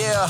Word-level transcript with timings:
Yeah. 0.00 0.24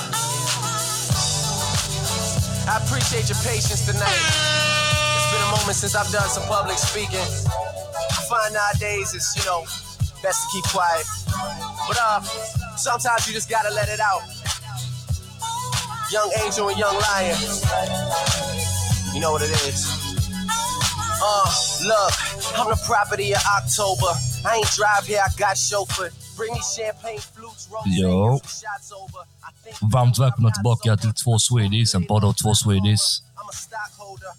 I 2.66 2.82
appreciate 2.82 3.30
your 3.30 3.38
patience 3.46 3.86
tonight. 3.86 4.02
It's 4.02 5.30
been 5.30 5.42
a 5.46 5.50
moment 5.54 5.78
since 5.78 5.94
I've 5.94 6.10
done 6.10 6.28
some 6.28 6.42
public 6.50 6.76
speaking. 6.76 7.22
I 7.22 8.18
find 8.26 8.52
nowadays 8.52 9.14
it's, 9.14 9.30
you 9.38 9.44
know, 9.46 9.62
best 10.24 10.42
to 10.42 10.48
keep 10.50 10.64
quiet. 10.74 11.06
But 11.86 11.98
uh, 12.02 12.20
sometimes 12.74 13.28
you 13.28 13.32
just 13.32 13.48
gotta 13.48 13.70
let 13.72 13.88
it 13.88 14.00
out. 14.00 14.22
Young 16.10 16.32
Angel 16.42 16.68
and 16.68 16.76
Young 16.76 16.98
Lion. 16.98 17.38
You 19.14 19.20
know 19.20 19.30
what 19.30 19.42
it 19.42 19.54
is. 19.70 19.86
Uh, 21.22 21.46
look, 21.86 22.12
I'm 22.58 22.66
the 22.66 22.80
property 22.86 23.34
of 23.34 23.42
October. 23.62 24.18
I 24.44 24.56
ain't 24.56 24.66
drive 24.74 25.06
here, 25.06 25.22
I 25.24 25.30
got 25.38 25.56
chauffeur. 25.56 26.10
Bring 26.40 26.54
me 26.54 26.60
champagne 26.76 27.20
flutes, 27.34 27.68
rose, 27.70 27.82
Jo. 27.86 28.40
Varmt 29.92 30.18
välkomna 30.18 30.50
tillbaka 30.50 30.96
till 30.96 31.14
två 31.14 31.38
Swedish, 31.38 31.94
en 31.94 32.06
podd 32.06 32.24
av 32.24 32.32
två 32.32 32.54
Swedish. 32.54 33.02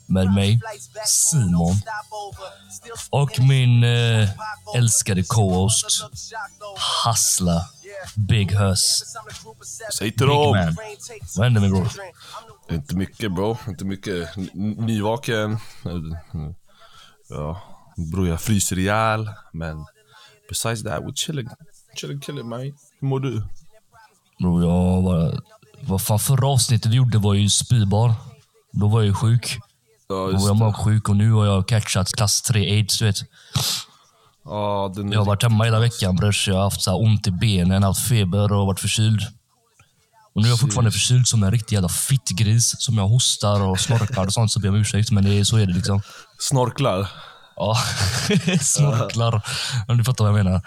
Med 0.05 0.33
mig, 0.33 0.59
Simon. 1.05 1.75
Och 3.09 3.39
min 3.39 3.83
eh, 3.83 4.29
älskade 4.75 5.23
co-host, 5.23 5.85
Hassla, 7.05 7.65
Big 8.15 8.51
Hus. 8.51 9.03
Säg 9.97 10.11
till 10.11 10.27
dem. 10.27 10.49
man. 10.57 10.75
Vad 11.35 11.43
händer 11.45 11.61
med 11.61 11.69
bror? 11.71 11.87
Inte 12.71 12.95
mycket 12.95 13.31
bro, 13.31 13.57
inte 13.67 13.85
mycket. 13.85 14.37
N- 14.37 14.49
nyvaken. 14.77 15.59
Ja, 17.29 17.61
bror 18.11 18.27
jag 18.27 18.41
fryser 18.41 18.79
ihjäl. 18.79 19.29
Men 19.53 19.85
besides 20.49 20.83
that, 20.83 20.99
we're 21.03 21.13
chilling. 21.15 21.49
Chilling, 21.95 22.19
killing 22.19 22.49
man. 22.49 22.59
Hur 22.99 23.07
mår 23.07 23.19
du? 23.19 23.43
Bror, 24.39 24.63
jag 24.63 25.01
var... 25.01 25.41
Vad 25.81 26.01
fan, 26.01 26.19
förra 26.19 26.47
avsnittet 26.47 26.91
vi 26.91 26.95
gjorde 26.95 27.17
var 27.17 27.33
ju 27.33 27.49
spybar. 27.49 28.13
Då 28.71 28.87
var 28.87 28.99
jag 28.99 29.07
ju 29.07 29.13
sjuk. 29.13 29.57
Ja, 30.09 30.15
Då 30.15 30.31
just 30.31 30.41
var 30.41 30.49
jag 30.49 30.57
magsjuk 30.57 31.09
och 31.09 31.15
nu 31.15 31.31
har 31.31 31.45
jag 31.45 31.67
catchat 31.67 32.11
klass 32.13 32.41
3 32.41 32.71
aids, 32.71 32.99
du 32.99 33.05
vet. 33.05 33.17
Ja, 34.45 34.91
den 34.95 35.11
Jag 35.11 35.19
har 35.19 35.25
varit 35.25 35.43
hemma 35.43 35.63
hela 35.63 35.79
veckan 35.79 36.15
brors. 36.15 36.47
Jag 36.47 36.55
har 36.55 36.63
haft 36.63 36.81
så 36.81 36.91
här 36.91 37.01
ont 37.01 37.27
i 37.27 37.31
benen, 37.31 37.83
haft 37.83 38.07
feber 38.07 38.53
och 38.53 38.65
varit 38.65 38.79
förkyld. 38.79 39.21
Och 40.33 40.41
nu 40.41 40.47
är 40.47 40.51
jag 40.51 40.59
fortfarande 40.59 40.91
förkyld 40.91 41.27
som 41.27 41.43
en 41.43 41.51
riktig 41.51 41.75
jävla 41.75 41.89
fittgris. 41.89 42.75
Som 42.79 42.97
jag 42.97 43.07
hostar 43.07 43.61
och 43.61 43.79
snorklar 43.79 44.25
och 44.25 44.33
sånt, 44.33 44.51
så 44.51 44.59
ber 44.59 44.67
jag 44.67 44.73
om 44.73 44.81
ursäkt. 44.81 45.11
Men 45.11 45.23
det 45.23 45.39
är, 45.39 45.43
så 45.43 45.57
är 45.57 45.65
det 45.65 45.73
liksom. 45.73 46.01
Snorklar. 46.39 47.07
Ja, 47.55 47.77
snorklar. 48.61 49.41
Om 49.87 49.97
du 49.97 50.03
fattar 50.03 50.25
vad 50.25 50.39
jag 50.39 50.45
menar. 50.45 50.61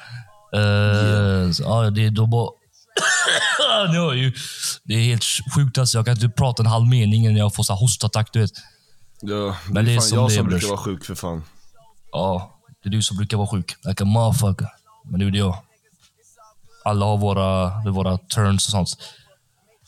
Uh, 0.56 1.52
så, 1.52 1.62
ja, 1.62 1.90
det 1.90 2.06
är 2.06 2.10
då 2.10 2.26
bara... 2.26 2.48
har 3.70 3.94
jag 3.94 4.16
ju, 4.16 4.32
det 4.84 4.94
är 4.94 5.04
helt 5.04 5.24
sjukt 5.54 5.78
alltså. 5.78 5.98
Jag 5.98 6.04
kan 6.04 6.14
inte 6.14 6.28
prata 6.28 6.62
en 6.62 6.66
halv 6.66 6.86
mening 6.86 7.24
innan 7.24 7.36
jag 7.36 7.54
får 7.54 7.62
så 7.62 7.72
här 7.72 7.80
hostattack, 7.80 8.28
du 8.32 8.40
vet. 8.40 8.50
Ja, 9.20 9.56
det 9.66 9.72
Men 9.72 9.76
är 9.76 9.82
det 9.82 9.92
är 9.92 9.96
fan 9.96 10.08
som 10.08 10.18
jag 10.18 10.28
det 10.28 10.34
är, 10.34 10.36
som 10.36 10.46
brukar 10.46 10.58
brors. 10.68 10.70
vara 10.70 10.80
sjuk 10.80 11.04
för 11.04 11.14
fan. 11.14 11.44
Ja, 12.12 12.60
det 12.82 12.88
är 12.88 12.90
du 12.90 13.02
som 13.02 13.16
brukar 13.16 13.36
vara 13.36 13.48
sjuk. 13.48 13.74
Like 13.84 14.02
a 14.02 14.06
motherfucker. 14.06 14.68
Men 15.10 15.20
nu 15.20 15.26
är 15.26 15.30
det 15.30 15.38
jag. 15.38 15.56
Alla 16.84 17.06
har 17.06 17.16
våra, 17.16 17.64
det 17.82 17.88
är 17.88 17.92
våra 17.92 18.18
turns 18.18 18.66
och 18.66 18.70
sånt. 18.70 18.88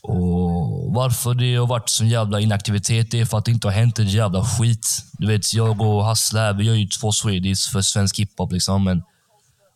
Och 0.01 0.93
Varför 0.93 1.33
det 1.33 1.55
har 1.55 1.67
varit 1.67 1.89
sån 1.89 2.07
jävla 2.07 2.39
inaktivitet, 2.39 3.11
det 3.11 3.19
är 3.19 3.25
för 3.25 3.37
att 3.37 3.45
det 3.45 3.51
inte 3.51 3.67
har 3.67 3.73
hänt 3.73 3.99
en 3.99 4.07
jävla 4.07 4.45
skit. 4.45 5.03
Du 5.13 5.27
vet, 5.27 5.53
jag 5.53 5.81
och 5.81 6.05
Hassle 6.05 6.39
här, 6.39 6.53
vi 6.53 6.63
gör 6.63 6.73
ju 6.73 6.87
två 6.87 7.11
Swedish 7.11 7.71
för 7.71 7.81
svensk 7.81 8.19
hiphop 8.19 8.51
liksom, 8.51 8.83
men 8.83 9.03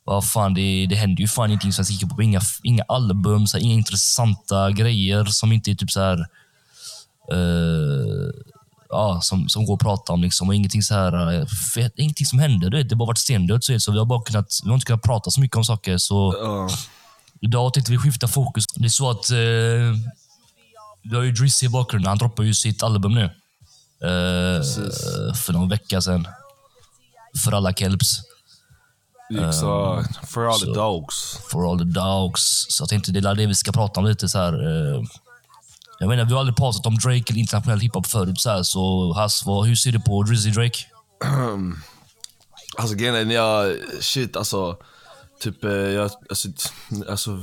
vad 0.03 0.29
fan, 0.29 0.53
det, 0.53 0.85
det 0.89 0.95
händer 0.95 1.21
ju 1.21 1.27
fan 1.27 1.49
ingenting 1.49 1.73
svensk 1.73 1.91
hiphop. 1.91 2.21
Inga, 2.21 2.41
inga 2.63 2.83
album, 2.87 3.47
så 3.47 3.57
här, 3.57 3.63
inga 3.63 3.73
intressanta 3.73 4.71
grejer 4.71 5.25
som 5.25 5.51
inte 5.51 5.71
är 5.71 5.75
typ 5.75 5.91
så 5.91 5.99
här 5.99 6.17
eh, 7.31 8.31
ja, 8.89 9.19
som, 9.21 9.49
som 9.49 9.65
går 9.65 9.73
att 9.73 9.79
prata 9.79 10.13
om. 10.13 10.21
Liksom. 10.21 10.47
Och 10.47 10.55
ingenting, 10.55 10.83
så 10.83 10.93
här, 10.93 11.39
eh, 11.39 11.45
fet, 11.73 11.93
ingenting 11.97 12.25
som 12.25 12.39
händer. 12.39 12.69
Du 12.69 12.77
vet. 12.77 12.89
Det 12.89 12.95
har 12.95 12.97
bara 12.97 13.05
varit 13.05 13.17
stendött. 13.17 13.63
Så, 13.63 13.79
så 13.79 13.91
vi, 13.91 13.97
har 13.97 14.05
bara 14.05 14.21
kunnat, 14.21 14.59
vi 14.63 14.69
har 14.69 14.75
inte 14.75 14.85
kunnat 14.85 15.01
prata 15.01 15.31
så 15.31 15.41
mycket 15.41 15.57
om 15.57 15.63
saker. 15.63 15.97
Så 15.97 16.35
Ja, 16.41 16.69
idag 17.41 17.73
tänkte 17.73 17.91
vi 17.91 17.97
skifta 17.97 18.27
fokus. 18.27 18.65
Det 18.75 18.85
är 18.85 18.89
så 18.89 19.09
att 19.09 19.31
eh, 19.31 19.37
vi 21.03 21.15
har 21.15 21.21
ju 21.21 21.31
Drizzy 21.31 21.65
i 21.65 21.69
bakgrunden. 21.69 22.09
Han 22.09 22.17
droppar 22.17 22.43
ju 22.43 22.53
sitt 22.53 22.83
album 22.83 23.13
nu. 23.15 23.23
Eh, 24.03 24.63
för 25.33 25.53
någon 25.53 25.69
vecka 25.69 26.01
sedan. 26.01 26.27
För 27.43 27.51
alla 27.51 27.73
kelps. 27.73 28.30
Exakt. 29.35 30.29
For 30.29 30.47
all 30.47 30.59
the 30.59 30.65
dogs. 30.73 31.39
For 31.51 31.71
all 31.71 31.77
the 31.79 31.85
dogs. 31.85 32.65
Så 32.69 32.81
jag 32.81 32.89
tänkte 32.89 33.11
det 33.11 33.29
är 33.29 33.35
det 33.35 33.45
vi 33.45 33.55
ska 33.55 33.71
prata 33.71 33.99
om 33.99 34.05
lite. 34.05 34.29
så 34.29 34.37
här. 34.37 34.53
eh, 34.53 35.03
Jag 35.99 36.09
menar, 36.09 36.25
vi 36.25 36.33
har 36.33 36.39
aldrig 36.39 36.55
pratat 36.57 36.85
om 36.85 36.95
Drake 36.95 37.23
eller 37.29 37.39
internationell 37.39 37.79
hiphop 37.79 38.07
förut. 38.07 38.39
Så, 38.39 38.49
här, 38.49 38.63
så 38.63 39.13
Hass, 39.13 39.45
vad, 39.45 39.67
hur 39.67 39.75
ser 39.75 39.91
du 39.91 39.99
på 39.99 40.23
Drizzy 40.23 40.51
Drake? 40.51 40.77
Alltså 42.77 42.95
grejen 42.95 43.15
är, 43.15 43.33
jag, 43.35 43.75
shit 43.99 44.35
alltså, 44.35 44.77
typ, 45.39 45.63
eh, 45.63 45.71
jag, 45.71 46.11
alltså, 46.29 46.47
alltså, 47.09 47.39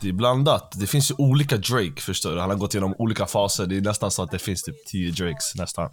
det 0.00 0.08
är 0.08 0.12
blandat. 0.12 0.72
Det 0.76 0.86
finns 0.86 1.10
ju 1.10 1.14
olika 1.18 1.56
Drake 1.56 2.00
förstår 2.00 2.30
du. 2.30 2.40
Han 2.40 2.50
har 2.50 2.56
gått 2.56 2.74
igenom 2.74 2.94
olika 2.98 3.26
faser. 3.26 3.66
Det 3.66 3.76
är 3.76 3.80
nästan 3.80 4.10
så 4.10 4.22
att 4.22 4.30
det 4.30 4.38
finns 4.38 4.62
typ 4.62 4.86
10 4.86 5.10
Drakes 5.10 5.54
nästan. 5.54 5.90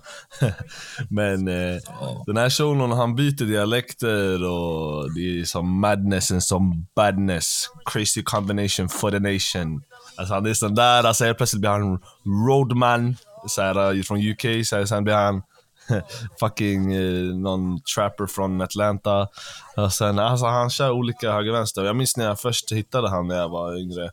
Men 1.09 1.47
eh, 1.47 1.77
den 2.25 2.37
här 2.37 2.49
shunon, 2.49 2.91
han 2.91 3.15
byter 3.15 3.45
dialekter 3.45 4.43
och 4.43 5.13
det 5.13 5.39
är 5.39 5.45
som 5.45 5.79
madness 5.79 6.31
and 6.31 6.43
some 6.43 6.85
badness. 6.95 7.69
Crazy 7.85 8.23
combination 8.23 8.89
for 8.89 9.11
the 9.11 9.19
nation. 9.19 9.81
Alltså 10.17 10.33
han 10.33 10.45
är 10.45 10.53
sån 10.53 10.75
där, 10.75 11.03
alltså 11.03 11.25
helt 11.25 11.37
plötsligt 11.37 11.61
blir 11.61 11.69
han 11.69 11.99
roadman, 12.47 13.17
så 13.47 13.61
här, 13.61 13.95
eh, 13.95 14.01
från 14.01 14.17
UK, 14.17 14.65
så 14.65 14.75
här, 14.75 14.85
sen 14.85 15.03
blir 15.03 15.13
han 15.13 15.41
fucking 16.39 16.93
eh, 16.93 17.35
någon 17.35 17.81
trapper 17.95 18.25
från 18.25 18.61
Atlanta. 18.61 19.27
Och 19.75 19.93
sen, 19.93 20.19
alltså, 20.19 20.45
han 20.45 20.69
kör 20.69 20.91
olika 20.91 21.31
höger 21.31 21.51
vänster. 21.51 21.83
Jag 21.83 21.95
minns 21.95 22.17
när 22.17 22.25
jag 22.25 22.39
först 22.39 22.71
hittade 22.71 23.09
han 23.09 23.27
när 23.27 23.35
jag 23.35 23.49
var 23.49 23.79
yngre. 23.79 24.11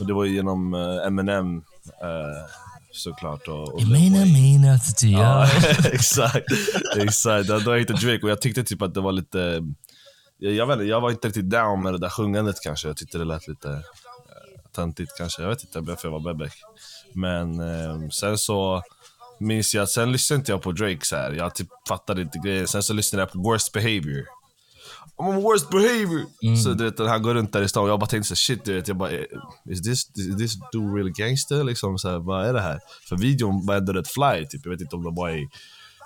Och 0.00 0.06
det 0.06 0.12
var 0.12 0.24
genom 0.24 0.74
eh, 0.74 1.06
Eminem 1.06 1.56
eh, 2.02 2.50
såklart. 2.92 3.48
Och, 3.48 3.74
och 3.74 3.80
Jag 3.80 3.90
menar 3.90 4.26
exakt. 5.92 6.46
exakt. 6.96 7.48
Då, 7.48 7.54
jag 7.54 7.78
hittade 7.78 8.00
Drake 8.00 8.22
och 8.22 8.30
jag 8.30 8.40
tyckte 8.40 8.64
typ 8.64 8.82
att 8.82 8.94
det 8.94 9.00
var 9.00 9.12
lite... 9.12 9.62
Jag, 10.38 10.52
jag, 10.52 10.66
vet 10.66 10.74
inte, 10.74 10.84
jag 10.84 11.00
var 11.00 11.10
inte 11.10 11.28
riktigt 11.28 11.50
down 11.50 11.82
med 11.82 11.92
det 11.92 11.98
där 11.98 12.08
sjungandet 12.08 12.56
kanske. 12.62 12.88
Jag 12.88 12.96
tyckte 12.96 13.18
det 13.18 13.24
lät 13.24 13.48
lite 13.48 13.70
eh, 13.70 13.80
töntigt 14.74 15.12
kanske. 15.18 15.42
Jag 15.42 15.48
vet 15.48 15.64
inte 15.64 15.80
varför 15.80 16.08
jag 16.08 16.12
var 16.12 16.32
bebek. 16.34 16.52
Men 17.12 17.60
eh, 17.60 18.08
sen 18.08 18.38
så 18.38 18.82
minns 19.40 19.74
jag 19.74 19.88
sen 19.88 20.12
lyssnade 20.12 20.38
inte 20.38 20.52
jag 20.52 20.62
på 20.62 20.72
Drake 20.72 21.00
så 21.02 21.16
här. 21.16 21.32
Jag 21.32 21.54
typ 21.54 21.68
fattade 21.88 22.22
inte 22.22 22.38
grejen. 22.44 22.68
Sen 22.68 22.82
så 22.82 22.92
lyssnade 22.92 23.22
jag 23.22 23.32
på 23.32 23.38
Worst 23.38 23.72
Behavior. 23.72 24.24
I'm 25.16 25.28
on 25.28 25.42
worst 25.42 25.70
behavior! 25.70 26.26
Så 26.56 26.74
du 26.74 26.84
vet, 26.84 26.98
han 26.98 27.22
går 27.22 27.34
runt 27.34 27.52
där 27.52 27.62
i 27.62 27.68
stan 27.68 27.84
och 27.84 27.90
jag 27.90 28.00
bara 28.00 28.06
tänkte 28.06 28.28
så 28.28 28.36
shit 28.36 28.64
du 28.64 28.74
vet, 28.74 28.88
jag 28.88 28.96
bara 28.96 29.10
eh, 29.10 29.24
is 29.70 29.82
this, 29.82 30.10
is 30.16 30.36
this 30.38 30.54
dude 30.72 30.98
really 30.98 31.10
gangster? 31.10 31.64
Liksom 31.64 31.98
så 31.98 32.10
här, 32.10 32.18
vad 32.18 32.46
är 32.46 32.52
det 32.52 32.60
här? 32.60 32.80
För 33.08 33.16
videon 33.16 33.66
var 33.66 33.76
ändå 33.76 33.92
rätt 33.92 34.08
fly, 34.08 34.46
typ. 34.46 34.60
jag 34.64 34.70
vet 34.70 34.80
inte 34.80 34.96
om 34.96 35.02
det 35.02 35.10
var 35.10 35.30
i, 35.30 35.48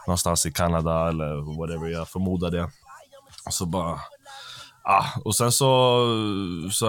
någonstans 0.06 0.46
i 0.46 0.52
Kanada 0.52 1.08
eller 1.08 1.58
whatever, 1.58 1.88
jag 1.88 2.08
förmodar 2.08 2.50
det. 2.50 2.70
Och 3.46 3.54
så 3.54 3.66
bara, 3.66 4.00
ah, 4.88 5.04
och 5.24 5.36
sen 5.36 5.52
så, 5.52 5.66
så 6.72 6.86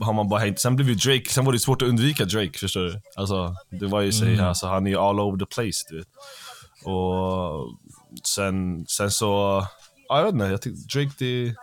har 0.00 0.12
man 0.12 0.28
bara 0.28 0.40
hängt, 0.40 0.60
sen 0.60 0.76
blev 0.76 0.88
ju 0.88 0.94
Drake, 0.94 1.30
sen 1.30 1.44
var 1.44 1.52
det 1.52 1.58
svårt 1.58 1.82
att 1.82 1.88
undvika 1.88 2.24
Drake 2.24 2.58
förstår 2.58 2.80
du. 2.80 3.00
Alltså, 3.16 3.54
det 3.70 3.86
var 3.86 4.00
ju 4.00 4.12
så, 4.12 4.42
alltså, 4.44 4.66
han 4.66 4.86
är 4.86 4.90
ju 4.90 4.96
all 4.96 5.20
over 5.20 5.38
the 5.38 5.46
place 5.46 5.86
du 5.90 5.98
vet. 5.98 6.08
Och 6.84 7.68
sen, 8.24 8.86
sen 8.86 9.10
så, 9.10 9.26
ja, 10.08 10.18
jag 10.18 10.24
vet 10.24 10.32
inte, 10.34 10.44
jag 10.44 10.62
tycker 10.62 10.98
Drake 10.98 11.54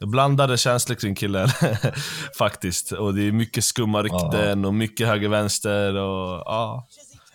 det 0.00 0.06
blandade 0.06 0.56
känslor 0.56 0.96
kring 0.96 1.14
killen 1.14 1.48
faktiskt. 2.38 2.92
Och 2.92 3.14
det 3.14 3.22
är 3.22 3.32
mycket 3.32 3.64
skumma 3.64 4.02
rykten 4.02 4.64
och 4.64 4.74
mycket 4.74 5.06
höger-vänster 5.06 5.94
och 5.94 6.42
ja. 6.46 6.86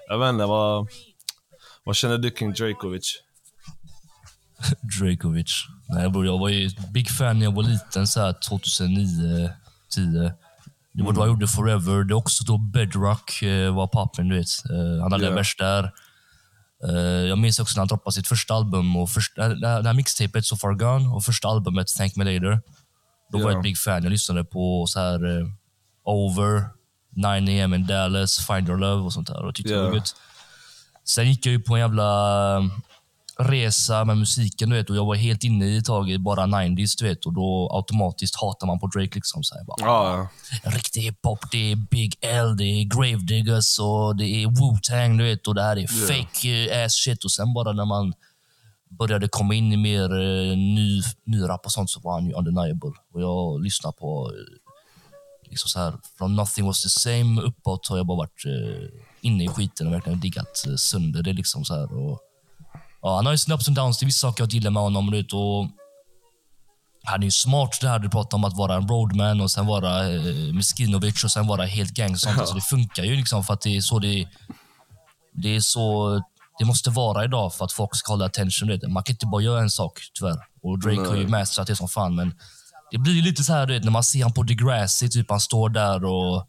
Jag 0.07 0.19
vet 0.19 0.29
inte, 0.29 0.45
vad, 0.45 0.87
vad 1.83 1.95
känner 1.95 2.17
du 2.17 2.31
kring 2.31 2.53
Drakovic? 2.53 3.21
Drakovic. 4.99 5.65
Nej, 5.87 6.09
bror, 6.09 6.25
jag 6.25 6.37
var 6.39 6.49
ju 6.49 6.69
big 6.93 7.09
fan 7.09 7.39
när 7.39 7.45
jag 7.45 7.51
var 7.55 7.63
liten, 7.63 8.07
så 8.07 8.21
här 8.21 8.33
2009, 8.49 9.49
10. 9.89 10.33
Det 10.93 11.03
var 11.03 11.13
då 11.13 11.21
jag 11.21 11.27
gjorde 11.27 11.47
Forever. 11.47 12.03
Det 12.03 12.11
är 12.13 12.15
också 12.15 12.43
då 12.43 12.57
Bedrock 12.57 13.41
eh, 13.41 13.75
var 13.75 13.87
pappen, 13.87 14.27
du 14.29 14.37
vet. 14.37 14.47
Eh, 14.69 15.01
han 15.03 15.11
hade 15.11 15.23
Ja. 15.23 15.29
en 15.29 15.35
vers 15.35 15.55
där. 15.57 15.91
Eh, 16.87 16.95
jag 17.29 17.37
minns 17.37 17.59
också 17.59 17.75
när 17.77 17.81
han 17.81 17.87
droppade 17.87 18.13
sitt 18.13 18.27
första 18.27 18.53
album, 18.53 18.95
och 18.95 19.09
först, 19.09 19.35
det 19.35 19.67
här, 19.67 19.81
det 19.81 19.93
mixtapet 19.93 20.45
So 20.45 20.55
Far 20.57 20.73
Gone 20.73 21.07
och 21.15 21.23
första 21.23 21.47
albumet 21.47 21.87
Thank 21.97 22.15
Me 22.15 22.23
Later. 22.23 22.61
Då 23.31 23.37
var 23.37 23.45
jag 23.45 23.53
Ja. 23.53 23.57
ett 23.57 23.63
big 23.63 23.77
fan. 23.77 24.03
Jag 24.03 24.09
lyssnade 24.11 24.43
på 24.43 24.85
så 24.87 24.99
här 24.99 25.19
Over, 26.05 26.63
9 27.15 27.63
AM 27.65 27.73
in 27.73 27.87
Dallas, 27.87 28.47
Find 28.47 28.67
Your 28.69 28.77
Love 28.79 29.01
och 29.01 29.13
sånt 29.13 29.27
där. 29.27 29.45
Och 29.45 29.55
tyckte 29.55 29.73
det 29.73 29.79
Ja. 29.79 29.87
var 29.87 29.95
gött. 29.95 30.15
Sen 31.07 31.29
gick 31.29 31.45
jag 31.45 31.51
ju 31.51 31.59
på 31.59 31.73
en 31.75 31.79
jävla 31.79 32.05
resa 33.39 34.05
med 34.05 34.17
musiken, 34.17 34.69
du 34.69 34.75
vet. 34.75 34.89
Och 34.89 34.95
jag 34.95 35.05
var 35.05 35.15
helt 35.15 35.43
inne 35.43 35.65
i 35.65 35.77
ett 35.77 35.85
tag 35.85 36.09
i 36.11 36.17
bara 36.17 36.45
90s, 36.45 36.95
du 36.97 37.05
vet. 37.07 37.25
Och 37.25 37.33
då 37.33 37.69
automatiskt 37.73 38.35
hatar 38.41 38.67
man 38.67 38.79
på 38.79 38.87
Drake 38.87 39.15
liksom. 39.15 39.43
Så 39.43 39.55
här, 39.55 39.65
bara, 39.65 39.75
Ja, 39.79 40.27
en 40.63 40.71
riktig 40.71 41.01
hiphop. 41.01 41.39
Det 41.51 41.71
är 41.71 41.75
Big 41.75 42.15
L, 42.21 42.57
det 42.57 42.63
är 42.63 42.83
Gravediggers 42.83 43.79
och 43.79 44.15
det 44.15 44.25
är 44.25 44.47
Wu-Tang, 44.47 45.17
du 45.17 45.23
vet. 45.23 45.47
Och 45.47 45.55
det 45.55 45.63
här 45.63 45.77
är 45.77 45.87
fake 45.87 46.79
eh, 46.79 46.85
ass 46.85 46.93
shit. 46.93 47.23
Och 47.23 47.31
sen 47.31 47.53
bara 47.53 47.73
när 47.73 47.85
man 47.85 48.13
började 48.89 49.27
komma 49.27 49.53
in 49.53 49.73
i 49.73 49.77
mer 49.77 50.11
eh, 50.11 50.57
ny, 50.57 51.01
ny 51.25 51.41
rap 51.41 51.65
och 51.65 51.71
sånt 51.71 51.89
så 51.89 51.99
var 51.99 52.13
han 52.13 52.25
ju 52.25 52.33
undeniable. 52.33 52.91
Och 53.13 53.21
jag 53.21 53.63
lyssnar 53.63 53.91
på 53.91 54.31
eh, 54.33 55.49
liksom 55.49 55.69
så 55.69 55.79
här, 55.79 55.93
från 56.17 56.35
Nothing 56.35 56.65
Was 56.65 56.83
The 56.83 56.89
Same 56.89 57.41
uppåt 57.41 57.87
har 57.87 57.97
jag 57.97 58.05
bara 58.05 58.17
varit 58.17 58.45
eh, 58.45 58.89
inne 59.21 59.43
i 59.43 59.47
skiten 59.47 59.87
och 59.87 59.93
verkligen 59.93 60.19
diggat 60.19 60.65
eh, 60.67 60.75
sönder 60.75 61.23
det. 61.23 61.33
Liksom 61.33 61.65
så 61.65 61.73
här. 61.73 61.93
Och, 61.97 62.19
ja, 63.05 63.15
han 63.15 63.25
har 63.25 63.33
ju 63.33 63.37
sina 63.37 63.55
ups 63.55 63.67
and 63.67 63.77
downs. 63.77 63.97
Det 63.97 64.03
är 64.03 64.05
vissa 64.05 64.27
saker 64.27 64.43
jag 64.43 64.53
gillar 64.53 64.71
med 64.71 64.83
honom. 64.83 65.11
vet, 65.11 65.33
Och, 65.33 65.67
han 67.03 67.21
är 67.21 67.25
ju 67.25 67.31
smart 67.31 67.77
det 67.81 67.87
här 67.87 67.99
du 67.99 68.09
pratar 68.09 68.37
om 68.37 68.43
att 68.43 68.57
vara 68.57 68.75
en 68.75 68.87
roadman 68.87 69.41
och 69.41 69.51
sen 69.51 69.65
vara 69.65 70.09
eh, 70.09 70.53
Miskinovic 70.53 71.23
och 71.23 71.31
sen 71.31 71.47
vara 71.47 71.65
helt 71.65 71.91
gang. 71.91 72.17
Sånt. 72.17 72.39
Alltså, 72.39 72.55
det 72.55 72.61
funkar 72.61 73.03
ju 73.03 73.15
liksom 73.15 73.43
för 73.43 73.53
att 73.53 73.61
det 73.61 73.77
är 73.77 73.81
så 73.81 73.99
det, 73.99 74.27
det 75.33 75.55
är 75.55 75.59
så 75.59 76.21
det 76.59 76.65
måste 76.65 76.89
vara 76.89 77.23
idag 77.23 77.53
för 77.53 77.65
att 77.65 77.71
folk 77.71 77.95
ska 77.95 78.13
hålla 78.13 78.25
attention. 78.25 78.69
Vet. 78.69 78.91
Man 78.91 79.03
kan 79.03 79.13
inte 79.13 79.25
bara 79.25 79.41
göra 79.41 79.61
en 79.61 79.69
sak 79.69 79.99
tyvärr. 80.19 80.37
Och 80.63 80.79
Drake 80.79 81.09
har 81.09 81.15
ju 81.15 81.27
mastrat 81.27 81.67
det 81.67 81.75
som 81.75 81.87
fan. 81.87 82.15
Men 82.15 82.33
det 82.91 82.97
blir 82.97 83.21
lite 83.21 83.43
så 83.43 83.53
här 83.53 83.67
vet, 83.67 83.83
när 83.83 83.91
man 83.91 84.03
ser 84.03 84.23
han 84.23 84.33
på 84.33 84.43
Degrassi, 84.43 85.09
typ 85.09 85.29
han 85.29 85.39
står 85.39 85.69
där 85.69 86.05
och 86.05 86.47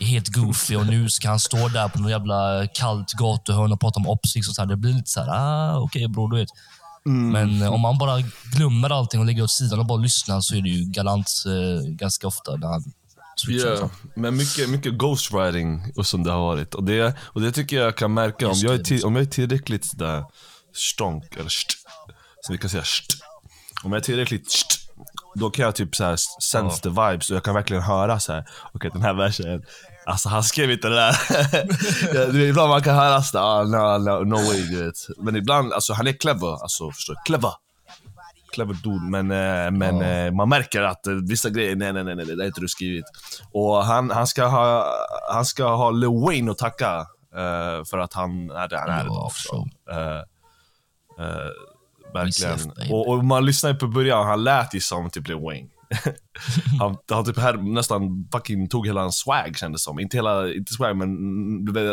helt 0.00 0.28
goofy 0.28 0.76
och 0.76 0.86
nu 0.86 1.08
ska 1.08 1.28
han 1.28 1.40
stå 1.40 1.68
där 1.68 1.88
på 1.88 1.98
någon 1.98 2.10
jävla 2.10 2.66
kallt 2.74 3.12
gatuhörn 3.12 3.72
och 3.72 3.80
prata 3.80 4.00
om 4.00 4.08
opsiks 4.08 4.48
och 4.48 4.54
så 4.54 4.62
här. 4.62 4.68
Det 4.68 4.76
blir 4.76 4.92
lite 4.92 5.10
så 5.10 5.20
här, 5.20 5.28
ah, 5.30 5.78
okej 5.78 6.08
bror, 6.08 6.30
du 6.30 6.36
vet. 6.36 6.48
Men 7.04 7.62
eh, 7.62 7.72
om 7.72 7.80
man 7.80 7.98
bara 7.98 8.20
glömmer 8.56 8.90
allting 8.90 9.20
och 9.20 9.26
lägger 9.26 9.42
åt 9.42 9.50
sidan 9.50 9.78
och 9.78 9.86
bara 9.86 9.98
lyssnar 9.98 10.40
så 10.40 10.54
är 10.54 10.62
det 10.62 10.68
ju 10.68 10.84
galant 10.84 11.30
eh, 11.46 11.90
ganska 11.90 12.26
ofta 12.26 12.56
när 12.56 12.68
han 12.68 12.84
switchar. 13.36 13.66
Ja, 13.66 13.70
liksom. 13.70 13.90
men 14.16 14.36
mycket, 14.36 14.70
mycket 14.70 14.92
ghostwriting 14.98 15.92
och 15.96 16.06
som 16.06 16.22
det 16.24 16.30
har 16.32 16.40
varit. 16.40 16.74
Och 16.74 16.84
det, 16.84 17.14
och 17.20 17.40
det 17.40 17.52
tycker 17.52 17.76
jag 17.76 17.96
kan 17.96 18.14
märka 18.14 18.48
om 18.48 18.58
jag 18.58 18.74
är, 18.74 18.78
ti- 18.78 19.04
om 19.04 19.16
jag 19.16 19.22
är 19.22 19.30
tillräckligt 19.30 19.98
där 19.98 20.24
stonk, 20.74 21.24
eller 21.36 21.46
st, 21.46 21.74
som 22.46 22.52
vi 22.52 22.58
kan 22.58 22.70
säga 22.70 22.82
st. 22.82 23.14
Om 23.84 23.92
jag 23.92 24.00
är 24.00 24.04
tillräckligt 24.04 24.48
st, 24.48 24.74
då 25.34 25.50
kan 25.50 25.64
jag 25.64 25.74
typ 25.74 25.96
så 25.96 26.04
här 26.04 26.16
sense 26.42 26.82
the 26.82 26.88
vibes 26.88 27.30
och 27.30 27.36
jag 27.36 27.44
kan 27.44 27.54
verkligen 27.54 27.82
höra 27.82 28.20
så 28.20 28.32
här. 28.32 28.44
okej 28.72 28.90
den 28.92 29.02
här 29.02 29.14
versen, 29.14 29.62
alltså 30.06 30.28
han 30.28 30.42
skrev 30.42 30.70
inte 30.70 30.88
det 30.88 30.94
där. 30.94 31.16
Ja, 32.14 32.26
du 32.26 32.38
vet, 32.38 32.48
ibland 32.48 32.68
man 32.68 32.82
kan 32.82 32.94
höra 32.94 33.22
sådär, 33.22 33.44
ah, 33.44 33.64
no, 33.64 33.98
no, 34.04 34.24
no 34.24 34.36
way 34.36 34.62
du 34.62 34.84
vet. 34.84 34.96
Men 35.18 35.36
ibland, 35.36 35.72
alltså 35.72 35.92
han 35.92 36.06
är 36.06 36.12
clever, 36.12 36.62
alltså 36.62 36.90
förstår 36.90 37.14
du? 37.14 37.20
Clever 37.24 37.52
clever 38.50 38.74
dude, 38.74 39.10
men, 39.10 39.30
eh, 39.30 39.70
men 39.70 40.02
eh, 40.02 40.32
man 40.32 40.48
märker 40.48 40.82
att 40.82 41.06
eh, 41.06 41.14
vissa 41.14 41.50
grejer, 41.50 41.76
nej 41.76 41.92
nej 41.92 42.04
nej, 42.04 42.14
nej 42.14 42.26
det 42.26 42.36
där 42.36 42.42
är 42.42 42.46
inte 42.46 42.60
du 42.60 42.68
skrivit. 42.68 43.04
Och 43.52 43.84
han, 43.84 44.10
han, 44.10 44.26
ska 44.26 44.46
ha, 44.46 44.86
han 45.32 45.44
ska 45.44 45.64
ha 45.64 45.90
Lil 45.90 46.20
Wayne 46.26 46.50
att 46.50 46.58
tacka 46.58 47.06
för 47.90 47.98
att 47.98 48.12
han 48.12 48.50
är 48.50 48.68
där 48.68 48.78
han 48.78 48.90
är 48.90 49.04
Ja, 49.04 49.04
idag. 49.04 50.24
Verkligen. 52.14 52.52
Och, 52.92 53.08
och 53.08 53.24
man 53.24 53.46
lyssnar 53.46 53.70
ju 53.70 53.76
på 53.76 53.86
början, 53.88 54.26
han 54.26 54.44
lät 54.44 54.74
ju 54.74 54.80
som 54.80 55.10
typ 55.10 55.28
Lil 55.28 55.36
Wayne. 55.38 55.68
han, 56.80 56.96
han 57.10 57.24
typ 57.24 57.38
här 57.38 57.54
nästan 57.74 58.28
fucking 58.32 58.68
tog 58.68 58.86
hela 58.86 59.00
hans 59.00 59.18
swag 59.18 59.56
kändes 59.56 59.82
som. 59.84 59.98
Inte 60.00 60.16
hela, 60.16 60.52
inte 60.52 60.72
swag 60.72 60.96
men 60.96 61.08
mm, 61.16 61.64
blev 61.64 61.84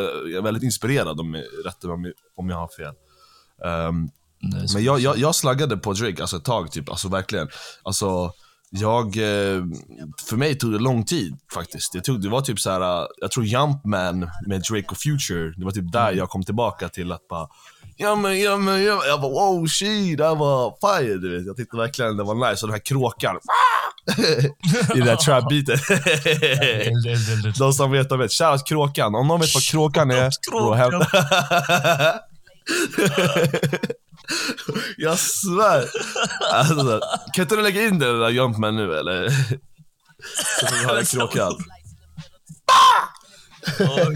väldigt- 0.43 0.63
inspirerad 0.63 1.19
om, 1.19 1.35
rätt 1.65 1.83
om, 1.83 2.03
jag- 2.05 2.13
om 2.37 2.49
jag 2.49 2.57
har 2.57 2.67
fel. 2.77 2.93
Så- 4.67 4.77
men 4.77 4.83
jag, 4.83 4.99
jag, 4.99 5.17
jag 5.17 5.35
slaggade 5.35 5.77
på 5.77 5.93
Drake 5.93 6.21
alltså 6.21 6.37
ett 6.37 6.45
tag, 6.45 6.71
typ. 6.71 6.89
Alltså 6.89 7.07
verkligen. 7.09 7.49
Alltså, 7.83 8.31
jag... 8.69 9.05
eh, 9.05 9.63
För 10.29 10.35
mig 10.37 10.57
tog 10.57 10.71
det 10.71 10.79
lång 10.79 11.05
tid 11.05 11.37
faktiskt. 11.53 11.93
Det, 11.93 12.01
tog, 12.01 12.21
det 12.21 12.29
var 12.29 12.41
typ 12.41 12.59
så 12.59 12.69
här, 12.69 12.81
eh, 13.01 13.07
jag 13.21 13.31
tror 13.31 13.45
Jumpman 13.45 14.19
med 14.47 14.61
Drake 14.71 14.87
och 14.89 14.97
Future, 14.97 15.53
det 15.57 15.65
var 15.65 15.71
typ 15.71 15.91
där 15.91 16.11
jag 16.11 16.29
kom 16.29 16.43
tillbaka 16.43 16.89
till 16.89 17.11
att 17.11 17.27
bara 17.27 17.47
Ja 17.99 18.15
men, 18.15 18.39
ja 18.39 18.57
men, 18.57 18.83
ja 18.83 18.95
men. 18.95 19.07
Jag 19.07 19.21
bara 19.21 19.31
wow 19.31 19.67
shit, 19.67 20.17
det 20.17 20.27
här 20.27 20.35
var 20.35 20.75
fire 20.81 21.17
du 21.17 21.37
vet. 21.37 21.45
Jag 21.45 21.57
tyckte 21.57 21.77
verkligen 21.77 22.17
det 22.17 22.23
var 22.23 22.49
nice. 22.49 22.65
Och 22.65 22.67
den 22.67 22.73
här 22.73 22.85
kråkan. 22.85 23.39
I 24.95 25.01
eld, 26.87 27.07
eld, 27.07 27.45
eld. 27.45 27.55
De 27.59 27.73
som 27.73 27.91
vet, 27.91 28.09
de 28.09 28.19
vet. 28.19 28.31
Shoutout 28.31 28.67
kråkan. 28.67 29.15
Om 29.15 29.27
någon 29.27 29.41
vet 29.41 29.53
vad 29.53 29.63
kråkan 29.63 30.11
är, 30.11 30.31
bro, 30.51 30.73
hämta. 30.73 31.07
Jag 34.97 35.19
svär. 35.19 35.85
Alltså, 36.53 36.99
kan 37.33 37.41
inte 37.41 37.55
du 37.55 37.61
lägga 37.61 37.81
in 37.81 37.99
den 37.99 38.19
där 38.19 38.29
Jumpman 38.29 38.75
nu 38.75 38.97
eller? 38.97 39.29
Så 40.59 40.67
får 40.67 40.75
vi 40.75 40.85
höra 40.85 41.03
kråkan. 41.03 41.53
Oj, 43.79 44.13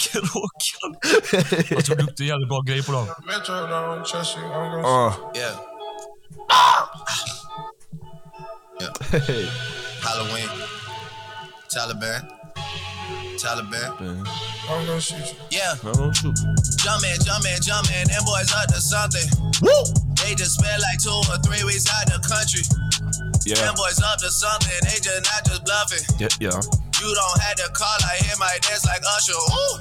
Kråkan. 0.00 0.96
Jag 1.70 1.84
tror 1.84 1.96
du 1.96 2.02
gjorde 2.02 2.24
jävligt 2.24 2.48
bra 2.48 2.60
grej 2.60 2.82
på 2.82 2.92
dem. 2.92 3.06
Metro 3.26 3.54
don't 3.54 4.04
trust 4.04 4.36
you. 4.36 4.44
I'm 4.44 4.70
gonna 4.70 4.88
Ah, 4.88 5.14
Yeah. 5.34 5.54
hey. 9.28 9.46
Halloween. 10.02 10.48
Taliban. 11.74 12.20
Taliban. 13.42 13.92
I'm 14.70 14.86
gonna 14.86 15.00
shoot 15.00 15.18
you. 15.18 15.36
Yeah. 15.50 15.74
No, 15.84 16.12
shoot. 16.12 16.36
Jumpin', 16.84 17.18
jumpin', 17.26 17.60
jumpin'. 17.62 18.04
Them 18.08 18.24
boys 18.24 18.52
up 18.54 18.66
to 18.74 18.80
something. 18.80 19.28
They 20.20 20.34
just 20.34 20.54
spent 20.58 20.80
like 20.86 20.98
two 21.02 21.10
or 21.32 21.38
three 21.46 21.64
weeks 21.64 21.86
out 21.94 22.06
the 22.06 22.18
country. 22.28 22.62
Yeah. 23.46 23.56
Them 23.66 23.74
boys 23.74 24.00
up 24.02 24.18
to 24.18 24.30
something. 24.30 24.80
They 24.88 24.98
just 25.00 25.22
not 25.30 25.44
just 25.48 25.64
bluffing. 25.64 26.04
Yeah, 26.18 26.28
yeah. 26.40 26.60
You 27.00 27.08
don't 27.20 27.38
have 27.44 27.56
to 27.62 27.68
call. 27.80 27.98
I 28.12 28.14
hear 28.24 28.36
my 28.46 28.54
dance 28.64 28.84
like 28.90 29.04
Usher. 29.14 29.38
Ooh. 29.58 29.74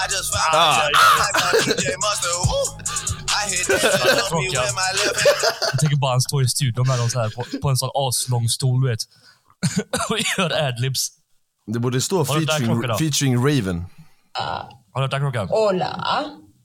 I 0.00 0.02
just 0.14 0.28
found 0.34 0.52
Ah. 0.54 0.58
myself 0.58 1.66
like 1.66 1.80
DJ 1.80 1.84
Mustard. 2.04 2.36
Ooh. 2.54 2.68
Hit. 3.48 3.68
Jag 5.72 5.78
tänker 5.80 5.96
bara 5.96 6.10
han 6.10 6.20
står 6.20 6.42
i 6.42 6.48
studion 6.48 6.86
med 6.88 6.98
dem 6.98 7.10
så 7.10 7.20
här 7.20 7.30
på, 7.30 7.44
på 7.62 7.68
en 7.70 7.76
sån 7.76 7.90
aslång 7.94 8.48
stol, 8.48 8.80
du 8.82 8.88
vet. 8.90 9.00
och 10.10 10.18
gör 10.38 10.50
adlibs. 10.68 11.08
Det 11.66 11.78
borde 11.78 12.00
stå 12.00 12.24
featuring, 12.24 12.82
featuring 12.98 13.36
Raven. 13.36 13.84
Har 14.32 14.68
du 14.94 15.00
hört 15.00 15.10
den 15.10 15.20
klockan? 15.20 15.48
Hola. 15.48 15.96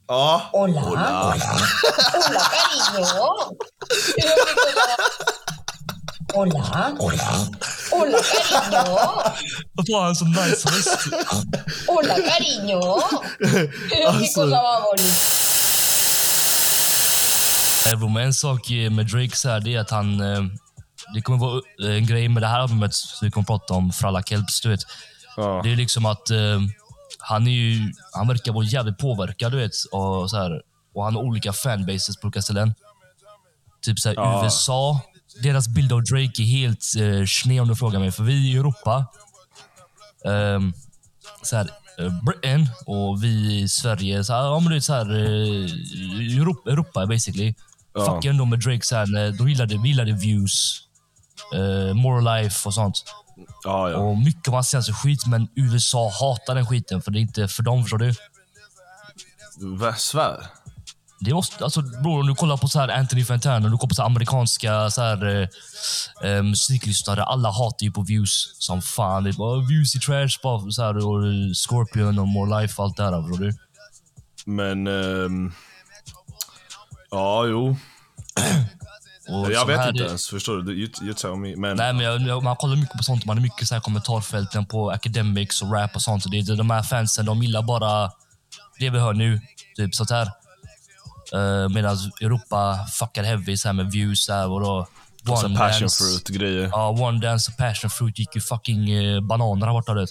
Ja. 0.07 0.41
Hola. 0.51 0.81
Hola. 0.81 1.35
Hola, 2.13 2.39
cariño. 2.39 3.05
Hola. 6.33 6.95
Hola. 6.99 7.47
Hola, 7.97 8.17
cariño. 8.17 8.83
Varför 9.73 9.93
har 9.93 10.03
han 10.05 10.15
så 10.15 10.25
nice 10.25 10.69
röst? 10.69 10.99
Hola, 11.87 12.15
cariño. 12.15 12.79
Alltså. 14.07 14.41
cosa 14.41 14.61
más 14.61 14.83
bonita. 14.83 15.13
Eh, 17.91 18.09
men 18.13 18.23
en 18.25 18.33
sak 18.33 18.71
eh, 18.71 18.91
med 18.91 19.05
Drake 19.07 19.35
så 19.35 19.49
här, 19.49 19.59
det 19.59 19.75
är 19.75 19.79
att 19.79 19.89
han... 19.91 20.21
eh, 20.21 20.43
Det 21.13 21.21
kommer 21.21 21.39
vara 21.39 21.61
en 21.97 22.05
grej 22.07 22.29
med 22.29 22.43
det 22.43 22.47
här 22.47 22.59
albumet, 22.59 22.93
som 22.93 23.25
vi 23.25 23.31
kommer 23.31 23.45
prata 23.45 23.73
om, 23.73 23.91
Fralla 23.91 24.23
Kelps, 24.23 24.61
du 24.61 24.69
vet. 24.69 24.79
Ja. 25.37 25.61
Det 25.63 25.71
är 25.71 25.75
liksom 25.75 26.05
att 26.05 26.27
han 27.19 27.47
är 27.47 27.51
ju, 27.51 27.79
han 28.13 28.27
verkar 28.27 28.51
vara 28.53 28.65
jävligt 28.65 28.97
påverkad, 28.97 29.51
du 29.51 29.57
vet. 29.57 29.71
Och, 29.91 30.29
så 30.29 30.37
här, 30.37 30.61
och 30.95 31.03
han 31.03 31.15
har 31.15 31.21
olika 31.23 31.53
fanbases 31.53 32.17
på 32.17 32.25
olika 32.27 32.41
ställen. 32.41 32.73
Typ 33.85 33.99
så 33.99 34.09
här, 34.09 34.15
Ja. 34.15 34.41
USA, 34.45 34.99
deras 35.43 35.67
bild 35.67 35.93
av 35.93 36.03
Drake 36.03 36.41
är 36.41 36.45
helt 36.45 36.85
eh, 36.97 37.25
sned 37.27 37.61
om 37.61 37.67
du 37.67 37.75
frågar 37.75 37.99
mig. 37.99 38.11
För 38.11 38.23
vi 38.23 38.33
i 38.33 38.57
Europa, 38.57 39.05
ehm, 40.25 40.73
så 41.43 41.55
här, 41.57 41.69
eh, 41.99 42.23
Britain 42.23 42.67
och 42.85 43.23
vi 43.23 43.59
i 43.61 43.67
Sverige, 43.69 44.23
så 44.23 44.33
här, 44.33 44.41
ja, 44.41 44.59
men 44.59 44.69
du 44.69 44.75
vet, 44.75 44.83
så 44.83 44.93
här, 44.93 45.09
eh, 45.15 46.37
Europa, 46.41 46.69
Europa 46.71 47.05
basically. 47.05 47.55
Ja. 47.95 48.05
Fuckar 48.05 48.29
ändå 48.29 48.45
med 48.45 48.59
Drake. 48.59 48.81
Så 48.85 48.95
här, 48.95 49.07
när- 49.07 49.31
de 49.31 49.49
gillade, 49.49 49.77
vi 49.77 49.89
gillade 49.89 50.11
views, 50.11 50.81
eh, 51.55 51.93
more 51.93 52.41
life 52.41 52.67
och 52.67 52.73
sånt. 52.73 53.03
Ja, 53.63 53.89
ja. 53.89 53.97
Och 53.97 54.17
mycket 54.17 54.47
av 54.47 54.53
hans 54.53 54.67
senaste 54.69 54.93
skit, 54.93 55.25
men 55.27 55.47
USA 55.55 56.11
hatar 56.19 56.55
den 56.55 56.65
skiten 56.65 57.01
för 57.01 57.11
det 57.11 57.19
är 57.19 57.21
inte 57.21 57.47
för 57.47 57.63
dem, 57.63 57.83
förstår 57.83 57.97
du? 57.97 58.13
Svär. 59.97 60.45
Det 61.19 61.33
måste, 61.33 61.63
alltså, 61.63 61.81
bror, 61.81 62.19
om 62.19 62.27
du 62.27 62.35
kollar 62.35 62.57
på 62.57 62.67
så 62.67 62.79
här 62.79 62.87
Anthony 62.89 63.25
Fantana, 63.25 63.65
och 63.65 63.71
du 63.71 63.77
kollar 63.77 63.89
på 63.89 63.95
så 63.95 64.03
amerikanska 64.03 64.89
så 64.89 65.01
här, 65.01 65.25
eh, 66.23 66.29
eh, 66.31 66.43
musiklyssnare, 66.43 67.23
alla 67.23 67.51
hatar 67.51 67.83
ju 67.85 67.91
på 67.91 68.01
views 68.01 68.55
som 68.59 68.81
fan. 68.81 69.23
Det 69.23 69.29
är 69.29 69.33
bara 69.33 69.59
views 69.67 69.95
i 69.95 69.99
trash, 69.99 70.29
bara, 70.43 70.71
så 70.71 70.83
här, 70.83 71.07
och 71.07 71.27
eh, 71.27 71.53
Scorpion 71.67 72.19
och 72.19 72.27
More 72.27 72.61
Life 72.61 72.81
och 72.81 72.85
allt 72.85 72.97
det 72.97 73.03
här. 73.03 73.37
Du? 73.39 73.53
Men... 74.45 74.87
ehm, 74.87 75.53
ja, 77.11 77.45
jo. 77.45 77.77
Och 79.29 79.51
Jag 79.51 79.65
vet 79.65 79.87
inte 79.87 80.03
är- 80.03 80.07
ens, 80.07 80.27
förstår 80.27 80.57
du? 80.57 80.73
You, 80.73 80.89
you 81.01 81.13
tell 81.13 81.35
me. 81.35 81.55
Men, 81.55 81.77
Nej, 81.77 81.93
men 81.93 82.23
jag, 82.25 82.43
man 82.43 82.55
kollar 82.55 82.75
mycket 82.75 82.97
på 82.97 83.03
sånt. 83.03 83.25
Man 83.25 83.37
är 83.37 83.41
mycket 83.41 83.67
så 83.67 83.73
här 83.75 83.81
kommentarfälten 83.81 84.65
på 84.65 84.91
academics 84.91 85.61
och 85.61 85.71
rap 85.71 85.95
och 85.95 86.01
sånt. 86.01 86.23
Så 86.23 86.29
det 86.29 86.37
är 86.37 86.55
de 86.55 86.69
här 86.69 86.83
fansen, 86.83 87.25
de 87.25 87.43
gillar 87.43 87.61
bara 87.61 88.11
det 88.79 88.89
vi 88.89 88.99
hör 88.99 89.13
nu. 89.13 89.41
Typ 89.75 89.95
sånt 89.95 90.09
här. 90.09 90.31
Uh, 91.33 91.69
Medan 91.69 91.97
Europa 92.21 92.77
fuckar 92.91 93.23
heavy 93.23 93.57
så 93.57 93.67
här 93.67 93.73
med 93.73 93.91
views. 93.91 94.29
Här, 94.29 94.49
och 94.49 94.61
då, 94.61 94.87
Och 95.31 95.37
så 95.39 95.47
passion 95.47 95.87
Dance- 95.87 95.97
fruit 95.97 96.27
grejer. 96.27 96.69
Ja, 96.71 96.89
One 96.89 97.19
Dance 97.19 97.51
och 97.51 97.57
Passion 97.57 97.89
Fruit 97.89 98.19
gick 98.19 98.35
ju 98.35 98.41
fucking 98.41 98.93
uh, 98.97 99.21
bananer 99.21 99.65
här 99.65 99.73
borta. 99.73 99.93
du 99.93 99.99
vet. 99.99 100.09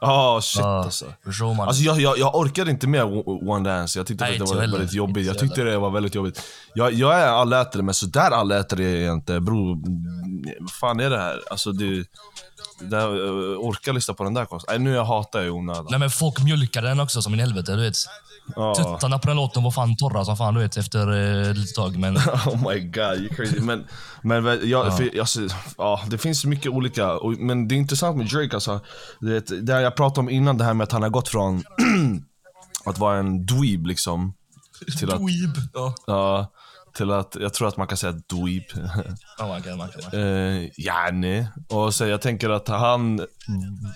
Ja, 0.00 0.40
shit 0.42 0.60
Ja, 0.60 0.84
alltså. 0.84 1.04
Förstår 1.24 1.54
man? 1.54 1.68
Alltså 1.68 1.82
jag, 1.82 2.00
jag, 2.00 2.18
jag 2.18 2.34
orkade 2.34 2.70
inte 2.70 2.86
med 2.86 3.04
One 3.26 3.70
Dance. 3.70 3.98
Jag 3.98 4.06
tyckte 4.06 4.24
Nej, 4.24 4.32
att 4.32 4.38
det 4.38 4.54
var 4.54 4.60
heller. 4.60 4.78
väldigt 4.78 4.92
jobbigt. 4.94 5.26
Jag 5.26 5.38
tyckte 5.38 5.62
det 5.64 5.78
var 5.78 5.90
väldigt 5.90 6.14
jobbigt. 6.14 6.42
Jag, 6.74 6.92
jag 6.92 7.20
är 7.20 7.26
allätare, 7.26 7.82
men 7.82 7.94
så 7.94 8.06
där 8.06 8.30
allätare 8.30 8.84
är 8.84 9.04
jag 9.04 9.14
inte. 9.14 9.40
Bro, 9.40 9.82
vad 10.60 10.70
fan 10.70 11.00
är 11.00 11.10
det 11.10 11.18
här? 11.18 11.40
Alltså 11.50 11.72
det... 11.72 11.96
det 12.80 12.86
där, 12.90 13.08
uh, 13.20 13.58
orkar 13.58 13.92
lyssna 13.92 14.14
på 14.14 14.24
den 14.24 14.34
där 14.34 14.44
konsten. 14.44 14.74
Nej, 14.74 14.90
nu 14.90 14.96
jag 14.96 15.04
hatar 15.04 15.38
jag 15.38 15.48
i 15.48 15.50
onödan. 15.50 15.86
Nej, 15.90 15.98
men 15.98 16.10
folk 16.10 16.42
mjölkar 16.42 16.82
den 16.82 17.00
också 17.00 17.22
som 17.22 17.32
en 17.32 17.38
helvete. 17.40 17.76
Du 17.76 17.82
vet. 17.82 17.96
Ja. 18.56 18.74
Tuttarna 18.74 19.18
på 19.18 19.26
den 19.26 19.36
låten 19.36 19.62
var 19.62 19.70
fan 19.70 19.96
torra 19.96 20.24
som 20.24 20.36
fan 20.36 20.54
du 20.54 20.60
vet 20.60 20.76
efter 20.76 21.10
uh, 21.10 21.50
ett 21.50 21.56
litet 21.56 21.74
tag. 21.74 21.96
Men 21.96 22.16
Oh 22.46 22.70
my 22.70 22.80
god, 22.80 23.18
you're 23.18 23.34
crazy. 23.34 23.60
Men, 23.60 23.84
men 24.22 24.68
jag, 24.68 24.96
för, 24.96 25.20
alltså, 25.20 25.40
ja, 25.78 26.00
det 26.06 26.18
finns 26.18 26.44
mycket 26.44 26.72
olika, 26.72 27.12
och, 27.12 27.32
men 27.32 27.68
det 27.68 27.74
är 27.74 27.76
intressant 27.76 28.16
med 28.16 28.26
Drake 28.26 28.56
alltså. 28.56 28.80
Det, 29.20 29.66
det 29.66 29.80
jag 29.80 29.96
pratade 29.96 30.20
om 30.20 30.30
innan, 30.30 30.58
det 30.58 30.64
här 30.64 30.74
med 30.74 30.84
att 30.84 30.92
han 30.92 31.02
har 31.02 31.10
gått 31.10 31.28
från 31.28 31.62
att 32.84 32.98
vara 32.98 33.18
en 33.18 33.46
dweeb 33.46 33.86
liksom, 33.86 34.34
till 34.98 35.10
att, 35.10 35.20
Dweeb. 35.20 35.56
Ja. 35.74 35.94
ja, 36.06 36.52
till 36.94 37.10
att, 37.10 37.36
jag 37.40 37.54
tror 37.54 37.68
att 37.68 37.76
man 37.76 37.86
kan 37.86 37.96
säga 37.96 38.12
dweeb. 38.12 38.62
Ja, 39.38 39.46
man 39.46 39.62
kan, 39.62 39.78
man 39.78 39.88
kan. 39.88 40.20
Uh, 40.20 40.68
yani. 40.76 41.46
Och 41.68 41.94
så 41.94 42.06
jag 42.06 42.20
tänker 42.20 42.50
att 42.50 42.68
han 42.68 43.26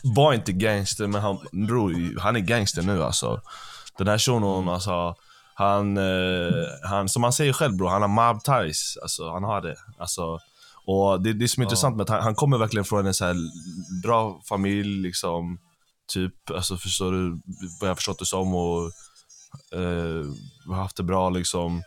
var 0.02 0.34
inte 0.34 0.52
gangster, 0.52 1.06
men 1.06 1.22
han, 1.22 1.38
bro, 1.66 1.92
han 2.20 2.36
är 2.36 2.40
gangster 2.40 2.82
nu 2.82 3.02
alltså. 3.02 3.40
Den 3.98 4.08
här 4.08 4.18
shunon, 4.18 4.68
alltså, 4.68 5.14
han, 5.54 5.96
eh, 5.96 6.64
han, 6.82 7.08
som 7.08 7.22
han 7.22 7.32
säger 7.32 7.52
själv 7.52 7.76
bro, 7.76 7.86
han 7.86 8.02
har 8.02 8.08
mob 8.08 8.42
ties. 8.42 8.96
Alltså, 9.02 9.30
han 9.30 9.44
har 9.44 9.60
det. 9.62 9.76
Alltså, 9.98 10.38
och 10.86 11.22
det, 11.22 11.32
det 11.32 11.48
som 11.48 11.60
är 11.60 11.64
intressant 11.64 11.96
med 11.96 12.02
att 12.02 12.10
han, 12.10 12.22
han 12.22 12.34
kommer 12.34 12.58
verkligen 12.58 12.84
från 12.84 13.06
en 13.06 13.14
så 13.14 13.24
här 13.24 13.36
bra 14.02 14.40
familj, 14.48 15.02
liksom. 15.02 15.58
Typ, 16.08 16.50
alltså 16.50 16.76
förstår 16.76 17.12
du 17.12 17.40
vad 17.80 17.90
jag 17.90 17.96
förstått 17.96 18.18
det 18.18 18.26
som 18.26 18.54
och 18.54 18.90
eh, 19.72 20.74
haft 20.74 20.96
det 20.96 21.02
bra 21.02 21.30
liksom. 21.30 21.82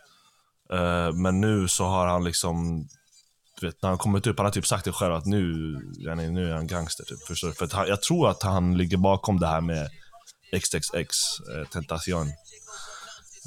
Eh, 0.72 1.12
men 1.12 1.40
nu 1.40 1.68
så 1.68 1.84
har 1.84 2.06
han 2.06 2.24
liksom 2.24 2.88
vet, 3.62 3.82
när 3.82 3.88
han 3.88 3.98
kommit 3.98 4.26
upp, 4.26 4.38
han 4.38 4.46
har 4.46 4.52
typ 4.52 4.66
sagt 4.66 4.84
det 4.84 4.92
själv 4.92 5.14
att 5.14 5.26
nu, 5.26 5.76
nu 6.30 6.50
är 6.50 6.54
han 6.54 6.66
gangster. 6.66 7.04
Typ, 7.04 7.26
förstår 7.26 7.48
du? 7.48 7.54
För 7.54 7.68
han, 7.72 7.88
jag 7.88 8.02
tror 8.02 8.28
att 8.28 8.42
han 8.42 8.78
ligger 8.78 8.96
bakom 8.96 9.40
det 9.40 9.46
här 9.46 9.60
med 9.60 9.88
XXX, 10.52 10.96
eh, 11.54 11.68
Tentacion. 11.72 12.26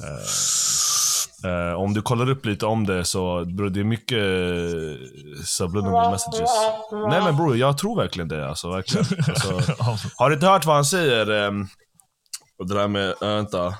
Eh, 0.03 1.51
eh, 1.51 1.73
om 1.73 1.93
du 1.93 2.01
kollar 2.01 2.29
upp 2.29 2.45
lite 2.45 2.65
om 2.65 2.85
det 2.85 3.05
så, 3.05 3.45
bro, 3.45 3.69
det 3.69 3.79
är 3.79 3.83
mycket 3.83 4.17
eh, 4.17 5.43
subliminal 5.45 6.11
messages. 6.11 6.49
Nej 7.09 7.21
men 7.21 7.37
bror, 7.37 7.57
jag 7.57 7.77
tror 7.77 7.95
verkligen 7.95 8.27
det. 8.27 8.49
Alltså, 8.49 8.69
verkligen. 8.69 9.05
Alltså, 9.79 10.09
har 10.15 10.29
du 10.29 10.35
inte 10.35 10.47
hört 10.47 10.65
vad 10.65 10.75
han 10.75 10.85
säger? 10.85 11.29
Um, 11.29 11.67
det 12.67 12.73
där 12.73 12.87
med, 12.87 13.09
äh, 13.09 13.27
vänta. 13.27 13.75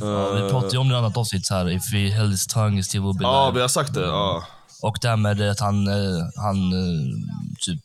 Ja, 0.00 0.30
vi 0.30 0.50
pratade 0.50 0.72
ju 0.72 0.78
om 0.78 0.88
det 0.88 0.94
i 0.94 0.98
annat 0.98 1.16
avsnitt, 1.16 1.46
så 1.46 1.54
här, 1.54 1.70
if 1.70 1.82
he 1.92 1.98
held 1.98 2.30
his 2.30 2.46
tongue 2.46 2.82
still 2.82 3.00
would 3.00 3.18
be 3.18 3.24
Ja, 3.24 3.50
vi 3.50 3.60
har 3.60 3.68
sagt 3.68 3.94
det. 3.94 4.00
Ja. 4.06 4.44
Och 4.82 4.96
det 5.02 5.08
här 5.08 5.16
med 5.16 5.50
att 5.50 5.60
han, 5.60 5.88
eh, 5.88 6.22
han 6.36 6.56
eh, 6.72 7.14
typ 7.66 7.80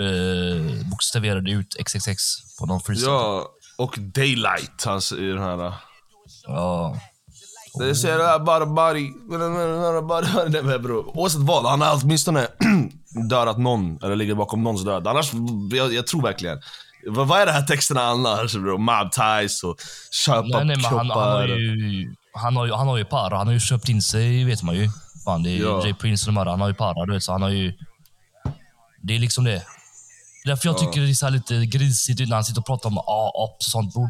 eh, 0.00 0.88
bokstaverade 0.90 1.50
ut 1.50 1.76
XXX 1.86 2.22
på 2.60 2.66
någon 2.66 2.80
freestyle. 2.80 3.10
ja, 3.12 3.44
och 3.78 3.98
Daylight, 3.98 4.84
han 4.84 5.00
säger 5.00 5.34
den 5.34 5.42
här. 5.42 5.72
Ja. 6.46 6.96
Det 7.78 7.94
säger 7.94 8.38
bara 8.38 8.66
body, 8.66 9.10
bara 10.08 10.48
Nej 10.48 10.62
men 10.62 10.82
bror, 10.82 11.18
oavsett 11.18 11.40
vad, 11.40 11.66
han 11.70 11.80
har 11.80 12.00
åtminstone 12.02 12.46
dödat 13.30 13.58
någon, 13.58 13.98
eller 14.02 14.16
ligger 14.16 14.34
bakom 14.34 14.62
någons 14.62 14.84
död. 14.84 15.06
Annars, 15.06 15.30
jag, 15.72 15.92
jag 15.92 16.06
tror 16.06 16.22
verkligen. 16.22 16.58
Vad, 17.06 17.26
vad 17.28 17.40
är 17.40 17.46
det 17.46 17.52
här 17.52 17.62
texterna 17.62 18.00
annars 18.02 18.52
bror? 18.54 18.78
Mob 18.78 19.12
ties 19.12 19.62
och 19.62 19.76
köpa 20.26 20.40
Nej, 20.40 20.64
nej, 20.64 20.76
men 20.76 20.84
han, 20.84 20.94
han, 20.96 21.06
kroppar. 21.06 21.30
har 21.30 21.46
ju, 21.46 22.14
han, 22.32 22.56
har 22.56 22.66
ju, 22.66 22.72
han 22.72 22.88
har 22.88 22.96
ju 22.96 23.04
para. 23.04 23.36
Han 23.36 23.46
har 23.46 23.54
ju 23.54 23.60
köpt 23.60 23.88
in 23.88 24.02
sig, 24.02 24.44
vet 24.44 24.62
man 24.62 24.74
ju. 24.74 24.88
Fan, 25.24 25.42
det 25.42 25.50
är 25.50 25.58
Ja. 25.62 25.84
Jay 25.84 25.94
Prince 25.94 26.30
och 26.30 26.34
de 26.34 26.38
här. 26.38 26.46
Han 26.46 26.60
har 26.60 26.68
ju 26.68 26.74
para, 26.74 27.06
du 27.06 27.12
vet. 27.12 27.22
Så 27.22 27.32
han 27.32 27.42
har 27.42 27.48
ju... 27.50 27.72
Det 29.02 29.14
är 29.14 29.18
liksom 29.18 29.44
det. 29.44 29.62
Därför 30.44 30.68
jag 30.68 30.78
tycker 30.78 31.00
det 31.00 31.10
är 31.10 31.14
så 31.14 31.26
här 31.26 31.30
lite 31.32 31.66
grisigt 31.66 32.20
när 32.28 32.34
han 32.34 32.44
sitter 32.44 32.60
och 32.60 32.66
pratar 32.66 32.88
om 32.88 32.98
A-ops 32.98 33.66
och 33.66 33.72
sånt. 33.72 33.94
Bror, 33.94 34.08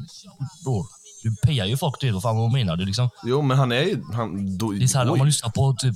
bror, 0.64 0.86
du 1.22 1.36
pejar 1.36 1.66
ju 1.66 1.76
folk, 1.76 2.04
vet 2.04 2.12
vad 2.14 2.22
fan 2.22 2.36
vad 2.36 2.52
menar 2.52 2.76
du? 2.76 2.84
Liksom. 2.84 3.10
Jo 3.24 3.42
men 3.42 3.58
han 3.58 3.72
är 3.72 3.80
ju... 3.82 4.04
Han, 4.14 4.58
do, 4.58 4.72
Det 4.72 4.84
är 4.84 4.88
så 4.88 4.98
här, 4.98 5.10
om 5.10 5.18
man 5.18 5.26
lyssnar 5.26 5.50
på 5.50 5.74
typ... 5.78 5.94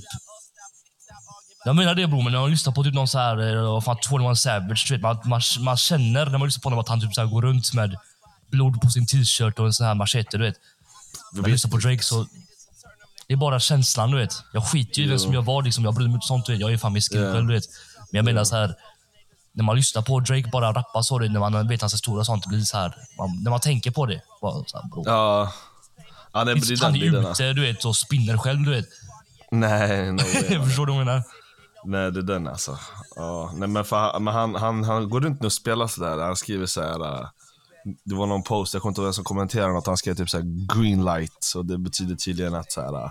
Jag 1.64 1.76
menar 1.76 1.94
det 1.94 2.06
bror, 2.06 2.22
men 2.22 2.32
när 2.32 2.40
man 2.40 2.50
lyssnar 2.50 2.72
på 2.72 2.84
typ 2.84 2.94
någon 2.94 3.08
så 3.08 3.18
här, 3.18 3.64
eh, 3.76 3.80
fan, 3.80 3.96
21 4.08 4.38
Savage, 4.38 4.86
du 4.88 4.94
vet, 4.94 5.02
man, 5.02 5.18
man, 5.24 5.40
man 5.60 5.76
känner 5.76 6.26
när 6.26 6.38
man 6.38 6.48
lyssnar 6.48 6.60
på 6.60 6.66
honom 6.66 6.78
att 6.78 6.88
han 6.88 7.00
typ 7.00 7.14
så 7.14 7.20
här 7.20 7.28
går 7.28 7.42
runt 7.42 7.72
med 7.74 7.96
blod 8.50 8.80
på 8.80 8.90
sin 8.90 9.06
t-shirt 9.06 9.58
och 9.58 9.66
en 9.66 9.72
sån 9.72 9.86
här 9.86 9.94
machete, 9.94 10.36
du 10.38 10.44
vet. 10.44 10.54
När 11.32 11.42
jag 11.42 11.50
lyssnar 11.50 11.70
på 11.70 11.76
Drake 11.76 12.02
så... 12.02 12.26
Det 13.26 13.34
är 13.34 13.38
bara 13.38 13.60
känslan, 13.60 14.10
du 14.10 14.16
vet. 14.16 14.34
Jag 14.52 14.64
skiter 14.66 14.98
ju 14.98 15.06
i 15.06 15.08
vem 15.10 15.18
som 15.18 15.34
jag 15.34 15.42
var, 15.42 15.62
liksom. 15.62 15.84
jag 15.84 15.94
bryr 15.94 16.06
mig 16.06 16.14
inte 16.14 16.26
sånt, 16.26 16.46
du 16.46 16.52
vet. 16.52 16.60
Jag 16.60 16.72
är 16.72 16.76
fan 16.78 16.92
miskin 16.92 17.22
Ja. 17.22 17.32
själv, 17.32 17.46
du 17.46 17.54
vet. 17.54 17.64
Men 18.10 18.18
jag 18.18 18.24
menar 18.24 18.44
så 18.44 18.56
här... 18.56 18.74
När 19.56 19.64
man 19.64 19.76
lyssnar 19.76 20.02
på 20.02 20.20
Drake 20.20 20.48
bara 20.52 20.72
rappa 20.72 21.02
så, 21.02 21.18
det, 21.18 21.28
när 21.28 21.40
man 21.40 21.68
vet 21.68 21.80
hans 21.80 21.94
historia 21.94 22.20
och 22.20 22.26
sånt, 22.26 22.42
det 22.42 22.48
blir 22.48 22.60
så 22.60 22.76
här... 22.76 22.94
Man, 23.18 23.42
när 23.42 23.50
man 23.50 23.60
tänker 23.60 23.90
på 23.90 24.06
det, 24.06 24.22
bara 24.42 24.64
så 24.66 24.78
här, 24.78 24.88
bro. 24.88 25.02
Ja. 25.06 25.52
Ja, 26.32 26.44
det 26.44 26.52
är 26.52 26.82
han 26.84 26.94
är 26.96 27.30
ute, 27.30 27.52
du 27.52 27.60
vet, 27.60 27.84
och 27.84 27.96
spinner 27.96 28.36
själv, 28.38 28.62
du 28.64 28.70
vet. 28.70 28.86
Nej, 29.50 30.12
no 30.12 30.16
way. 30.22 30.64
Förstår 30.66 30.86
du 30.86 30.92
vad 30.92 31.00
jag 31.00 31.06
menar? 31.06 31.22
Nej, 31.84 32.12
det 32.12 32.20
är 32.20 32.22
den 32.22 32.48
alltså. 32.48 32.78
Ja, 33.16 33.52
nej, 33.54 33.68
men 33.68 33.84
för, 33.84 33.96
han- 33.96 34.24
men 34.24 34.34
han, 34.34 34.54
han, 34.54 34.84
han 34.84 35.10
går 35.10 35.20
runt 35.20 35.40
nu 35.40 35.46
och 35.46 35.52
spelar 35.52 35.86
sådär. 35.86 36.18
Han 36.18 36.36
skriver 36.36 36.66
så 36.66 36.82
här. 36.82 37.20
äh, 37.20 37.28
Det 38.04 38.14
var 38.14 38.26
någon 38.26 38.42
post, 38.42 38.74
jag 38.74 38.82
kommer 38.82 38.90
inte 38.90 39.00
ihåg 39.00 39.06
vem 39.06 39.12
som 39.14 39.24
kommenterade 39.24 39.72
något. 39.72 39.86
Han 39.86 39.96
skrev 39.96 40.14
typ 40.14 40.30
så 40.30 40.36
här 40.36 40.74
green 40.80 41.04
light. 41.04 41.52
Och 41.56 41.66
det 41.66 41.78
betyder 41.78 42.14
tydligen 42.16 42.54
att 42.54 42.72
så 42.72 42.80
här. 42.80 43.04
äh, 43.04 43.10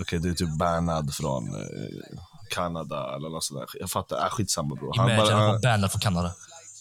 Okej, 0.00 0.18
du 0.18 0.30
är 0.30 0.34
typ 0.34 0.58
bannad 0.58 1.14
från 1.14 1.48
eh, 1.54 2.18
Kanada 2.50 3.14
eller 3.16 3.28
något 3.28 3.44
sådär. 3.44 3.66
Jag 3.80 3.90
fattar, 3.90 4.16
äh, 4.24 4.30
skitsamma 4.30 4.74
bror. 4.74 4.94
Han, 4.96 5.06
Imagine 5.10 5.26
bara, 5.26 5.36
han, 5.36 5.46
vara 5.48 5.58
bannad 5.58 5.90
från 5.92 6.00
Kanada. 6.00 6.34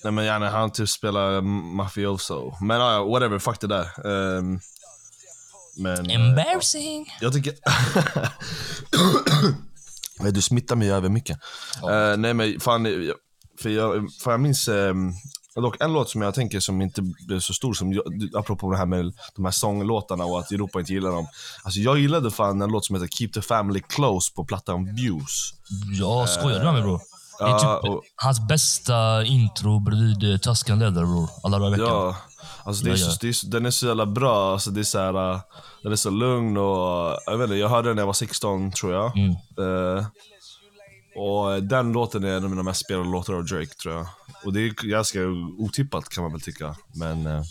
nej 0.03 0.13
men 0.13 0.25
gärna, 0.25 0.49
han 0.49 0.71
typ 0.71 0.89
spelar 0.89 1.41
mafioso. 1.41 2.53
Men 2.61 2.79
ja, 2.81 3.03
whatever, 3.03 3.39
fuck 3.39 3.59
det 3.61 3.67
där. 3.67 3.85
Ehm, 4.37 4.59
men... 5.77 6.09
eh, 6.09 6.15
Embarrassing. 6.15 7.13
jag 7.21 7.33
tycker... 7.33 7.53
Du 10.31 10.41
smittar 10.41 10.75
mig 10.75 10.91
över 10.91 11.09
mycket. 11.09 11.37
Eh, 11.89 12.17
nej 12.17 12.33
men 12.33 12.59
fan, 12.59 12.83
för 13.61 13.69
jag, 13.69 14.11
för 14.23 14.31
jag 14.31 14.39
minns 14.39 14.67
um, 14.67 15.13
dock 15.61 15.75
en 15.81 15.93
låt 15.93 16.09
som 16.09 16.21
jag 16.21 16.33
tänker 16.33 16.59
som 16.59 16.81
inte 16.81 17.01
blev 17.27 17.39
så 17.39 17.53
stor, 17.53 17.73
som 17.73 18.01
apropå 18.35 18.71
det 18.71 18.77
här 18.77 18.85
med 18.85 19.13
de 19.35 19.45
här 19.45 19.51
sånglåtarna 19.51 20.25
och 20.25 20.39
att 20.39 20.51
Europa 20.51 20.79
inte 20.79 20.93
gillar 20.93 21.11
dem. 21.11 21.27
Alltså 21.63 21.79
jag 21.79 21.99
gillade 21.99 22.31
fan 22.31 22.61
en 22.61 22.69
låt 22.71 22.85
som 22.85 22.95
heter 22.95 23.07
Keep 23.07 23.29
the 23.33 23.41
Family 23.41 23.81
Close 23.89 24.33
på 24.35 24.45
plattan 24.45 24.95
Views. 24.95 25.53
Jag 25.99 26.29
skojar 26.29 26.59
du 26.59 26.65
med 26.65 26.73
mig 26.73 26.81
bror? 26.83 27.01
Det 27.39 27.43
är 27.45 27.49
ja, 27.49 27.79
typ 27.83 27.91
och- 27.91 28.03
hans 28.15 28.47
bästa 28.47 29.23
intro 29.25 29.79
bredvid 29.79 30.23
uh, 30.23 30.37
Tusken 30.37 30.79
Leather 30.79 31.05
bror. 31.05 31.29
Alla 31.43 31.59
dagar 31.59 31.67
i 31.67 31.71
veckan. 31.81 31.87
Ja, 31.95 32.15
alltså 32.63 32.83
det 32.83 32.89
är 32.89 32.91
Ja, 32.91 32.97
så, 32.97 33.11
ja. 33.11 33.17
det 33.21 33.27
är, 33.27 33.49
den 33.51 33.65
är 33.65 33.71
så 33.71 33.85
jävla 33.87 34.05
bra. 34.05 34.51
Alltså 34.53 34.71
det 34.71 34.79
är 34.79 34.83
så 34.83 34.99
här, 34.99 35.31
äh, 35.33 35.39
den 35.83 35.91
är 35.91 35.95
så 35.95 36.09
lugn 36.09 36.57
och 36.57 37.17
jag 37.25 37.37
vet 37.37 37.43
inte, 37.45 37.55
jag 37.55 37.69
hörde 37.69 37.89
den 37.89 37.95
när 37.95 38.01
jag 38.01 38.07
var 38.07 38.13
16 38.13 38.71
tror 38.71 38.93
jag. 38.93 39.17
Mm. 39.17 39.31
Eh, 39.31 40.05
och 41.17 41.63
den 41.63 41.91
låten 41.91 42.23
är 42.23 42.27
en 42.27 42.43
av 42.43 42.49
mina 42.49 42.63
mest 42.63 42.85
spelade 42.85 43.09
låtar 43.09 43.33
av 43.33 43.45
Drake 43.45 43.73
tror 43.81 43.95
jag. 43.95 44.07
Och 44.45 44.53
det 44.53 44.61
är 44.61 44.87
ganska 44.89 45.19
otippat 45.57 46.09
kan 46.09 46.23
man 46.23 46.31
väl 46.31 46.41
tycka. 46.41 46.75
Men 46.95 47.27
eh, 47.27 47.43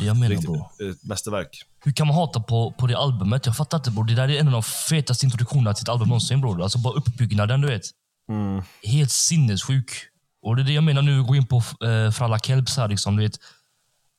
jag 0.00 0.16
menar 0.16 0.28
riktigt, 0.28 0.50
bror. 0.50 0.90
ett 0.90 1.04
mästerverk. 1.04 1.62
Hur 1.84 1.92
kan 1.92 2.06
man 2.06 2.16
hata 2.16 2.40
på, 2.40 2.74
på 2.78 2.86
det 2.86 2.98
albumet? 2.98 3.46
Jag 3.46 3.56
fattar 3.56 3.78
inte 3.78 3.90
bror. 3.90 4.04
Det 4.04 4.14
där 4.14 4.30
är 4.30 4.40
en 4.40 4.46
av 4.46 4.52
de 4.52 4.62
fetaste 4.62 5.26
introduktionerna 5.26 5.74
till 5.74 5.82
ett 5.82 5.88
album 5.88 6.08
någonsin 6.08 6.40
bror. 6.40 6.62
Alltså 6.62 6.78
bara 6.78 6.94
uppbyggnaden 6.94 7.60
du 7.60 7.68
vet. 7.68 7.82
Mm. 8.28 8.62
Helt 8.82 9.10
sinnessjuk. 9.10 9.90
Och 10.42 10.56
det 10.56 10.62
är 10.62 10.64
det 10.64 10.72
jag 10.72 10.84
menar 10.84 11.02
nu, 11.02 11.22
gå 11.22 11.36
in 11.36 11.46
på 11.46 11.56
uh, 11.56 12.10
Fralla 12.10 12.38
Kelps 12.38 12.76
här 12.76 12.88
liksom. 12.88 13.16
Du 13.16 13.22
vet. 13.22 13.38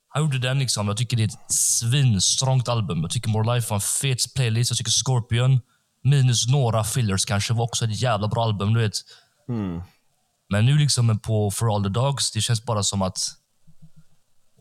Han 0.09 0.23
gjorde 0.23 0.39
den 0.39 0.59
liksom. 0.59 0.87
Jag 0.87 0.97
tycker 0.97 1.17
det 1.17 1.23
är 1.23 1.27
ett 1.27 1.51
svinstrångt 1.51 2.69
album. 2.69 3.01
Jag 3.01 3.11
tycker 3.11 3.29
More 3.29 3.55
Life 3.55 3.69
var 3.69 3.77
en 3.77 3.81
fet 3.81 4.33
playlist. 4.35 4.71
Jag 4.71 4.77
tycker 4.77 4.91
Scorpion, 4.91 5.61
minus 6.05 6.47
några 6.47 6.83
fillers 6.83 7.25
kanske, 7.25 7.53
var 7.53 7.63
också 7.63 7.85
ett 7.85 8.01
jävla 8.01 8.27
bra 8.27 8.43
album. 8.43 8.73
Du 8.73 8.79
vet. 8.79 8.93
Mm. 9.49 9.81
Men 10.49 10.65
nu 10.65 10.77
liksom 10.77 11.19
på 11.19 11.51
For 11.51 11.75
All 11.75 11.83
The 11.83 11.89
Dogs, 11.89 12.31
det 12.31 12.41
känns 12.41 12.65
bara 12.65 12.83
som 12.83 13.01
att... 13.01 13.17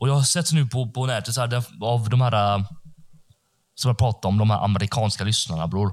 Och 0.00 0.08
jag 0.08 0.14
har 0.14 0.22
sett 0.22 0.52
nu 0.52 0.66
på, 0.66 0.90
på 0.90 1.06
nätet, 1.06 1.34
så 1.34 1.40
här, 1.40 1.64
av 1.80 2.08
de 2.10 2.20
här... 2.20 2.58
äh, 2.58 2.64
Som 3.74 3.88
jag 3.88 3.98
pratade 3.98 4.28
om, 4.28 4.38
de 4.38 4.50
här 4.50 4.64
amerikanska 4.64 5.24
lyssnarna 5.24 5.66
bror. 5.66 5.92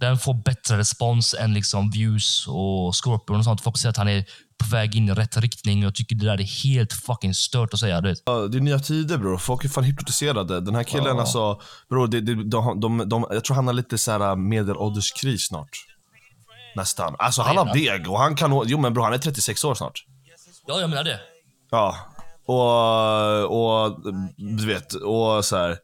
den 0.00 0.18
får 0.18 0.34
bättre 0.34 0.78
respons 0.78 1.34
än 1.34 1.54
liksom 1.54 1.90
views 1.90 2.46
och 2.48 2.94
Scorpion 3.04 3.38
och 3.38 3.44
sånt. 3.44 3.60
Folk 3.60 3.78
säger 3.78 3.90
att 3.90 3.96
han 3.96 4.08
är 4.08 4.24
på 4.60 4.66
väg 4.76 4.96
in 4.96 5.08
i 5.08 5.12
rätt 5.12 5.36
riktning. 5.36 5.82
Jag 5.82 5.94
tycker 5.94 6.16
det 6.16 6.26
där 6.26 6.40
är 6.40 6.64
helt 6.64 6.92
fucking 6.92 7.34
stört 7.34 7.74
att 7.74 7.80
säga. 7.80 8.00
Du 8.00 8.08
vet. 8.08 8.22
Ja, 8.26 8.32
det 8.32 8.58
är 8.58 8.60
nya 8.60 8.78
tider 8.78 9.18
bror. 9.18 9.38
Folk 9.38 9.64
är 9.64 9.68
fan 9.68 9.84
hypnotiserade. 9.84 10.60
Den 10.60 10.74
här 10.74 10.82
killen 10.84 11.16
Ja. 11.16 11.20
alltså, 11.20 11.60
bror, 11.88 12.06
det, 12.08 12.20
det, 12.20 12.34
de, 12.34 12.80
de, 12.80 13.08
de, 13.08 13.26
jag 13.30 13.44
tror 13.44 13.54
han 13.54 13.66
har 13.66 13.74
lite 13.74 13.98
så 13.98 14.10
här 14.12 14.36
medelålderskris 14.36 15.46
snart. 15.46 15.70
Nästan. 16.76 17.16
Alltså 17.18 17.42
han 17.42 17.56
har 17.56 17.74
deg 17.74 18.10
och 18.10 18.18
han 18.18 18.36
kan, 18.36 18.62
jo 18.66 18.78
men 18.78 18.94
bror 18.94 19.04
han 19.04 19.12
är 19.12 19.18
36 19.18 19.64
år 19.64 19.74
snart. 19.74 20.04
Ja, 20.66 20.80
jag 20.80 20.90
menar 20.90 21.04
det. 21.04 21.20
Ja. 21.70 21.96
Och, 22.46 23.84
och 23.84 23.96
du 24.36 24.66
vet, 24.66 24.92
och 24.94 25.44
så 25.44 25.56
här. 25.56 25.78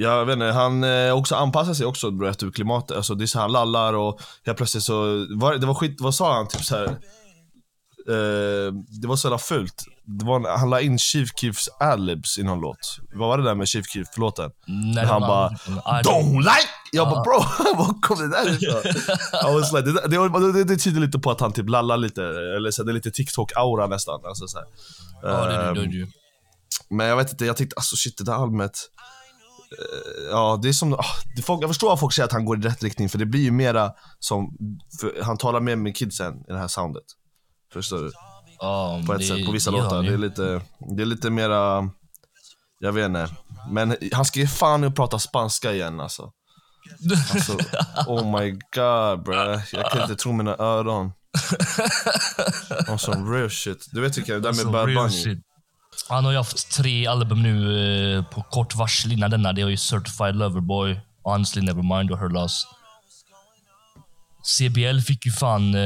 Jag 0.00 0.24
vet 0.24 0.32
inte, 0.32 0.46
han 0.46 0.84
eh, 0.84 1.12
också 1.12 1.34
anpassar 1.34 1.74
sig 1.74 1.86
också 1.86 2.12
efter 2.28 2.50
klimatet. 2.50 2.96
Alltså 2.96 3.14
det 3.14 3.24
är 3.24 3.26
så 3.26 3.38
här, 3.38 3.42
han 3.42 3.52
lallar 3.52 3.94
och 3.94 4.20
helt 4.46 4.58
plötsligt 4.58 4.84
så, 4.84 5.26
var, 5.36 5.54
det 5.56 5.66
var 5.66 5.74
skit, 5.74 5.96
vad 6.00 6.14
sa 6.14 6.34
han? 6.34 6.48
Typ 6.48 6.64
så 6.64 6.76
här. 6.76 6.98
Eh, 8.08 8.72
det 9.00 9.08
var 9.08 9.16
så 9.16 9.26
jävla 9.28 9.38
fult. 9.38 9.84
Det 10.04 10.24
var, 10.24 10.58
han 10.58 10.70
la 10.70 10.80
in 10.80 10.98
Chief 10.98 11.28
Keefs 11.40 11.68
adlibs 11.80 12.38
i 12.38 12.42
någon 12.42 12.60
låt. 12.60 12.98
Vad 13.14 13.28
var 13.28 13.38
det 13.38 13.44
där 13.44 13.54
med 13.54 13.68
Chief 13.68 13.86
Keef-låten? 13.86 14.50
Nej, 14.94 15.06
han 15.06 15.20
bara 15.20 15.50
I 15.50 16.02
Don't 16.04 16.38
like! 16.38 16.68
Jag 16.92 17.08
bara 17.08 17.22
bro, 17.22 17.32
var 17.76 18.00
kom 18.00 18.18
det 18.18 18.28
där 18.28 18.48
ifrån? 18.48 18.82
Like, 19.74 20.08
det, 20.08 20.08
det, 20.08 20.52
det, 20.52 20.64
det 20.64 20.76
tyder 20.76 21.00
lite 21.00 21.18
på 21.18 21.30
att 21.30 21.40
han 21.40 21.52
typ 21.52 21.68
lallar 21.68 21.96
lite, 21.96 22.22
eller 22.56 22.70
så, 22.70 22.82
det 22.82 22.92
är 22.92 22.94
lite 22.94 23.10
TikTok-aura 23.10 23.88
nästan. 23.88 24.20
Alltså, 24.24 24.46
så. 24.46 24.58
Ja, 25.22 25.28
det 25.28 25.54
är 25.54 25.74
det, 25.74 25.86
det 25.86 26.02
Ehm, 26.02 26.06
men 26.90 27.06
jag 27.06 27.16
vet 27.16 27.30
inte, 27.30 27.44
jag 27.44 27.56
tänkte 27.56 27.74
alltså 27.76 27.96
shit 27.96 28.18
det 28.18 28.24
där 28.24 28.32
albumet. 28.32 28.72
eh, 29.78 30.30
Ja, 30.30 30.58
det 30.62 30.68
är 30.68 30.72
som, 30.72 30.94
ah, 30.94 31.04
jag 31.60 31.70
förstår 31.70 31.92
att 31.92 32.00
folk 32.00 32.12
säger 32.12 32.26
att 32.26 32.32
han 32.32 32.44
går 32.44 32.58
i 32.58 32.60
rätt 32.60 32.82
riktning 32.82 33.08
för 33.08 33.18
det 33.18 33.26
blir 33.26 33.40
ju 33.40 33.50
mera 33.50 33.92
som, 34.18 34.56
han 35.22 35.36
talar 35.36 35.60
mer 35.60 35.76
med 35.76 35.96
kidsen 35.96 36.34
i 36.34 36.52
det 36.52 36.58
här 36.58 36.68
soundet. 36.68 37.04
Förstår 37.72 37.98
du? 37.98 38.12
Ja, 38.60 39.02
På 39.06 39.12
ett 39.12 39.18
det- 39.20 39.24
sätt, 39.26 39.46
på 39.46 39.52
vissa 39.52 39.70
låtar. 39.70 40.02
Det 40.02 40.12
är, 40.12 40.18
lite, 40.18 40.60
det 40.96 41.02
är 41.02 41.06
lite 41.06 41.30
mera, 41.30 41.90
jag 42.80 42.92
vet 42.92 43.06
inte. 43.06 43.28
Men 43.70 43.96
han 44.12 44.24
ska 44.24 44.40
ju 44.40 44.46
fan 44.46 44.80
nu 44.80 44.90
prata 44.90 45.18
spanska 45.18 45.72
igen 45.72 46.00
alltså. 46.00 46.30
alltså 47.32 47.52
oh 48.06 48.40
my 48.40 48.50
god 48.50 49.22
bro. 49.24 49.60
Jag 49.72 49.90
kan 49.92 50.02
inte 50.02 50.16
tro 50.16 50.32
mina 50.32 50.56
öron. 50.58 51.12
On 52.88 52.98
some 52.98 53.38
real 53.38 53.50
shit. 53.50 53.88
Du 53.92 54.00
vet 54.00 54.18
vilka, 54.18 54.34
det 54.34 54.40
där 54.40 54.52
med 54.64 54.72
Bad 54.72 54.86
Bunny. 54.86 55.40
Han 56.08 56.24
har 56.24 56.32
ju 56.32 56.38
haft 56.38 56.70
tre 56.72 57.06
album 57.06 57.42
nu 57.42 58.16
eh, 58.18 58.24
på 58.24 58.42
kort 58.42 58.74
varsel 58.74 59.12
innan 59.12 59.30
denna. 59.30 59.52
Det 59.52 59.62
är 59.62 59.68
ju 59.68 59.76
Certified 59.76 60.36
Loverboy, 60.36 61.00
Honestly 61.22 61.62
Nevermind 61.62 62.10
och 62.10 62.18
Her 62.18 62.28
Loss. 62.28 62.66
CBL 64.42 65.00
fick 65.00 65.26
ju 65.26 65.32
fan 65.32 65.74
eh, 65.74 65.80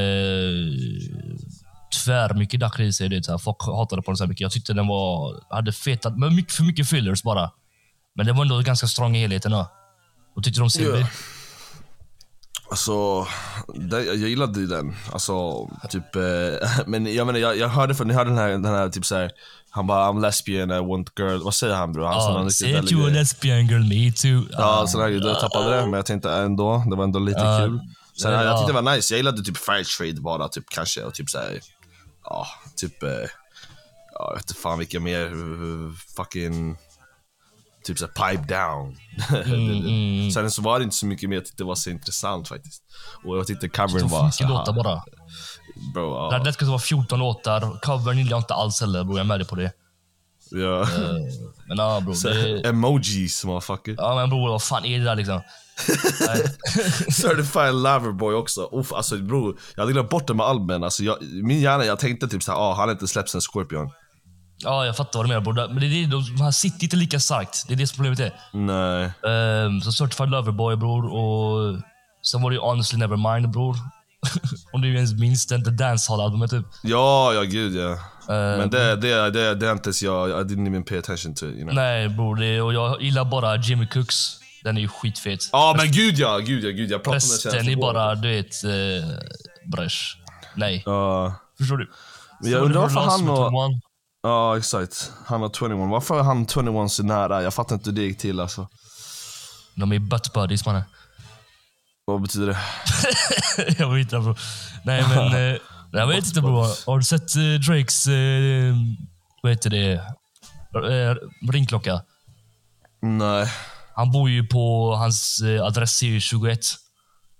tvär 2.04 2.34
mycket 2.34 2.60
dack 2.60 2.80
i 2.80 2.92
sig. 2.92 3.08
Det, 3.08 3.24
så 3.24 3.30
här. 3.30 3.38
Folk 3.38 3.56
hatade 3.62 4.02
på 4.02 4.10
den 4.10 4.16
så 4.16 4.26
mycket. 4.26 4.40
Jag 4.40 4.52
tyckte 4.52 4.72
den 4.72 4.86
var, 4.86 5.40
hade 5.50 5.72
fetat, 5.72 6.18
men 6.18 6.34
mycket, 6.34 6.52
för 6.52 6.62
mycket 6.62 6.88
fillers 6.88 7.22
bara. 7.22 7.50
Men 8.14 8.26
det 8.26 8.32
var 8.32 8.42
ändå 8.42 8.58
ganska 8.60 8.86
strong 8.86 9.16
i 9.16 9.20
helheten. 9.20 9.52
Vad 10.34 10.44
tyckte 10.44 10.60
du 10.60 10.64
om 10.64 10.70
CBL? 10.70 10.84
Ja. 11.00 11.06
Alltså, 12.70 13.26
det, 13.74 14.04
jag 14.04 14.16
gillade 14.16 14.60
ju 14.60 14.66
den. 14.66 14.94
Alltså, 15.12 15.66
typ, 15.90 16.16
eh, 16.16 16.22
men 16.86 17.14
jag 17.14 17.26
menar, 17.26 17.40
jag, 17.40 17.56
jag 17.58 17.68
hörde 17.68 17.94
för, 17.94 18.04
ni 18.04 18.14
hörde 18.14 18.30
den 18.30 18.38
här, 18.38 18.48
den 18.48 18.64
här 18.64 18.88
typ 18.88 19.04
såhär, 19.06 19.30
han 19.70 19.86
bara 19.86 20.08
I'm 20.08 20.20
lesbian, 20.20 20.70
I 20.70 20.80
want 20.80 21.12
girl. 21.18 21.42
Vad 21.42 21.54
säger 21.54 21.74
han 21.74 21.92
bror? 21.92 22.06
Han 22.06 22.44
riktigt 22.44 22.56
say 22.56 22.72
väldigt 22.72 22.96
to 22.98 23.06
a 23.06 23.08
lesbian 23.10 23.66
girl, 23.66 23.82
me 23.82 24.12
too. 24.12 24.42
Ja, 24.58 24.86
sån 24.88 25.00
här 25.00 25.08
grej. 25.08 25.20
Då 25.20 25.34
tappade 25.34 25.76
det, 25.76 25.82
men 25.82 25.92
jag 25.92 26.06
tänkte 26.06 26.32
ändå, 26.32 26.84
det 26.90 26.96
var 26.96 27.04
ändå 27.04 27.18
lite 27.18 27.40
Ja. 27.40 27.58
kul. 27.60 27.80
Sen, 28.22 28.32
Ja. 28.32 28.44
jag 28.44 28.58
tyckte 28.58 28.72
det 28.72 28.80
var 28.82 28.94
nice, 28.96 29.14
jag 29.14 29.16
gillade 29.18 29.42
typ 29.42 29.56
fair 29.56 29.84
trade 29.98 30.20
bara, 30.20 30.48
typ 30.48 30.64
kanske, 30.70 31.02
och 31.02 31.14
typ 31.14 31.30
såhär, 31.30 31.60
ja, 32.24 32.46
typ, 32.76 33.02
eh, 33.02 33.08
ja, 34.12 34.28
jag 34.28 34.34
vet 34.34 34.56
fan 34.56 34.78
vilka 34.78 35.00
mer, 35.00 35.30
fucking, 36.16 36.76
typ 37.84 37.98
såhär 37.98 38.12
pipe 38.12 38.54
down. 38.54 38.96
mm. 39.46 40.30
Sen 40.30 40.50
så 40.50 40.62
var 40.62 40.78
det 40.78 40.84
inte 40.84 40.96
så 40.96 41.06
mycket 41.06 41.28
mer 41.28 41.36
jag 41.36 41.44
tyckte 41.44 41.62
det 41.62 41.66
var 41.66 41.74
så 41.74 41.90
intressant 41.90 42.48
faktiskt. 42.48 42.82
Och 43.24 43.38
jag 43.38 43.46
tyckte 43.46 43.68
covern 43.68 44.08
var 44.08 44.30
funkar 44.30 44.48
låtar 44.48 44.72
bara. 44.72 45.02
Bro, 45.94 46.10
Det 46.10 46.16
ja. 46.16 46.32
hade 46.32 46.44
lätt 46.44 46.56
kunnat 46.56 46.70
vara 46.70 46.80
14 46.80 47.18
låtar. 47.18 47.78
Covern 47.82 48.18
gillar 48.18 48.30
jag 48.30 48.40
inte 48.40 48.54
alls 48.54 48.80
heller 48.80 49.04
bror. 49.04 49.18
Jag 49.18 49.24
är 49.24 49.28
med 49.28 49.40
dig 49.40 49.48
på 49.48 49.56
det. 49.56 49.72
Ja. 50.54 50.86
Men 51.66 51.78
ja 51.78 52.00
bror. 52.00 52.14
Så, 52.14 52.28
Det, 52.28 52.68
Emojis 52.68 53.44
motherfucker. 53.44 53.94
ja 53.98 54.14
men 54.14 54.30
bror, 54.30 54.48
vad 54.48 54.62
fan 54.62 54.84
är 54.84 54.98
det 54.98 55.04
där 55.04 55.16
liksom? 55.16 55.40
Nej. 56.26 56.42
Certified 57.12 57.74
Loverboy 57.74 58.34
också. 58.34 58.68
Uff, 58.72 58.92
alltså 58.92 59.16
bror, 59.16 59.56
jag 59.74 59.82
hade 59.82 59.92
glömt 59.92 60.10
bort 60.10 60.26
det 60.26 60.34
med 60.34 60.46
albumen. 60.46 60.84
Alltså, 60.84 61.02
jag, 61.02 61.16
min 61.22 61.60
hjärna, 61.60 61.84
jag 61.84 61.98
tänkte 61.98 62.28
typ 62.28 62.42
såhär, 62.42 62.58
ah, 62.58 62.74
han 62.74 62.88
har 62.88 62.92
inte 62.92 63.08
släppt 63.08 63.28
sen 63.28 63.40
Scorpion. 63.40 63.90
Ja, 64.64 64.86
jag 64.86 64.96
fattar 64.96 65.18
vad 65.18 65.26
du 65.26 65.28
menar 65.28 65.40
bror. 65.40 65.68
Men 65.68 65.80
det 65.80 65.86
är 65.86 66.06
det, 66.06 66.10
de, 66.10 66.40
han 66.40 66.52
sitter 66.52 66.84
inte 66.84 66.96
lika 66.96 67.20
starkt. 67.20 67.64
Det 67.68 67.74
är 67.74 67.78
det 67.78 67.86
som 67.86 67.96
problemet 67.96 68.20
är. 68.20 68.32
Nej. 68.52 69.12
Um, 69.66 69.80
så 69.80 69.92
Certified 69.92 70.30
Loverboy 70.30 70.76
bror 70.76 71.04
och 71.12 71.80
sen 72.22 72.42
var 72.42 72.50
det 72.50 72.54
ju 72.54 72.60
Honestly 72.60 72.98
Nevermind 72.98 73.50
bror. 73.50 73.76
Om 74.72 74.80
du 74.80 74.94
ens 74.94 75.12
minns 75.12 75.46
den, 75.46 75.64
The 75.64 75.70
Dancehall-albumet 75.70 76.50
typ. 76.50 76.66
Ja, 76.82 77.32
ja 77.34 77.42
gud 77.42 77.74
ja. 77.76 77.90
Eh, 77.92 77.98
Men 78.58 78.70
det, 78.70 78.96
det, 78.96 79.30
det, 79.30 79.54
det 79.54 79.68
är 79.68 79.72
inte 79.72 79.88
ens 79.88 80.02
jag, 80.02 80.28
I 80.30 80.32
didn't 80.32 80.68
even 80.68 80.84
pay 80.84 80.98
attention 80.98 81.34
to. 81.34 81.46
You 81.46 81.62
know? 81.62 81.74
Nej 81.74 82.08
bror, 82.08 82.36
det, 82.36 82.60
och 82.60 82.74
jag 82.74 83.02
gillar 83.02 83.24
bara 83.24 83.56
Jimmy 83.56 83.86
Cooks. 83.86 84.38
Den 84.64 84.76
är 84.76 84.80
ju 84.80 84.88
skitfet. 84.88 85.40
Ja 85.52 85.74
men 85.78 85.92
gud 85.92 86.18
ja, 86.18 86.38
gud 86.38 86.64
ja, 86.64 86.70
gud 86.70 86.90
jag 86.90 87.04
pratade 87.04 87.24
om 87.24 87.28
det 87.42 87.58
Resten 87.58 87.68
är 87.68 87.76
bara, 87.76 88.14
du 88.14 88.28
vet, 88.28 88.64
eh, 88.64 88.70
bräsch. 89.72 90.18
Nej. 90.54 90.82
Ja, 90.86 91.34
Förstår 91.58 91.76
du? 91.76 91.90
Men 92.40 92.50
jag 92.50 92.62
undrar 92.62 92.80
varför 92.80 93.00
han 93.00 93.28
och- 93.30 93.70
21. 93.72 93.82
ja 94.22 94.58
exakt. 94.58 95.12
Han 95.26 95.40
har 95.40 95.50
21. 95.50 95.90
Varför 95.90 96.18
är 96.18 96.22
han 96.22 96.46
21 96.46 96.88
så 96.92 97.02
nära? 97.02 97.42
Jag 97.42 97.54
fattar 97.54 97.74
inte 97.74 97.90
hur 97.90 97.96
det 97.96 98.02
gick 98.02 98.18
till 98.18 98.40
alltså. 98.40 98.68
De 99.74 99.92
är 99.92 99.98
butt 99.98 100.32
buddies 100.32 100.66
mannen. 100.66 100.82
Vad 102.04 102.22
betyder 102.22 102.46
det? 102.46 102.58
jag 103.78 103.90
vet 103.94 104.00
inte 104.00 104.18
bro. 104.18 104.34
Nej 104.84 105.04
men, 105.08 105.34
eh, 105.34 105.56
jag 105.92 106.06
vet 106.06 106.26
inte 106.26 106.40
bro. 106.40 106.62
Har 106.86 106.98
du 106.98 107.04
sett 107.04 107.36
eh, 107.36 107.42
Drakes, 107.66 108.06
eh, 108.06 108.74
vad 109.42 109.52
heter 109.52 109.70
det, 109.70 109.92
eh, 110.74 111.16
ringklocka? 111.52 112.00
Nej. 113.02 113.46
Han 113.94 114.10
bor 114.10 114.30
ju 114.30 114.46
på, 114.46 114.94
hans 114.96 115.40
eh, 115.40 115.64
adress 115.64 116.02
är 116.02 116.06
ju 116.06 116.20
21. 116.20 116.58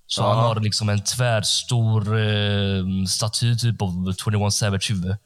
Så 0.07 0.23
han 0.23 0.37
Ja. 0.39 0.43
har 0.47 0.61
liksom 0.61 0.89
en 0.89 1.05
tvärstor 1.05 2.19
eh, 2.19 2.85
staty 3.09 3.57
typ 3.57 3.83
av 3.83 4.15
21 4.25 4.53
Savage 4.53 4.91
huvud. 4.91 5.17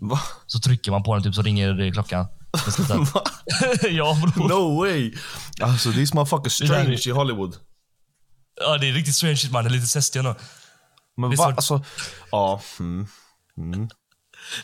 Va? 0.00 0.20
Så 0.46 0.58
trycker 0.60 0.90
man 0.90 1.02
på 1.02 1.14
den 1.14 1.22
typ 1.22 1.34
så 1.34 1.42
ringer 1.42 1.80
eh, 1.80 1.92
klockan. 1.92 2.26
Ja 3.90 4.16
bror. 4.34 4.48
No 4.48 4.80
way! 4.80 5.14
Alltså 5.60 5.90
Det 5.90 5.96
där 5.96 6.48
strange 6.48 7.00
i 7.06 7.10
Hollywood. 7.10 7.56
Ja, 8.60 8.78
det 8.78 8.88
är 8.88 8.92
riktigt 8.92 9.14
strange 9.14 9.36
shit 9.36 9.52
man. 9.52 9.64
Det 9.64 9.70
är 9.70 9.72
lite 9.72 9.86
zestig 9.86 10.18
ändå. 10.18 10.34
Men 11.16 11.36
va? 11.36 11.44
Alltså, 11.44 11.84
ja. 12.30 12.60
Mm. 12.78 13.06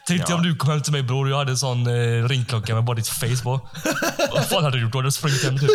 Tänk 0.06 0.26
dig 0.26 0.36
om 0.36 0.42
du 0.42 0.56
kom 0.56 0.70
hem 0.70 0.82
till 0.82 0.92
mig 0.92 1.02
bror 1.02 1.24
och 1.24 1.30
jag 1.30 1.36
hade 1.36 1.50
en 1.50 1.58
sån 1.58 1.86
eh, 1.86 2.28
ringklocka 2.28 2.74
med 2.74 2.84
bara 2.84 2.96
ditt 2.96 3.08
face 3.08 3.42
på. 3.42 3.68
Vad 4.32 4.48
fan 4.48 4.64
hade 4.64 4.76
du 4.76 4.82
gjort 4.82 4.92
då? 4.92 4.98
Du 4.98 5.04
hade 5.04 5.12
sprungit 5.12 5.44
hem 5.44 5.58
typ. 5.58 5.70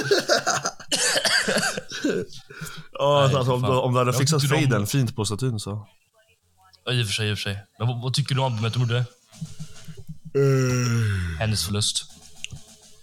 Ja, 2.92 3.28
Nej, 3.28 3.36
alltså, 3.36 3.54
om, 3.54 3.62
du, 3.62 3.68
om 3.68 3.94
du 3.94 4.00
hade 4.00 4.14
fixat 4.14 4.50
faden 4.50 4.88
fint 4.88 5.16
på 5.16 5.26
statyn 5.26 5.60
så. 5.60 5.88
Ja, 6.86 6.92
I 6.92 7.04
och 7.04 7.06
för 7.06 7.14
sig, 7.14 7.30
i 7.30 7.34
och 7.34 7.38
för 7.38 7.44
sig. 7.44 7.64
Men 7.80 7.88
vad, 7.88 8.02
vad 8.02 8.14
tycker 8.14 8.36
du 8.36 8.42
om 8.42 8.54
albumet 8.54 8.74
de 8.74 8.82
gjorde? 8.82 9.06
Hennes 11.40 11.66
förlust. 11.66 12.06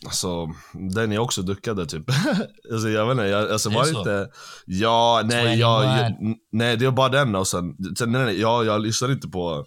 Alltså, 0.06 0.46
den 0.72 1.12
är 1.12 1.18
också 1.18 1.42
duckade 1.42 1.86
typ. 1.86 2.10
alltså 2.72 2.88
jag 2.88 3.06
vet 3.06 3.12
inte, 3.12 3.24
jag, 3.24 3.50
alltså 3.50 3.70
är 3.70 3.74
var 3.74 3.84
det 3.84 3.92
så? 3.92 3.98
inte... 3.98 4.30
Ja, 4.66 5.22
nej, 5.24 5.58
jag, 5.58 5.82
21. 5.82 6.16
jag, 6.20 6.36
nej 6.52 6.76
det 6.76 6.84
var 6.84 6.92
bara 6.92 7.08
den 7.08 7.34
och 7.34 7.46
sen, 7.46 7.76
sen 7.98 8.12
nej, 8.12 8.24
nej, 8.24 8.40
ja, 8.40 8.64
jag 8.64 8.80
lyssnade 8.80 9.12
inte 9.12 9.28
på 9.28 9.66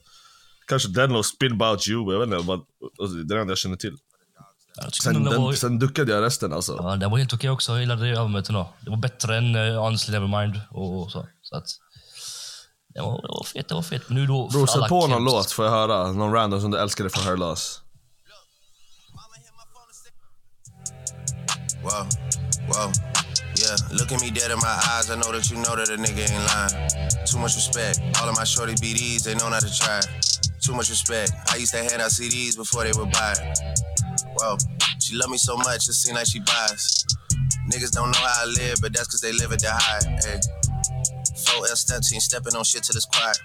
Kanske 0.67 0.89
den 0.89 1.15
och 1.15 1.25
Spin 1.25 1.53
about 1.53 1.87
you, 1.87 2.13
jag 2.13 2.19
vet 2.19 2.27
inte, 2.27 2.45
bara, 2.45 2.59
alltså, 3.01 3.17
det 3.17 3.33
är 3.33 3.35
det 3.35 3.41
enda 3.41 3.51
jag 3.51 3.57
känner 3.57 3.75
till. 3.75 3.97
Jag 4.75 4.95
Sen, 4.95 5.13
den, 5.13 5.23
den, 5.23 5.41
var, 5.41 5.53
sen 5.53 5.79
duckade 5.79 6.11
jag 6.11 6.23
resten 6.23 6.53
alltså. 6.53 6.75
ja, 6.79 6.95
den 6.95 7.11
var 7.11 7.17
helt 7.17 7.33
okej 7.33 7.49
också. 7.49 7.71
Jag 7.71 7.79
gillade 7.79 8.09
det 8.09 8.19
albumet 8.19 8.49
ändå. 8.49 8.73
Det 8.81 8.89
var 8.89 8.97
bättre 8.97 9.37
än 9.37 9.55
uh, 9.55 9.79
Honestly 9.79 10.19
Nevermind 10.19 10.61
och, 10.69 11.01
och 11.01 11.11
så. 11.11 11.27
så 11.41 11.55
att, 11.55 11.65
det, 12.93 13.01
var, 13.01 13.21
det 13.21 13.27
var 13.27 13.43
fet, 13.43 13.67
det 13.67 13.75
var 13.75 13.81
fet. 13.81 14.01
Men 14.07 14.17
nu 14.17 14.27
då... 14.27 14.47
Bror, 14.47 14.67
sätt 14.67 14.89
på 14.89 15.07
någon 15.07 15.23
låt 15.23 15.51
får 15.51 15.65
jag 15.65 15.71
höra. 15.71 16.11
Någon 16.11 16.33
random 16.33 16.61
som 16.61 16.71
du 16.71 16.77
älskade 16.77 17.09
från 17.09 17.23
Her 17.23 17.37
Loss. 17.37 17.81
Whoa, 21.87 22.03
whoa, 22.67 22.91
yeah. 23.55 23.79
Look 23.95 24.11
at 24.11 24.19
me 24.19 24.29
dead 24.29 24.51
in 24.51 24.59
my 24.59 24.75
eyes. 24.91 25.07
I 25.09 25.15
know 25.15 25.31
that 25.31 25.47
you 25.47 25.55
know 25.55 25.71
that 25.71 25.87
a 25.87 25.95
nigga 25.95 26.27
ain't 26.27 26.43
lying. 26.51 27.23
Too 27.23 27.39
much 27.39 27.55
respect. 27.55 28.03
All 28.19 28.27
of 28.27 28.35
my 28.35 28.43
shorty 28.43 28.75
BDs, 28.75 29.23
they 29.23 29.35
know 29.35 29.47
not 29.47 29.63
to 29.63 29.71
try. 29.71 30.03
Too 30.59 30.75
much 30.75 30.89
respect. 30.89 31.31
I 31.47 31.55
used 31.55 31.71
to 31.71 31.79
hand 31.79 32.03
out 32.03 32.11
CDs 32.11 32.57
before 32.57 32.83
they 32.83 32.91
would 32.91 33.07
buy. 33.15 33.31
Whoa, 34.35 34.57
she 34.99 35.15
love 35.15 35.31
me 35.31 35.37
so 35.37 35.55
much, 35.55 35.87
it 35.87 35.95
seem 35.95 36.15
like 36.15 36.27
she 36.27 36.41
buys. 36.43 37.05
Niggas 37.71 37.91
don't 37.95 38.11
know 38.11 38.19
how 38.19 38.43
I 38.43 38.45
live, 38.51 38.83
but 38.83 38.91
that's 38.91 39.07
cause 39.07 39.21
they 39.21 39.31
live 39.31 39.53
at 39.55 39.63
the 39.63 39.71
high. 39.71 40.03
Hey. 40.27 40.43
4L 41.39 41.71
step 41.71 42.01
team, 42.03 42.19
stepping 42.19 42.55
on 42.55 42.65
shit 42.65 42.83
till 42.83 42.97
it's 42.97 43.07
quiet. 43.07 43.39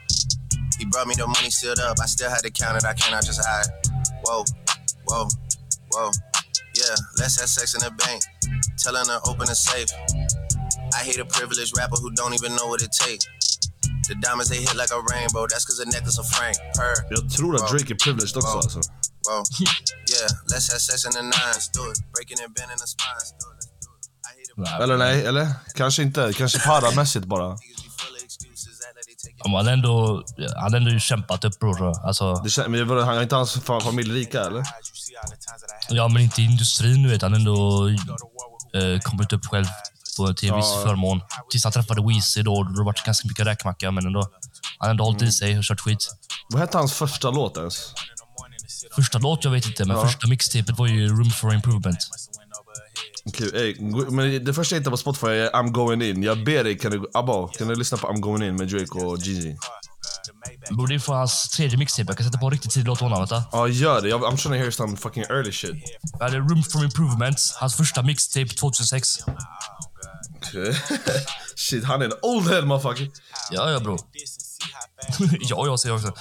He 0.78 0.84
brought 0.86 1.06
me 1.06 1.14
the 1.14 1.28
money 1.28 1.50
sealed 1.50 1.78
up. 1.78 1.98
I 2.02 2.06
still 2.06 2.28
had 2.28 2.42
to 2.42 2.50
count 2.50 2.76
it. 2.76 2.84
I 2.84 2.94
cannot 2.94 3.22
just 3.24 3.38
hide. 3.38 3.70
Whoa, 4.26 4.42
whoa, 5.06 5.28
whoa. 5.94 6.10
Yeah, 6.82 6.96
let's 7.20 7.36
have 7.40 7.48
sex 7.58 7.74
in 7.76 7.80
the 7.86 7.92
bank. 8.04 8.20
Telling 8.84 9.06
her 9.12 9.20
open 9.30 9.46
the 9.46 9.54
safe. 9.54 9.90
I 10.98 11.00
hate 11.08 11.20
a 11.26 11.28
privileged 11.38 11.72
rapper 11.78 11.96
who 12.02 12.08
don't 12.20 12.34
even 12.38 12.52
know 12.58 12.66
what 12.72 12.80
it 12.86 12.92
takes. 13.06 13.24
The 14.08 14.14
diamonds 14.26 14.48
they 14.50 14.60
hit 14.66 14.74
like 14.82 14.92
a 14.98 15.00
rainbow. 15.12 15.42
That's 15.50 15.64
cause 15.68 15.78
the 15.84 15.88
necklace 15.96 16.18
of 16.22 16.26
Frank. 16.36 16.56
Per. 16.78 16.92
Jag 17.14 17.22
tror 17.36 17.52
att 17.56 17.70
Drake 17.70 17.92
är 17.94 17.98
privileged 18.06 18.36
också 18.36 18.56
alltså. 18.62 18.78
Whoa. 19.26 19.42
Yeah, 20.14 20.30
let's 20.52 20.66
have 20.72 20.80
sex 20.88 20.98
in 21.08 21.12
the 21.12 21.22
nines. 21.22 21.64
Do 21.76 21.82
it. 21.92 21.98
Breaking 22.14 22.38
and 22.44 22.50
bending 22.58 22.78
the 22.84 22.88
spines. 22.96 23.28
Do 23.40 23.46
it. 23.56 24.80
Eller 24.82 24.96
nej, 24.96 25.26
eller? 25.26 25.48
Kanske 25.74 26.02
inte. 26.02 26.32
Kanske 26.32 26.58
paramässigt 26.58 27.26
bara. 27.26 27.58
Han 29.44 29.54
har 29.66 29.72
ändå, 29.72 30.24
han 30.56 30.74
ändå 30.74 30.98
kämpat 30.98 31.44
upp 31.44 31.58
bror. 31.60 32.06
Alltså, 32.06 32.34
Det 32.34 32.68
men 32.68 32.88
vadå, 32.88 33.00
han 33.02 33.14
har 33.16 33.22
inte 33.22 33.34
hans 33.36 33.56
fa- 33.56 33.80
familj 33.80 34.12
rika 34.12 34.40
eller? 34.40 34.62
Ja 35.88 36.08
men 36.08 36.22
inte 36.22 36.42
industrin 36.42 37.02
du 37.02 37.08
vet. 37.08 37.22
Han 37.22 37.34
ändå 37.34 37.88
eh, 38.74 39.00
kommit 39.02 39.32
upp 39.32 39.44
själv 39.46 39.66
på, 40.16 40.34
till 40.34 40.52
viss 40.54 40.72
Ja. 40.76 40.82
förmån. 40.86 41.20
Tills 41.50 41.64
han 41.64 41.72
träffade 41.72 42.02
Weezy 42.08 42.42
då. 42.42 42.62
Då 42.62 42.82
har 42.84 42.92
det 42.92 43.02
ganska 43.06 43.28
mycket 43.28 43.46
räkmacka 43.46 43.90
men 43.90 44.06
ändå. 44.06 44.20
Han 44.78 44.86
har 44.86 44.90
ändå 44.90 45.04
hållit 45.04 45.22
i 45.22 45.32
sig 45.32 45.58
och 45.58 45.64
kört 45.64 45.80
skit. 45.80 46.08
Vad 46.48 46.60
hette 46.60 46.78
hans 46.78 46.92
första 46.92 47.30
låt 47.30 47.56
ens? 47.56 47.94
Första 48.96 49.18
låt 49.18 49.44
jag 49.44 49.50
vet 49.50 49.66
inte, 49.66 49.84
men 49.84 49.96
Ja. 49.96 50.06
första 50.06 50.28
mixtapet 50.28 50.78
var 50.78 50.86
ju 50.86 51.08
Room 51.08 51.30
for 51.30 51.54
Improvement. 51.54 51.98
Okej, 53.24 53.50
ey, 53.54 53.72
gå- 53.72 54.10
men 54.10 54.44
det 54.44 54.54
första 54.54 54.74
jag 54.74 54.80
hittade 54.80 54.90
på 54.92 54.96
Spotify 54.96 55.26
är 55.26 55.50
I'm 55.50 55.70
going 55.70 56.02
in. 56.02 56.22
Jag 56.22 56.44
ber 56.44 56.64
dig, 56.64 56.78
kan 56.78 56.90
du, 56.90 57.10
Abba, 57.14 57.48
kan 57.48 57.68
du 57.68 57.74
lyssna 57.74 57.98
på 57.98 58.06
I'm 58.08 58.20
going 58.20 58.42
in 58.42 58.56
med 58.56 58.68
Drake 58.68 58.98
och 59.06 59.18
Jeezy? 59.18 59.56
Bror, 60.70 60.86
det 60.86 60.94
är 60.94 60.98
från 60.98 61.16
hans 61.16 61.48
tredje 61.48 61.78
mixtape. 61.78 62.10
Jag 62.10 62.16
kan 62.16 62.26
sätta 62.26 62.38
på 62.38 62.46
en 62.46 62.52
riktigt 62.52 62.70
tidig 62.72 62.86
låt 62.86 63.02
av 63.02 63.08
honom. 63.08 63.18
Vänta. 63.18 63.44
Ja, 63.52 63.68
gör 63.68 64.00
det. 64.00 64.08
Jag, 64.08 64.20
I'm 64.20 64.36
trying 64.36 64.52
to 64.52 64.58
hear 64.58 64.70
some 64.70 64.96
fucking 64.96 65.22
early 65.22 65.52
shit. 65.52 65.74
Jag 66.18 66.24
hade 66.24 66.38
Room 66.38 66.62
for 66.62 66.84
Improvement, 66.84 67.54
hans 67.60 67.76
första 67.76 68.02
mixtape 68.02 68.48
2006. 68.48 69.08
Okej. 70.36 70.76
Shit, 71.56 71.84
han 71.84 72.02
är 72.02 72.06
en 72.06 72.12
old 72.22 72.50
head 72.50 72.62
motherfucker. 72.62 73.10
Ja, 73.50 73.70
ja 73.70 73.80
bror. 73.80 74.00
ja, 75.40 75.66
jag 75.66 75.80
säger 75.80 75.94
också. 75.94 76.14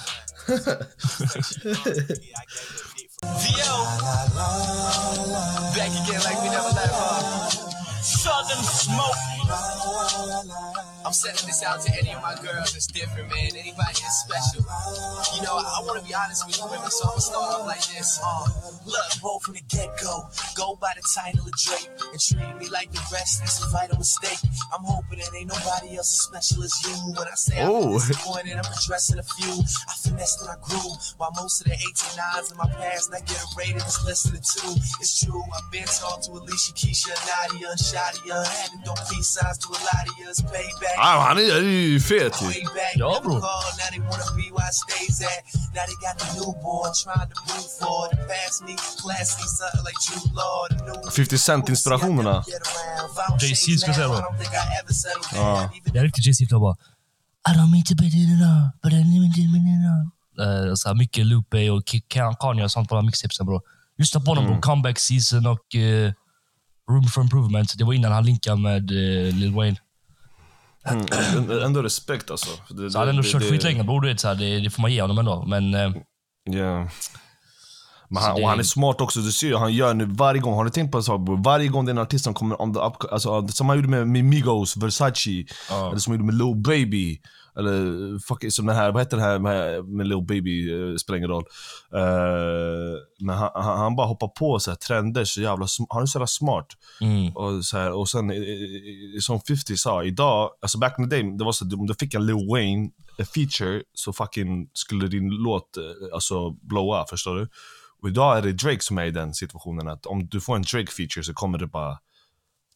Back 5.76 5.92
again 6.02 6.20
like 6.20 6.40
we 6.42 6.50
never 6.50 6.72
left, 6.74 6.94
huh? 6.94 7.48
Southern 8.02 8.64
smoke. 8.64 9.71
I'm 11.04 11.12
sending 11.12 11.46
this 11.46 11.62
out 11.62 11.80
to 11.82 11.90
any 11.98 12.12
of 12.14 12.22
my 12.22 12.34
girls 12.42 12.72
that's 12.72 12.86
different, 12.86 13.28
man. 13.28 13.50
Anybody 13.58 13.98
that's 14.00 14.22
special. 14.24 14.62
You 15.36 15.42
know, 15.42 15.58
I, 15.58 15.82
want 15.82 16.00
to 16.00 16.06
be 16.06 16.14
honest 16.14 16.46
with 16.46 16.58
you 16.58 16.64
women, 16.70 16.90
so 16.90 17.04
I'm 17.04 17.18
gonna 17.18 17.20
start 17.20 17.60
off 17.60 17.66
like 17.66 17.82
this. 17.90 18.20
Uh, 18.22 18.46
look, 18.86 19.08
roll 19.22 19.40
from 19.40 19.54
the 19.54 19.62
get-go. 19.68 20.28
Go 20.56 20.78
by 20.80 20.92
the 20.94 21.02
title 21.14 21.42
of 21.42 21.52
Drake 21.58 21.90
and 22.12 22.20
treat 22.20 22.54
me 22.58 22.68
like 22.70 22.90
the 22.92 23.02
rest. 23.12 23.40
That's 23.40 23.58
a 23.64 23.68
vital 23.70 23.98
mistake. 23.98 24.38
I'm 24.72 24.84
hoping 24.84 25.18
that 25.18 25.30
ain't 25.34 25.48
nobody 25.50 25.96
else 25.98 26.10
as 26.14 26.20
special 26.30 26.62
as 26.64 26.74
you. 26.86 26.94
When 27.18 27.26
I 27.26 27.34
say 27.34 27.56
Oh. 27.62 27.92
I'm 27.92 27.98
disappointed, 27.98 28.54
I'm 28.54 28.70
addressing 28.70 29.18
a 29.18 29.26
few. 29.26 29.52
I 29.58 29.92
finessed 30.06 30.40
and 30.42 30.50
I 30.50 30.56
grew. 30.62 30.86
While 31.18 31.34
most 31.34 31.60
of 31.62 31.66
the 31.66 31.74
18 31.74 32.14
nines 32.14 32.50
in 32.52 32.56
my 32.56 32.70
past 32.78 33.10
not 33.10 33.26
get 33.26 33.42
rated 33.58 33.82
as 33.82 33.98
less 34.06 34.22
than 34.22 34.36
a 34.38 34.42
two. 34.42 34.70
It's 35.02 35.18
true, 35.18 35.42
I've 35.42 35.66
been 35.74 35.84
talked 35.84 36.30
to 36.30 36.38
Alicia, 36.38 36.72
Keisha, 36.78 37.10
Nadia, 37.26 37.68
Shadia. 37.74 38.38
Had 38.46 38.70
to 38.70 38.78
do 38.86 38.92
peace 39.10 39.28
signs 39.34 39.58
to 39.66 39.68
a 39.74 39.78
lot 39.82 40.06
of 40.06 40.14
us. 40.30 40.40
Payback. 40.42 40.91
Ah, 40.98 41.20
han 41.28 41.36
är, 41.36 41.60
ju 41.62 42.00
fet 42.00 42.42
ju. 42.42 42.46
Ja, 42.94 43.08
never 43.08 43.22
bro. 43.24 43.40
called, 43.40 43.74
now 43.80 43.88
they 43.92 44.00
wanna 44.10 44.28
be 44.40 44.46
where 44.54 44.68
I 44.70 44.74
stays 44.82 45.20
at. 45.30 45.40
Now 45.76 45.84
they 45.88 45.96
got 46.06 46.14
the 46.20 46.28
newborn 46.36 46.90
trying 47.02 47.28
to 47.32 47.36
move 47.50 47.68
forward. 47.80 48.10
The 48.10 48.24
past 48.32 48.58
me, 48.66 48.74
classy, 49.02 49.46
something 49.58 49.84
like 49.88 49.98
Jude 50.06 50.32
Law. 50.40 50.58
The 50.70 50.76
new 50.86 51.10
50 51.10 51.38
Cent-inspirationerna. 51.38 52.44
Jay-Z 53.40 53.86
jag 53.86 53.94
säga 53.94 54.08
då. 54.08 54.18
Ja. 55.34 55.70
Det 55.92 55.98
är 55.98 56.02
riktigt 56.02 56.26
Jay-Z 56.26 56.58
bara. 56.58 56.76
I 57.48 57.50
don't 57.56 57.70
mean 57.70 57.84
to 57.84 57.94
be 57.94 58.06
enough, 58.06 58.70
but 58.82 58.92
I 58.92 59.04
need 59.04 59.34
to 59.34 59.42
be. 59.52 59.62
Eh, 60.42 60.74
så 60.74 60.88
här 60.88 60.94
mycket 60.94 61.26
Lupe 61.26 61.70
och 61.70 61.82
Kanye 62.40 62.64
och 62.64 62.70
sånt 62.70 62.88
på 62.88 62.94
de 62.94 62.98
här 62.98 63.06
mixtapesen 63.06 63.46
bro. 63.46 63.60
Lyssna 63.98 64.20
på 64.20 64.30
honom 64.30 64.46
bro. 64.46 64.60
Comeback 64.60 64.98
season 64.98 65.46
och 65.46 65.74
eh, 65.74 66.12
Room 66.90 67.04
for 67.04 67.22
improvement. 67.22 67.78
Det 67.78 67.84
var 67.84 67.92
innan 67.92 68.12
han 68.12 68.24
linkade 68.24 68.56
med 68.56 68.90
eh, 68.90 69.34
Lil 69.34 69.52
Wayne. 69.54 69.76
Mm, 70.84 71.62
ändå 71.62 71.82
respekt 71.82 72.30
alltså. 72.30 72.50
Det, 72.74 72.90
Så 72.90 72.98
han 72.98 73.06
har 73.06 73.10
ändå 73.10 73.22
det- 73.22 73.28
kört 73.28 73.42
det- 73.42 73.48
skit 73.50 73.62
länge 73.62 73.84
bror. 73.84 74.00
här, 74.26 74.34
Det, 74.34 74.60
det 74.60 74.70
får 74.70 74.82
man 74.82 74.92
ge 74.92 75.00
honom 75.00 75.18
ändå. 75.18 75.44
Men 75.46 75.72
Ja. 76.44 76.88
Men 78.08 78.22
han, 78.22 78.36
det- 78.36 78.42
och 78.42 78.48
han 78.48 78.58
är 78.58 78.62
smart 78.62 79.00
också, 79.00 79.20
du 79.20 79.32
ser 79.32 79.46
ju, 79.46 79.56
han 79.56 79.72
gör 79.74 79.94
nu 79.94 80.04
varje 80.04 80.40
gång, 80.40 80.54
har 80.54 80.64
du 80.64 80.70
tänkt 80.70 80.92
på 80.92 80.98
en 80.98 81.04
sak? 81.04 81.20
Varje 81.44 81.68
gång 81.68 81.84
det 81.86 81.90
är 81.90 81.94
en 81.94 81.98
artist 81.98 82.24
som 82.24 82.34
kommer 82.34 82.62
on 82.62 82.74
the 82.74 82.80
up, 82.80 83.12
alltså 83.12 83.48
som 83.48 83.68
han 83.68 83.78
gjorde 83.78 83.88
med, 83.88 84.08
med 84.08 84.24
Migos, 84.24 84.76
Versace, 84.76 85.30
eller 85.70 85.98
som 85.98 86.10
han 86.12 86.20
gjorde 86.20 86.32
med 86.32 86.34
Lil 86.46 86.56
Baby, 86.56 87.20
eller 87.58 88.18
fuck, 88.18 88.52
som 88.52 88.66
den 88.66 88.76
här, 88.76 88.92
vad 88.92 89.02
heter 89.02 89.16
den 89.16 89.26
här 89.26 89.38
med, 89.38 89.84
med 89.84 90.08
Lil 90.08 90.22
Baby, 90.22 90.72
uh, 90.72 90.96
spelar 90.96 91.16
ingen 91.16 91.30
roll. 91.30 91.44
Eh, 91.94 92.98
men 93.20 93.36
han, 93.36 93.50
han, 93.54 93.78
han 93.78 93.96
bara 93.96 94.06
hoppar 94.06 94.28
på 94.28 94.58
så 94.58 94.70
här, 94.70 94.76
trender, 94.76 95.24
så 95.24 95.40
jävla, 95.40 95.66
han 95.88 96.02
är 96.02 96.06
så 96.06 96.16
jävla 96.18 96.26
smart. 96.26 96.66
mm, 97.00 97.36
Och, 97.36 97.64
så 97.64 97.78
här, 97.78 97.92
och 97.92 98.08
sen, 98.08 98.30
eh, 98.30 98.36
eh, 98.36 99.20
som 99.20 99.40
50 99.40 99.76
sa, 99.76 100.04
idag, 100.04 100.50
alltså 100.62 100.78
back 100.78 100.98
in 100.98 101.10
the 101.10 101.16
day, 101.16 101.36
det 101.38 101.44
var 101.44 101.52
så 101.52 101.64
om 101.64 101.86
du 101.86 101.94
fick 101.94 102.14
en 102.14 102.26
Lil 102.26 102.48
Wayne 102.50 102.90
feature 103.34 103.82
så 103.94 104.12
fucking 104.12 104.68
skulle 104.72 105.08
din 105.08 105.28
låt 105.30 105.76
eh, 105.76 106.14
alltså 106.14 106.50
blowa, 106.50 107.06
förstår 107.10 107.34
du? 107.34 107.48
Och 108.02 108.08
idag 108.08 108.38
är 108.38 108.42
det 108.42 108.52
Drake 108.52 108.80
som 108.80 108.98
är 108.98 109.04
i 109.04 109.10
den 109.10 109.34
situationen 109.34 109.88
att 109.88 110.06
om 110.06 110.26
du 110.26 110.40
får 110.40 110.56
en 110.56 110.62
Drake 110.62 110.92
feature 110.92 111.24
så 111.24 111.34
kommer 111.34 111.58
det 111.58 111.66
bara, 111.66 111.98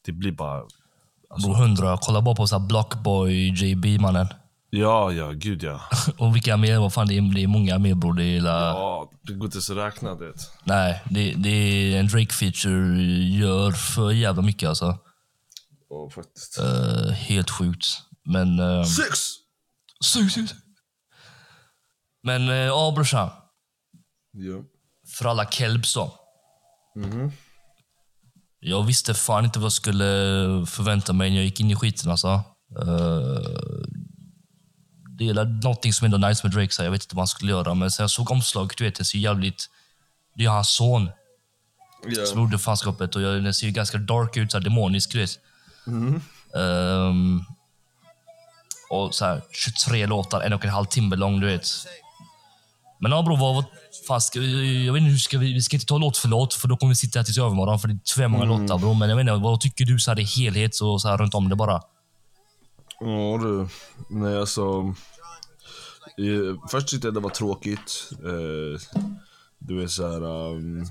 det 0.04 0.12
blir 0.12 0.32
bara, 0.32 0.62
alltså, 1.30 1.48
bror 1.48 1.62
100. 1.62 1.98
Kolla 2.02 2.22
bara 2.22 2.34
på 2.34 2.46
så 2.46 2.58
här 2.58 2.66
Blockboy, 2.66 3.48
JB 3.48 4.00
mannen. 4.00 4.26
Ja, 4.70 5.12
ja, 5.12 5.32
gud 5.32 5.62
ja. 5.62 5.80
Och 6.18 6.36
vilka 6.36 6.56
mer? 6.56 6.78
Vad 6.78 6.92
fan, 6.92 7.06
det 7.06 7.16
är, 7.16 7.34
det 7.34 7.42
är 7.42 7.46
många 7.46 7.78
mer 7.78 7.94
bror. 7.94 8.14
Det 8.14 8.24
är 8.24 8.40
la, 8.40 8.50
Ja, 8.50 9.10
det 9.22 9.32
går 9.32 9.44
inte 9.46 9.60
så 9.60 9.74
räkna 9.74 10.14
det. 10.14 10.32
Nej, 10.64 11.02
det, 11.10 11.34
det 11.34 11.48
är 11.48 12.00
en 12.00 12.08
Drake-feature 12.08 12.96
gör 13.38 13.70
för 13.70 14.10
jävla 14.10 14.42
mycket 14.42 14.68
alltså. 14.68 14.98
Ja, 15.90 16.10
faktiskt. 16.10 16.58
Eh, 16.58 17.10
helt 17.12 17.50
sjukt. 17.50 17.86
Men... 18.24 18.60
Uh, 18.60 18.84
Sex! 18.84 19.18
sug, 20.04 20.32
sug. 20.32 20.48
Men 22.22 22.48
uh, 22.48 22.54
ja 22.56 22.92
brorsan. 22.94 23.30
Ja. 24.32 24.62
För 25.18 25.24
alla 25.24 25.50
kelbs 25.50 25.94
då. 25.94 26.14
Jag 28.60 28.82
visste 28.82 29.14
fan 29.14 29.44
inte 29.44 29.58
vad 29.58 29.64
jag 29.64 29.72
skulle 29.72 30.04
förvänta 30.66 31.12
mig 31.12 31.30
när 31.30 31.36
jag 31.36 31.44
gick 31.44 31.60
in 31.60 31.70
i 31.70 31.76
skiten 31.76 32.10
alltså. 32.10 32.28
Uh, 32.82 33.38
det 35.18 35.28
är 35.28 35.44
någonting 35.44 35.92
som 35.92 36.04
ändå 36.04 36.16
är 36.16 36.28
nice 36.28 36.46
med 36.46 36.52
Drake, 36.56 36.72
så 36.72 36.82
jag 36.82 36.90
vet 36.90 37.02
inte 37.02 37.16
vad 37.16 37.20
han 37.20 37.26
skulle 37.28 37.50
göra. 37.52 37.74
Men 37.74 37.90
sen 37.90 38.02
jag 38.04 38.10
såg 38.10 38.30
omslaget, 38.30 38.78
du 38.78 38.84
vet, 38.84 38.94
det 38.94 39.04
ser 39.04 39.18
jävligt... 39.18 39.70
Det 40.34 40.44
är 40.44 40.48
hans 40.48 40.68
son 40.70 41.10
som 42.02 42.12
Ja. 42.12 42.42
gjorde 42.42 42.58
fanskapet 42.58 43.16
och 43.16 43.22
jag, 43.22 43.42
den 43.44 43.54
ser 43.54 43.68
ganska 43.70 43.98
dark 43.98 44.36
ut, 44.36 44.50
så 44.52 44.58
här 44.58 44.64
demonisk, 44.64 45.12
du 45.12 45.18
vet. 45.18 45.30
Ehm, 46.56 47.44
och 48.90 49.14
så 49.14 49.24
här, 49.24 49.42
23 49.50 50.06
låtar, 50.06 50.40
en 50.40 50.52
och 50.52 50.64
en 50.64 50.70
halv 50.70 50.86
timme 50.86 51.16
lång, 51.16 51.40
du 51.40 51.46
vet. 51.46 51.66
Men 53.00 53.12
ja 53.12 53.22
bror, 53.22 53.36
vad, 53.36 53.64
vad 54.08 54.22
vi, 54.34 54.86
jag 54.86 54.92
vet 54.92 55.00
inte 55.00 55.10
hur 55.10 55.18
ska 55.18 55.38
vi, 55.38 55.52
vi 55.52 55.62
ska 55.62 55.76
inte 55.76 55.86
ta 55.86 55.98
låt 55.98 56.16
för 56.16 56.28
låt 56.28 56.54
för 56.54 56.68
då 56.68 56.76
kommer 56.76 56.90
vi 56.90 56.96
sitta 56.96 57.18
här 57.18 57.24
tills 57.24 57.38
övermorgon 57.38 57.78
för 57.80 57.88
det 57.88 57.94
är 57.94 58.14
för 58.14 58.28
många 58.28 58.44
låtar 58.44 58.78
bror. 58.78 58.94
Men 58.94 59.08
jag 59.08 59.16
vet 59.16 59.22
inte, 59.22 59.34
vad 59.34 59.60
tycker 59.60 59.84
du 59.84 59.98
så 59.98 60.10
här 60.10 60.20
i 60.20 60.24
helhet 60.24 60.80
och 60.80 61.00
så 61.02 61.08
här 61.08 61.16
runt 61.18 61.34
om 61.34 61.48
det 61.48 61.56
bara? 61.56 61.82
Ja 63.00 63.38
du, 63.42 63.68
nej 64.08 64.38
alltså. 64.38 64.94
Eh, 66.18 66.68
först 66.70 66.88
tyckte 66.88 67.06
jag 67.06 67.14
det 67.14 67.20
var 67.20 67.30
tråkigt. 67.30 68.10
Eh, 68.12 68.80
du 69.58 69.82
är 69.82 69.86
så 69.86 70.08
här. 70.08 70.22
Um, 70.24 70.86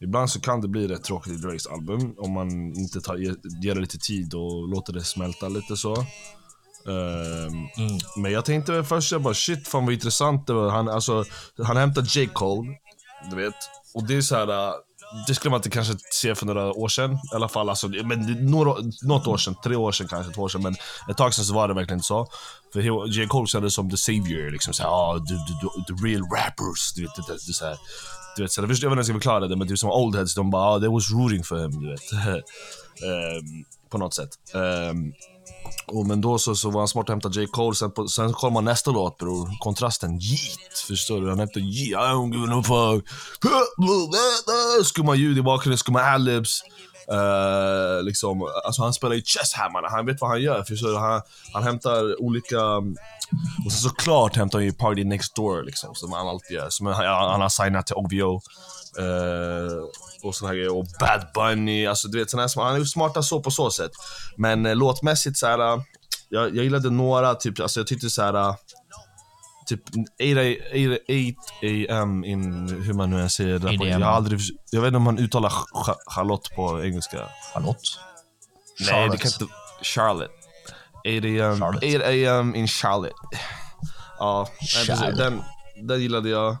ibland 0.00 0.30
så 0.30 0.40
kan 0.40 0.60
det 0.60 0.68
bli 0.68 0.88
rätt 0.88 1.04
tråkigt 1.04 1.32
i 1.32 1.36
Drakes 1.36 1.66
album 1.66 2.14
om 2.18 2.32
man 2.32 2.50
inte 2.76 3.00
tar, 3.00 3.16
ger, 3.16 3.36
ger 3.62 3.74
det 3.74 3.80
lite 3.80 3.98
tid 3.98 4.34
och 4.34 4.68
låter 4.68 4.92
det 4.92 5.04
smälta 5.04 5.48
lite 5.48 5.76
så. 5.76 5.96
Ehm, 6.88 7.68
Men 8.16 8.32
jag 8.32 8.44
tänkte 8.44 8.84
först, 8.84 9.12
jag 9.12 9.22
bara 9.22 9.34
shit 9.34 9.68
fan 9.68 9.84
vad 9.84 9.94
intressant 9.94 10.46
det 10.46 10.52
var. 10.52 10.70
Han, 10.70 10.88
alltså, 10.88 11.24
han 11.62 11.76
hämtade 11.76 12.06
J. 12.10 12.26
Cole, 12.26 12.68
du 13.30 13.36
vet. 13.36 13.54
Och 13.94 14.06
det 14.06 14.16
är 14.16 14.20
så 14.20 14.36
här 14.36 14.72
det 15.26 15.34
skulle 15.34 15.50
man 15.50 15.58
inte 15.58 15.70
kanske 15.70 15.94
se 16.12 16.34
för 16.34 16.46
några 16.46 16.72
år 16.72 16.88
sedan. 16.88 17.12
I 17.12 17.34
alla 17.34 17.48
fall, 17.48 17.68
alltså, 17.68 17.88
men 17.88 18.46
några, 18.50 18.74
något 19.02 19.26
år 19.26 19.36
sedan, 19.36 19.54
tre 19.64 19.76
år 19.76 19.92
sedan 19.92 20.08
kanske, 20.08 20.32
två 20.32 20.42
år 20.42 20.48
sedan. 20.48 20.62
Men 20.62 20.76
ett 21.10 21.16
tag 21.16 21.34
sedan 21.34 21.44
så 21.44 21.54
var 21.54 21.68
det 21.68 21.74
verkligen 21.74 21.98
inte 21.98 22.06
så. 22.06 22.28
För 22.72 23.08
J. 23.08 23.26
Cole 23.26 23.46
kändes 23.46 23.74
som 23.74 23.90
the 23.90 23.96
savior, 23.96 24.50
liksom 24.50 24.74
såhär, 24.74 24.90
ah, 24.90 25.18
the, 25.18 25.34
the, 25.34 25.54
the, 25.60 25.94
the 25.94 26.06
real 26.06 26.22
rappers. 26.22 26.92
Du 26.94 27.02
vet, 27.02 27.14
det, 27.16 27.22
det, 27.26 27.32
det, 27.32 27.52
så 27.52 27.66
här, 27.66 27.76
du 28.36 28.42
vet 28.42 28.52
så 28.52 28.60
här, 28.60 28.62
jag 28.62 28.68
vet 28.68 28.78
inte 28.78 28.88
hur 28.88 28.96
jag 28.96 29.04
ska 29.04 29.14
förklara 29.14 29.48
det, 29.48 29.56
men 29.56 29.68
typ 29.68 29.78
som 29.78 29.90
old 29.90 30.16
heads, 30.16 30.34
de 30.34 30.50
bara, 30.50 30.62
ah, 30.62 30.80
they 30.80 30.88
was 30.88 31.10
rooting 31.10 31.44
for 31.44 31.58
him, 31.58 31.80
du 31.80 31.90
vet. 31.90 32.12
um, 32.12 33.64
på 33.90 33.98
något 33.98 34.14
sätt. 34.14 34.30
Um, 34.54 35.12
och, 35.86 36.06
men 36.06 36.20
då 36.20 36.38
så, 36.38 36.54
så 36.54 36.70
var 36.70 36.80
han 36.80 36.88
smart 36.88 37.02
att 37.04 37.08
hämta 37.08 37.40
J. 37.40 37.46
Cole, 37.46 37.76
sen, 37.76 37.90
på, 37.90 38.08
sen 38.08 38.32
kom 38.32 38.52
man 38.52 38.64
nästa 38.64 38.90
låt 38.90 39.18
bror. 39.18 39.58
Kontrasten, 39.60 40.20
Yeet. 40.20 40.78
Förstår 40.88 41.20
du? 41.20 41.28
Han 41.28 41.38
hämtade 41.38 41.64
Yeet, 41.64 41.88
I 41.88 41.94
don't 41.94 42.34
give 42.34 42.46
no 42.46 42.62
fuck. 42.62 43.08
Skumma 44.86 45.14
ljud 45.14 45.38
i 45.38 45.42
bakgrunden, 45.42 45.78
skumma 45.78 46.00
adlibs. 46.00 46.62
Uh, 47.12 48.02
liksom, 48.02 48.42
alltså 48.64 48.82
han 48.82 48.92
spelar 48.92 49.14
ju 49.14 49.22
chesshammarna, 49.22 49.88
han 49.88 50.06
vet 50.06 50.20
vad 50.20 50.30
han 50.30 50.42
gör. 50.42 50.62
Förstår 50.62 50.88
du? 50.88 50.96
Han, 50.96 51.22
han 51.52 51.62
hämtar 51.62 52.22
olika... 52.22 52.62
Och 53.64 53.72
sen 53.72 53.90
såklart 53.90 54.36
hämtar 54.36 54.58
han 54.58 54.66
ju 54.66 54.72
Party 54.72 55.04
Next 55.04 55.36
Door, 55.36 55.62
liksom, 55.62 55.94
som 55.94 56.12
han 56.12 56.28
alltid 56.28 56.56
gör. 56.56 56.66
Som 56.70 56.86
han, 56.86 56.94
han 57.06 57.40
har 57.40 57.48
signat 57.48 57.86
till 57.86 57.96
OVO. 57.96 58.40
Uh, 58.98 59.84
och 60.22 60.34
såna 60.34 60.48
här 60.48 60.56
grejer. 60.56 60.76
Och 60.76 60.86
Bad 61.00 61.26
Bunny, 61.34 61.86
alltså 61.86 62.08
du 62.08 62.18
vet, 62.18 62.30
såna 62.30 62.42
här, 62.42 62.62
han 62.64 62.80
är 62.80 62.84
smarta 62.84 63.22
så 63.22 63.40
på 63.42 63.50
så 63.50 63.70
sätt. 63.70 63.90
Men 64.36 64.66
uh, 64.66 64.74
låtmässigt 64.76 65.38
så 65.38 65.46
här, 65.46 65.58
uh, 65.74 65.82
jag, 66.28 66.56
jag 66.56 66.64
gillade 66.64 66.90
några, 66.90 67.34
typ, 67.34 67.60
alltså 67.60 67.80
jag 67.80 67.86
tyckte 67.86 68.10
så 68.10 68.22
här. 68.22 68.36
uh, 68.36 68.54
Typ 69.68 69.82
8 71.88 71.94
am 72.00 72.24
in, 72.24 72.68
hur 72.84 72.92
man 72.92 73.10
nu 73.10 73.20
än 73.20 73.30
säger 73.30 73.52
det. 73.52 73.58
där 73.58 73.68
på- 73.78 73.84
8 73.84 73.88
Jag 73.90 73.98
har 74.00 74.12
aldrig, 74.12 74.40
jag 74.70 74.80
vet 74.80 74.86
inte 74.88 74.96
om 74.96 75.02
man 75.02 75.18
uttalar 75.18 75.48
Ch- 75.48 75.96
Charlotte 76.06 76.50
på 76.56 76.84
engelska. 76.84 77.28
Charlotte? 77.54 77.78
Nej, 78.90 79.08
det 79.10 79.16
kan 79.16 79.30
inte... 79.40 79.54
Charlotte. 79.82 80.30
8 81.06 81.46
am, 81.46 81.60
Charlotte. 81.60 81.84
8 81.84 82.38
am 82.38 82.54
in 82.54 82.68
Charlotte. 82.68 83.12
Ja. 84.18 84.48
Charlotte. 84.60 85.16
Den, 85.16 85.42
den 85.82 86.00
gillade 86.02 86.28
jag. 86.28 86.56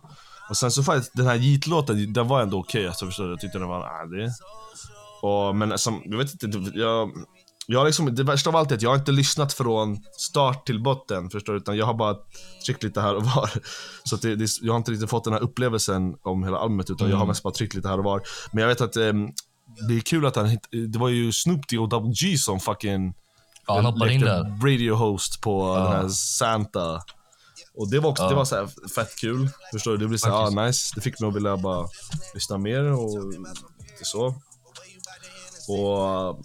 Och 0.48 0.56
sen 0.56 0.70
så 0.70 0.82
faktiskt, 0.82 1.12
den 1.14 1.26
här 1.26 1.36
Yeet-låten, 1.36 2.12
den 2.12 2.28
var 2.28 2.42
ändå 2.42 2.58
okej. 2.58 2.86
alltså, 2.86 3.06
förstår 3.06 3.24
du? 3.24 3.30
Jag 3.30 3.40
tyckte 3.40 3.58
den 3.58 3.68
var... 3.68 3.80
Ah, 3.80 4.06
det. 4.06 4.32
Och, 5.22 5.56
men 5.56 5.78
som, 5.78 6.02
jag 6.04 6.18
vet 6.18 6.42
inte, 6.42 6.78
jag... 6.78 7.10
Jag 7.68 7.86
liksom, 7.86 8.14
det 8.14 8.22
värsta 8.22 8.50
av 8.50 8.56
allt 8.56 8.70
är 8.70 8.74
att 8.74 8.82
jag 8.82 8.90
har 8.90 8.96
inte 8.96 9.12
lyssnat 9.12 9.52
från 9.52 9.98
start 10.18 10.66
till 10.66 10.82
botten, 10.82 11.30
förstår 11.30 11.52
du? 11.52 11.58
Utan 11.58 11.76
jag 11.76 11.86
har 11.86 11.94
bara 11.94 12.16
tryckt 12.66 12.82
lite 12.82 13.00
här 13.00 13.14
och 13.16 13.24
var. 13.24 13.50
Så 14.04 14.16
det, 14.16 14.36
det, 14.36 14.48
jag 14.62 14.72
har 14.72 14.78
inte 14.78 14.90
riktigt 14.90 15.10
fått 15.10 15.24
den 15.24 15.32
här 15.32 15.40
upplevelsen 15.40 16.14
om 16.22 16.44
hela 16.44 16.58
albumet, 16.58 16.90
utan 16.90 17.10
jag 17.10 17.16
har 17.16 17.26
mest 17.26 17.42
bara 17.42 17.54
tryckt 17.54 17.74
lite 17.74 17.88
här 17.88 17.98
och 17.98 18.04
var. 18.04 18.22
Men 18.52 18.62
jag 18.62 18.68
vet 18.68 18.80
att 18.80 18.96
ehm, 18.96 19.28
det 19.88 19.96
är 19.96 20.00
kul 20.00 20.26
att 20.26 20.36
han 20.36 20.58
Det 20.92 20.98
var 20.98 21.08
ju 21.08 21.32
Snoop 21.32 21.68
D 21.68 21.78
och 21.78 21.88
Double 21.88 22.12
G 22.12 22.36
som 22.38 22.60
fucking 22.60 23.14
Ja, 23.66 23.74
han 23.74 23.84
hoppade 23.84 24.12
in 24.12 24.20
där. 24.20 24.58
radio 24.62 24.94
host 24.94 25.40
på 25.40 25.76
den 25.76 25.86
här 25.86 26.08
Santa. 26.08 27.02
Och 27.76 27.90
det 27.90 27.98
var 28.00 28.10
också, 28.10 28.22
Ja. 28.22 28.28
det 28.28 28.34
var 28.34 28.44
så 28.44 28.56
här 28.56 28.88
fett 28.94 29.16
kul. 29.16 29.48
Förstår 29.72 29.90
du? 29.90 29.96
Det 29.96 30.06
blir 30.08 30.18
så 30.18 30.28
här, 30.28 30.34
ah, 30.36 30.50
nice. 30.66 30.92
Det 30.94 31.00
fick 31.00 31.20
mig 31.20 31.28
att 31.28 31.36
vilja 31.36 31.56
bara 31.56 31.88
lyssna 32.34 32.58
mer 32.58 32.82
och 32.92 33.32
lite 33.32 34.04
så. 34.04 34.26
Och, 35.68 36.38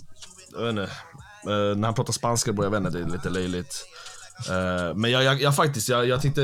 jag 0.51 0.61
vet 0.61 0.69
inte. 0.69 0.83
eh, 0.83 1.77
När 1.77 1.85
han 1.85 1.93
pratar 1.93 2.13
spanska, 2.13 2.53
bro, 2.53 2.63
jag 2.63 2.71
vet 2.71 2.77
inte, 2.77 2.89
det 2.89 2.99
är 3.03 3.09
lite 3.09 3.29
löjligt. 3.29 3.85
Eh, 4.49 4.95
Men 4.95 5.11
jag, 5.11 5.23
jag, 5.23 5.41
jag 5.41 5.55
faktiskt, 5.55 5.89
jag, 5.89 6.07
jag 6.07 6.21
tyckte... 6.21 6.41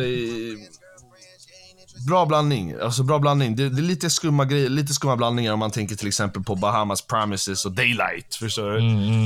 Bra 2.07 2.25
blandning. 2.25 2.75
Alltså 2.81 3.03
bra 3.03 3.19
blandning. 3.19 3.55
Det, 3.55 3.69
det 3.69 3.79
är 3.81 3.83
lite 3.83 4.09
skumma 4.09 4.45
grejer, 4.45 4.69
lite 4.69 4.93
skumma 4.93 5.15
blandningar 5.15 5.53
om 5.53 5.59
man 5.59 5.71
tänker 5.71 5.95
till 5.95 6.07
exempel 6.07 6.43
på 6.43 6.55
Bahamas 6.55 7.01
Promises 7.01 7.65
och 7.65 7.71
Daylight. 7.71 8.35
Förstår 8.35 8.71
du? 8.71 8.79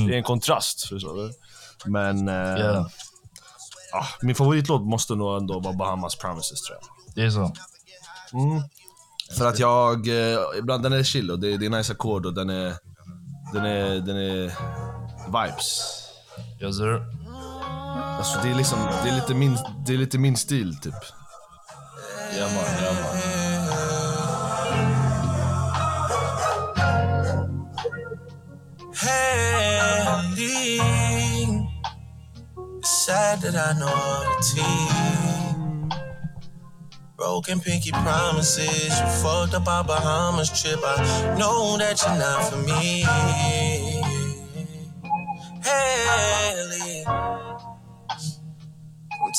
Det 0.08 0.14
är 0.14 0.16
en 0.18 0.22
kontrast, 0.22 0.88
förstår 0.88 1.16
du? 1.16 1.32
Men... 1.90 2.26
Ja, 2.28 2.90
ah, 3.92 4.06
min 4.22 4.34
favoritlåt 4.34 4.82
måste 4.82 5.14
nog 5.14 5.36
ändå 5.36 5.60
vara 5.60 5.74
Bahamas 5.74 6.16
Promises 6.16 6.62
tror 6.62 6.78
jag. 6.80 6.88
det 7.14 7.22
är 7.22 7.30
så. 7.30 7.52
För 9.38 9.46
att 9.46 9.58
jag, 9.58 10.08
eh, 10.08 10.38
ibland 10.58 10.82
den 10.82 10.92
är 10.92 11.02
chill 11.02 11.30
och 11.30 11.38
det, 11.38 11.56
det 11.56 11.66
är 11.66 11.70
nice 11.70 11.92
ackord 11.92 12.26
och 12.26 12.34
den 12.34 12.50
är, 12.50 12.74
den 13.52 13.64
är, 13.64 13.94
den 14.00 14.16
är 14.16 14.52
vibes. 15.26 15.82
Yes 16.60 16.76
sir. 16.76 17.06
Alltså 18.18 18.38
det 18.42 18.50
är 18.50 18.54
liksom, 18.54 18.78
det 19.04 19.10
är 19.10 19.14
lite 19.14 19.34
min, 19.34 19.58
det 19.86 19.92
är 19.92 19.98
lite 19.98 20.18
min 20.18 20.36
stil 20.36 20.78
typ. 20.78 20.94
Ja, 22.38 22.44
man, 22.44 22.84
ja, 22.84 22.92
man. 22.92 23.42
Handing. 30.06 31.21
It's 32.82 33.06
sad 33.06 33.38
that 33.42 33.54
I 33.54 33.78
know 33.78 33.86
all 33.86 34.24
the 34.24 34.42
tea. 34.42 34.88
Broken 37.16 37.60
pinky 37.60 37.92
promises. 37.92 38.98
You 38.98 39.06
fucked 39.22 39.54
up 39.54 39.68
our 39.68 39.84
Bahamas 39.84 40.50
trip. 40.50 40.80
I 40.84 41.36
know 41.38 41.76
that 41.78 42.02
you're 42.02 42.18
not 42.18 42.50
for 42.50 42.56
me. 42.56 43.04
Haley. 45.62 47.04
I'm 47.06 47.58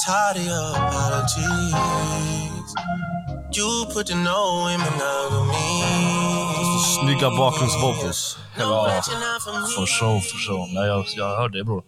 tired 0.05 0.37
of 0.37 0.45
your 0.45 0.75
apologies. 0.79 1.75
You 3.51 3.85
put 3.91 4.07
the 4.07 4.15
no 4.15 4.67
in 4.67 4.79
monogamy. 4.79 5.83
Snygga 6.95 7.29
bakgrundsvocals. 7.37 8.37
Ja, 8.57 9.01
you're 9.05 9.19
not 9.19 9.41
for 9.75 9.85
så. 9.85 10.21
Nej, 10.65 10.87
jag, 10.87 11.05
jag 11.17 11.35
hörde 11.37 11.57
det 11.57 11.63
bror. 11.65 11.83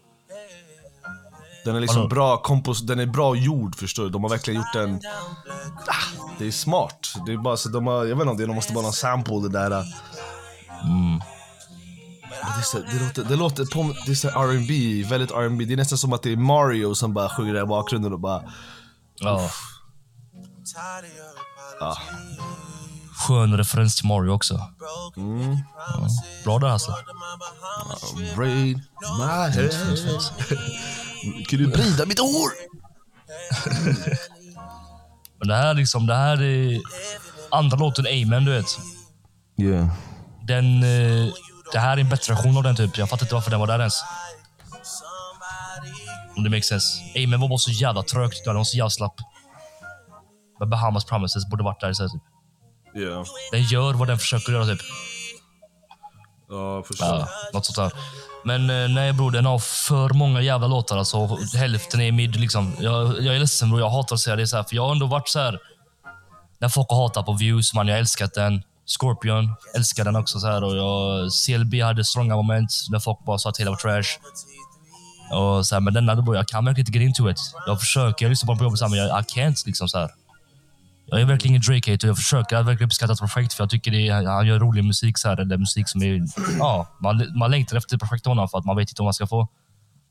Den 1.65 1.75
är 1.75 1.79
liksom 1.79 2.01
Vadå? 2.01 2.07
bra 2.15 2.37
kompos, 2.37 2.81
den 2.81 2.99
är 2.99 3.05
bra 3.05 3.35
gjord 3.35 3.75
förstår 3.75 4.03
du. 4.03 4.09
De 4.09 4.23
har 4.23 4.29
verkligen 4.29 4.61
gjort 4.61 4.73
den, 4.73 5.01
det 6.37 6.47
är 6.47 6.51
smart. 6.51 7.13
Det 7.25 7.33
är 7.33 7.37
bara 7.37 7.57
så 7.57 7.69
de 7.69 7.87
har, 7.87 8.05
jag 8.05 8.15
vet 8.15 8.21
inte 8.27 8.31
om 8.43 8.49
det 8.49 8.55
måste 8.55 8.73
vara 8.73 8.83
någon 8.83 8.93
sample 8.93 9.35
det 9.39 9.49
där. 9.49 9.69
Men 9.69 11.19
Det, 12.29 12.59
är 12.59 12.61
så, 12.63 12.77
det, 12.77 12.99
låter, 13.05 13.23
det 13.23 13.35
låter 13.35 13.65
på, 13.65 13.93
det 14.05 14.11
är 14.11 14.15
så 14.15 14.27
R&B, 14.27 15.03
väldigt 15.09 15.31
R&B. 15.31 15.65
Det 15.65 15.73
är 15.73 15.77
nästan 15.77 15.97
som 15.97 16.13
att 16.13 16.23
det 16.23 16.31
är 16.31 16.37
Mario 16.37 16.95
som 16.95 17.13
bara 17.13 17.29
sjunger 17.29 17.63
i 17.63 17.65
bakgrunden 17.65 18.13
och 18.13 18.19
bara 18.19 18.43
Ja. 19.19 19.49
Apologies. 21.81 21.97
Skön 23.27 23.57
referens 23.57 23.95
till 23.95 24.07
Mario 24.07 24.29
också. 24.29 24.53
Broken 24.79 25.63
promises. 25.93 26.43
Bra 26.43 26.59
där 26.59 26.67
alltså. 26.67 26.95
Braid 28.35 28.81
my 29.19 29.49
head. 29.49 29.69
Kan 31.47 31.59
du 31.59 31.67
brida 31.67 32.05
mitt 32.05 32.19
hår? 32.19 32.51
Men 35.39 35.47
det 35.47 35.55
här 35.55 35.73
liksom, 35.73 36.05
det 36.05 36.15
här 36.15 36.41
är 36.41 36.81
andra 37.51 37.77
låten 37.77 38.05
Amen, 38.07 38.45
du 38.45 38.51
vet. 38.51 38.79
Yeah. 39.57 39.87
Den, 40.47 40.83
eh, 40.83 41.33
det 41.71 41.79
här 41.79 41.97
är 41.97 42.01
en 42.01 42.09
bättre 42.09 42.33
version 42.33 42.57
av 42.57 42.63
den 42.63 42.75
typ. 42.75 42.97
Jag 42.97 43.09
fattar 43.09 43.25
inte 43.25 43.35
varför 43.35 43.51
den 43.51 43.59
var 43.59 43.67
där 43.67 43.79
ens. 43.79 44.03
Om 46.37 46.43
det 46.43 46.49
makes 46.49 46.67
sense. 46.67 47.01
Amen 47.15 47.41
var 47.41 47.47
bara 47.47 47.57
så 47.57 47.71
jävla 47.71 48.03
trögt. 48.03 48.45
Den 48.45 48.55
var 48.55 48.63
så 48.63 48.77
jävla 48.77 48.89
slapp. 48.89 49.15
Men 50.59 50.69
Bahamas 50.69 51.05
Promises 51.05 51.49
borde 51.49 51.63
varit 51.63 51.79
där 51.79 51.91
istället. 51.91 52.11
Typ. 52.11 52.21
Yeah. 53.03 53.25
Den 53.51 53.63
gör 53.63 53.93
vad 53.93 54.07
den 54.07 54.19
försöker 54.19 54.51
göra 54.51 54.65
typ. 54.65 54.81
Ja, 56.49 56.83
förstår. 56.83 57.07
Ja, 57.07 57.27
något 57.53 57.65
sånt 57.65 57.75
där. 57.75 57.99
Men 58.45 58.69
eh, 58.69 58.89
nej 58.89 59.13
bror, 59.13 59.31
den 59.31 59.45
har 59.45 59.59
för 59.59 60.09
många 60.13 60.41
jävla 60.41 60.67
låtar. 60.67 60.97
Alltså, 60.97 61.37
hälften 61.57 62.01
är 62.01 62.11
mid. 62.11 62.35
Liksom. 62.35 62.75
Jag, 62.79 63.23
jag 63.23 63.35
är 63.35 63.39
ledsen 63.39 63.69
bror, 63.69 63.81
jag 63.81 63.89
hatar 63.89 64.15
att 64.15 64.19
säga 64.19 64.35
det 64.35 64.47
så 64.47 64.55
här. 64.55 64.63
För 64.63 64.75
jag 64.75 64.85
har 64.85 64.91
ändå 64.91 65.05
varit 65.05 65.29
så 65.29 65.39
här. 65.39 65.59
När 66.59 66.69
folk 66.69 66.89
har 66.89 66.97
hatat 66.97 67.25
på 67.25 67.33
views, 67.33 67.73
man, 67.73 67.87
jag 67.87 67.95
har 67.95 67.99
älskat 67.99 68.33
den. 68.33 68.63
Scorpion, 68.99 69.55
älskar 69.75 70.05
den 70.05 70.15
också. 70.15 70.39
Så 70.39 70.47
här, 70.47 70.63
och 70.63 70.77
jag, 70.77 71.31
CLB 71.31 71.81
hade 71.81 72.05
stronga 72.05 72.35
moment 72.35 72.71
när 72.89 72.99
folk 72.99 73.25
bara 73.25 73.37
sa 73.37 73.49
att 73.49 73.59
hela 73.59 73.71
var 73.71 73.77
trash. 73.77 74.19
Och 75.31 75.65
så 75.65 75.75
här, 75.75 75.79
men 75.79 75.93
denna, 75.93 76.15
bror, 76.15 76.35
jag 76.35 76.47
kan 76.47 76.65
verkligen 76.65 76.87
inte 76.87 76.99
get 76.99 77.07
into 77.07 77.29
it. 77.29 77.37
Jag 77.67 77.79
försöker, 77.79 78.25
jag 78.25 78.29
lyssnar 78.29 78.47
på 78.47 78.53
den 78.53 78.57
på 78.57 78.63
jobbet, 78.63 78.81
men 78.81 78.99
jag 78.99 79.19
I 79.19 79.23
can't. 79.23 79.63
Liksom, 79.65 79.89
så 79.89 79.97
här. 79.97 80.09
Jag 81.07 81.21
är 81.21 81.25
verkligen 81.25 81.51
ingen 81.51 81.61
Drake-hater. 81.61 82.07
Jag 82.07 82.17
försöker 82.17 82.55
att 82.55 82.65
verkligen 82.65 82.87
uppskatta 82.87 83.15
projekt 83.15 83.53
för 83.53 83.63
jag 83.63 83.69
tycker 83.69 83.91
det 83.91 84.07
är, 84.07 84.25
han 84.25 84.47
gör 84.47 84.59
rolig 84.59 84.83
musik. 84.83 85.17
Så 85.17 85.29
här, 85.29 85.37
eller 85.37 85.57
musik 85.57 85.89
som 85.89 86.01
är... 86.03 86.21
Ja, 86.59 86.87
man, 87.01 87.37
man 87.37 87.51
längtar 87.51 87.77
efter 87.77 87.97
projekt 87.97 88.25
honom 88.25 88.49
för 88.49 88.57
att 88.57 88.65
man 88.65 88.75
vet 88.75 88.89
inte 88.89 89.01
vad 89.01 89.05
man 89.05 89.13
ska 89.13 89.27
få. 89.27 89.47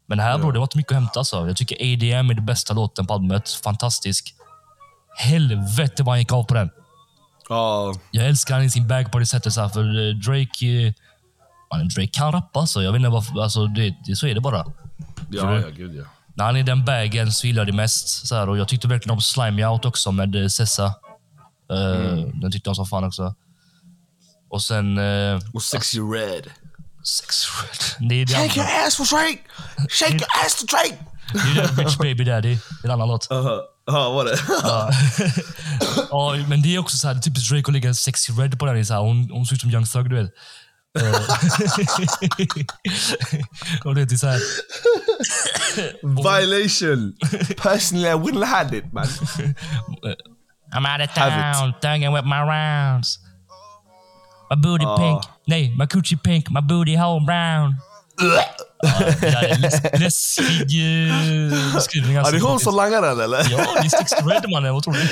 Men 0.06 0.18
här 0.18 0.38
bror, 0.38 0.52
det 0.52 0.58
var 0.58 0.64
inte 0.66 0.76
mycket 0.76 0.92
att 0.92 0.98
hämta. 0.98 1.20
Alltså. 1.20 1.46
Jag 1.46 1.56
tycker 1.56 1.76
ADM 1.76 2.30
är 2.30 2.34
den 2.34 2.46
bästa 2.46 2.74
låten 2.74 3.06
på 3.06 3.14
albumet. 3.14 3.48
Fantastisk. 3.64 4.34
Helvete 5.16 6.02
vad 6.02 6.12
han 6.12 6.18
gick 6.18 6.32
av 6.32 6.44
på 6.44 6.54
den. 6.54 6.70
Ja, 7.48 7.94
Jag 8.10 8.26
älskar 8.26 8.54
han 8.54 8.64
i 8.64 8.70
sin 8.70 8.88
bag 8.88 9.12
på 9.12 9.18
det 9.18 9.26
sättet. 9.26 9.52
Så 9.52 9.60
här, 9.60 9.68
för 9.68 10.08
eh, 10.08 10.14
Drake... 10.14 10.66
eh, 10.86 10.92
Man, 11.70 11.88
Drake 11.88 12.06
kan 12.12 12.32
rappa. 12.32 12.60
Alltså. 12.60 12.82
Jag 12.82 12.92
vet 12.92 12.98
inte 12.98 13.08
varför, 13.08 13.42
alltså, 13.42 13.66
det, 13.66 13.96
det, 14.06 14.16
så 14.16 14.26
är 14.26 14.34
det 14.34 14.40
bara. 14.40 14.64
ja, 15.30 15.54
ja, 15.60 15.68
gud 15.76 15.94
ja. 15.94 16.04
När 16.36 16.44
han 16.44 16.56
är 16.56 16.62
den 16.62 16.84
bagen 16.84 17.32
så 17.32 17.46
gillar 17.46 17.60
jag 17.60 17.66
det 17.68 17.72
mest. 17.76 18.26
Så 18.26 18.34
här, 18.34 18.48
och 18.48 18.58
jag 18.58 18.68
tyckte 18.68 18.88
verkligen 18.88 19.14
om 19.14 19.20
Slime 19.20 19.50
Me 19.50 19.66
Out 19.66 19.84
också 19.84 20.12
med 20.12 20.36
eh, 20.36 20.48
Sessa. 20.48 20.84
Eh, 21.72 22.16
Den 22.40 22.52
tyckte 22.52 22.68
jag 22.68 22.76
som 22.76 22.86
fan 22.86 23.04
också. 23.04 23.34
Och 24.50 24.62
sen... 24.62 24.98
Uh, 24.98 25.40
Och 25.54 25.62
Sexy 25.62 25.98
Red. 26.00 26.44
sex 27.04 27.46
Red. 27.62 28.08
Det 28.08 28.14
är 28.22 28.26
det 28.26 28.34
andra. 28.34 28.86
ass 28.86 28.96
for 28.96 29.04
Drake! 29.16 29.38
Shake 29.90 30.12
your 30.12 30.44
ass 30.46 30.54
to 30.60 30.66
Drake! 30.66 31.04
Det 31.32 31.60
är 31.60 31.66
den 31.66 31.76
Bitch 31.76 31.96
Baby 31.98 32.24
Daddy. 32.24 32.54
Det 32.54 32.58
är 32.82 32.84
en 32.84 32.90
annan 32.90 33.08
låt. 33.08 33.26
Ja, 33.86 34.10
var 34.10 34.24
det? 34.24 34.38
Ja. 36.10 36.36
men 36.48 36.62
det 36.62 36.74
är 36.74 36.78
också 36.78 36.96
så 36.96 37.08
här, 37.08 37.14
typiskt 37.14 37.50
Drake 37.50 37.64
att 37.66 37.72
lägga 37.72 37.94
Sexy 37.94 38.32
Red 38.32 38.58
på 38.58 38.66
den. 38.66 38.76
Här, 38.76 38.98
hon, 39.00 39.30
hon 39.30 39.46
ser 39.46 39.54
ut 39.54 39.60
som 39.60 39.70
Young 39.70 39.86
Thug, 39.86 40.10
du 40.10 40.16
vet. 40.22 40.30
Och 43.84 43.94
det 43.94 44.12
är 44.12 44.16
så 44.16 44.26
här, 44.26 44.40
Violation! 46.02 47.14
Personally 47.62 48.08
I 48.08 48.12
wouldn't 48.14 48.44
have 48.44 48.56
had 48.66 48.74
it 48.74 48.92
man. 48.92 49.06
I'm 50.74 50.86
out 50.86 51.00
of 51.08 51.14
town, 51.14 51.74
thugging 51.80 52.12
with 52.14 52.24
my 52.24 52.40
rounds. 52.40 53.18
My 54.50 54.56
booty 54.56 54.84
Ja. 54.84 54.96
pink. 54.98 55.22
Nej, 55.46 55.76
my 55.78 55.86
coochie 55.86 56.16
pink, 56.16 56.50
my 56.50 56.60
booty 56.60 56.96
hole 56.96 57.24
brown. 57.26 57.76
Ja, 58.82 58.98
det 59.20 59.30
där 59.30 59.42
är 59.42 59.54
läs- 59.54 59.98
läskig 60.00 61.12
beskrivning. 61.74 62.16
Alltså. 62.16 62.32
det 62.32 62.38
är 62.38 62.42
hon 62.42 62.60
som 62.60 62.74
langar 62.76 63.02
den 63.02 63.20
eller? 63.20 63.46
Ja, 63.50 63.58
är 63.78 63.88
Sticks 63.88 64.10
to 64.12 64.26
Red 64.28 64.50
mannen. 64.50 64.74
Vad 64.74 64.82
tror 64.82 64.94
du? 64.94 65.08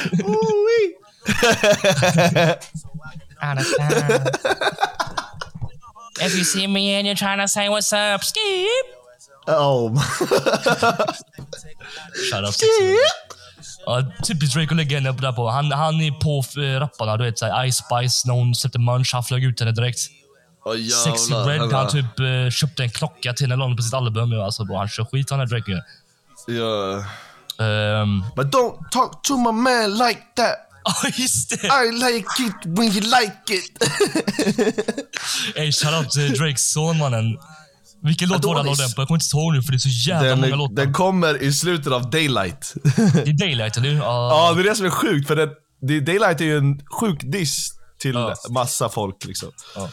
If 6.21 6.35
you 6.35 6.45
see 6.45 6.67
me 6.67 6.99
and 6.99 7.07
you're 7.07 7.17
trying 7.19 7.41
to 7.41 7.49
say 7.49 7.69
what's 7.69 7.93
up, 7.93 8.23
skip. 8.25 8.87
oh. 9.49 9.91
Shut 12.31 12.45
up. 12.45 12.55
Ja, 13.87 14.03
typiskt 14.25 14.55
Drake 14.55 14.71
att 14.71 14.77
lägga 14.77 14.99
henne 14.99 15.13
där 15.13 15.33
på. 15.33 15.49
Han, 15.49 15.73
han 15.73 16.01
är 16.01 16.11
på 16.11 16.61
eh, 16.61 16.81
rapparna. 16.81 17.17
Du 17.17 17.25
vet, 17.25 17.39
såhär, 17.39 17.71
Ice 17.71 17.77
Spice, 17.77 18.29
när 18.29 18.35
hon 18.35 18.55
släppte 18.55 18.79
Munch, 18.79 19.11
han 19.15 19.25
flög 19.25 19.45
ut 19.45 19.61
henne 19.61 19.73
direkt. 19.73 19.99
Oh, 20.65 20.77
Sexy 21.05 21.35
Red, 21.35 21.73
han 21.73 21.89
typ 21.89 22.21
eh, 22.21 22.51
köpte 22.51 22.83
en 22.83 22.91
klocka 22.91 23.33
till 23.33 23.51
henne 23.51 23.77
på 23.77 23.83
sitt 23.83 23.95
album. 23.95 24.41
Alltså, 24.41 24.65
bro, 24.65 24.77
han 24.77 24.89
kör 24.89 25.05
skit 25.05 25.31
han 25.31 25.41
är 25.41 25.47
Drake. 25.47 25.83
Ja. 26.47 27.05
Ehm, 27.65 28.25
But 28.37 28.47
don't 28.47 28.91
talk 28.91 29.23
to 29.23 29.37
my 29.37 29.53
man 29.53 29.99
like 29.99 30.23
that. 30.37 30.57
Ja, 30.85 31.09
just 31.17 31.51
det! 31.51 31.67
I 31.67 31.93
like 31.93 32.29
it 32.43 32.55
when 32.79 32.87
you 32.89 33.01
like 33.01 33.55
it. 33.55 33.83
Ey, 35.57 35.73
shoutout 35.73 36.11
till 36.11 36.33
Drakes 36.39 36.73
son 36.73 36.99
mannen. 36.99 37.39
Vilken 38.05 38.29
låt 38.29 38.45
var 38.45 38.55
det 38.55 38.71
han 38.71 38.77
den 38.79 38.93
på? 38.93 39.01
Jag 39.03 39.09
kommer 39.09 39.23
inte 39.23 39.37
ihåg 39.37 39.53
nu 39.53 39.63
för 39.63 39.73
det 39.73 39.77
är 39.77 39.79
så 39.79 40.09
jävla 40.11 40.37
många 40.37 40.49
Den, 40.49 40.59
låtar. 40.59 40.75
den 40.75 40.93
kommer 40.93 41.43
i 41.43 41.53
slutet 41.53 41.93
av 41.93 42.11
Daylight. 42.11 42.75
Det 42.85 43.31
är 43.31 43.39
Daylight, 43.39 43.77
eller 43.77 43.89
hur? 43.91 43.97
Ja, 43.99 44.53
det 44.57 44.61
är 44.61 44.65
det 44.65 44.75
som 44.75 44.87
är 44.87 44.91
sjukt. 44.91 45.29
För 45.29 45.37
det, 45.37 45.49
det, 45.83 46.01
Daylight 46.01 46.41
är 46.41 46.45
ju 46.45 46.59
en 46.59 46.81
sjuk 46.87 47.21
diss 47.23 47.69
till 48.01 48.15
Ja. 48.15 48.35
massa 48.51 48.89
folk. 48.89 49.25
Liksom. 49.25 49.49
My, 49.77 49.83
my, 49.83 49.89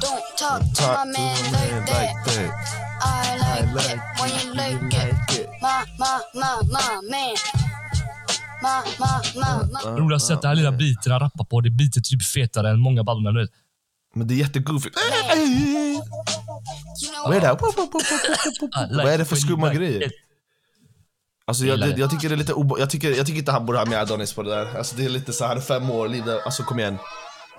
Don't 0.00 0.36
talk 0.38 0.60
to 0.74 0.82
my 1.04 1.12
man 1.12 1.80
like 1.80 2.24
that. 2.26 2.85
I 3.02 3.36
like 3.36 3.92
it 3.92 4.00
when 4.20 4.30
you 4.30 4.54
like 4.54 4.96
it. 4.96 5.48
My, 5.62 5.84
my, 5.98 6.18
my, 6.34 6.56
my 6.74 7.10
man. 7.10 7.36
My, 8.62 8.82
my, 8.98 9.40
my, 9.40 9.90
my. 9.94 10.00
Roligast 10.00 10.26
sett, 10.26 10.42
det 10.42 10.48
här 10.48 10.54
lilla 10.54 10.72
beaten 10.72 11.12
han 11.12 11.20
rappar 11.20 11.44
på, 11.44 11.60
det 11.60 11.70
beatet 11.70 11.96
är 11.96 12.00
typ 12.00 12.22
fetare 12.24 12.70
än 12.70 12.78
många 12.78 13.04
band. 13.04 13.38
vet. 13.38 13.50
Men 14.14 14.26
det 14.26 14.34
är 14.34 14.36
jättegoofy. 14.36 14.90
Vad 17.24 17.36
är 17.36 17.40
det? 17.40 17.46
här? 17.46 17.54
I 17.54 18.90
like 18.90 19.02
Vad 19.04 19.12
är 19.12 19.18
det 19.18 19.24
för 19.24 19.36
skumma 19.36 19.66
like 19.66 19.78
grejer? 19.78 20.06
it. 20.06 20.12
Alltså 21.48 21.64
jag, 21.64 21.80
det, 21.80 21.94
jag 21.98 22.10
tycker 22.10 22.28
det 22.28 22.34
är 22.34 22.36
lite 22.36 22.52
obo- 22.52 22.78
jag 22.78 22.90
tycker, 22.90 23.10
jag 23.10 23.26
tycker 23.26 23.38
inte 23.38 23.52
han 23.52 23.66
borde 23.66 23.78
ha 23.78 23.86
med 23.86 23.98
Adonis 24.00 24.32
på 24.32 24.42
det 24.42 24.50
där. 24.50 24.78
Alltså 24.78 24.96
det 24.96 25.04
är 25.04 25.08
lite 25.08 25.32
så 25.32 25.46
här, 25.46 25.60
fem 25.60 25.90
år, 25.90 26.08
liv 26.08 26.24
där. 26.24 26.40
Alltså 26.44 26.62
kom 26.62 26.78
igen. 26.78 26.98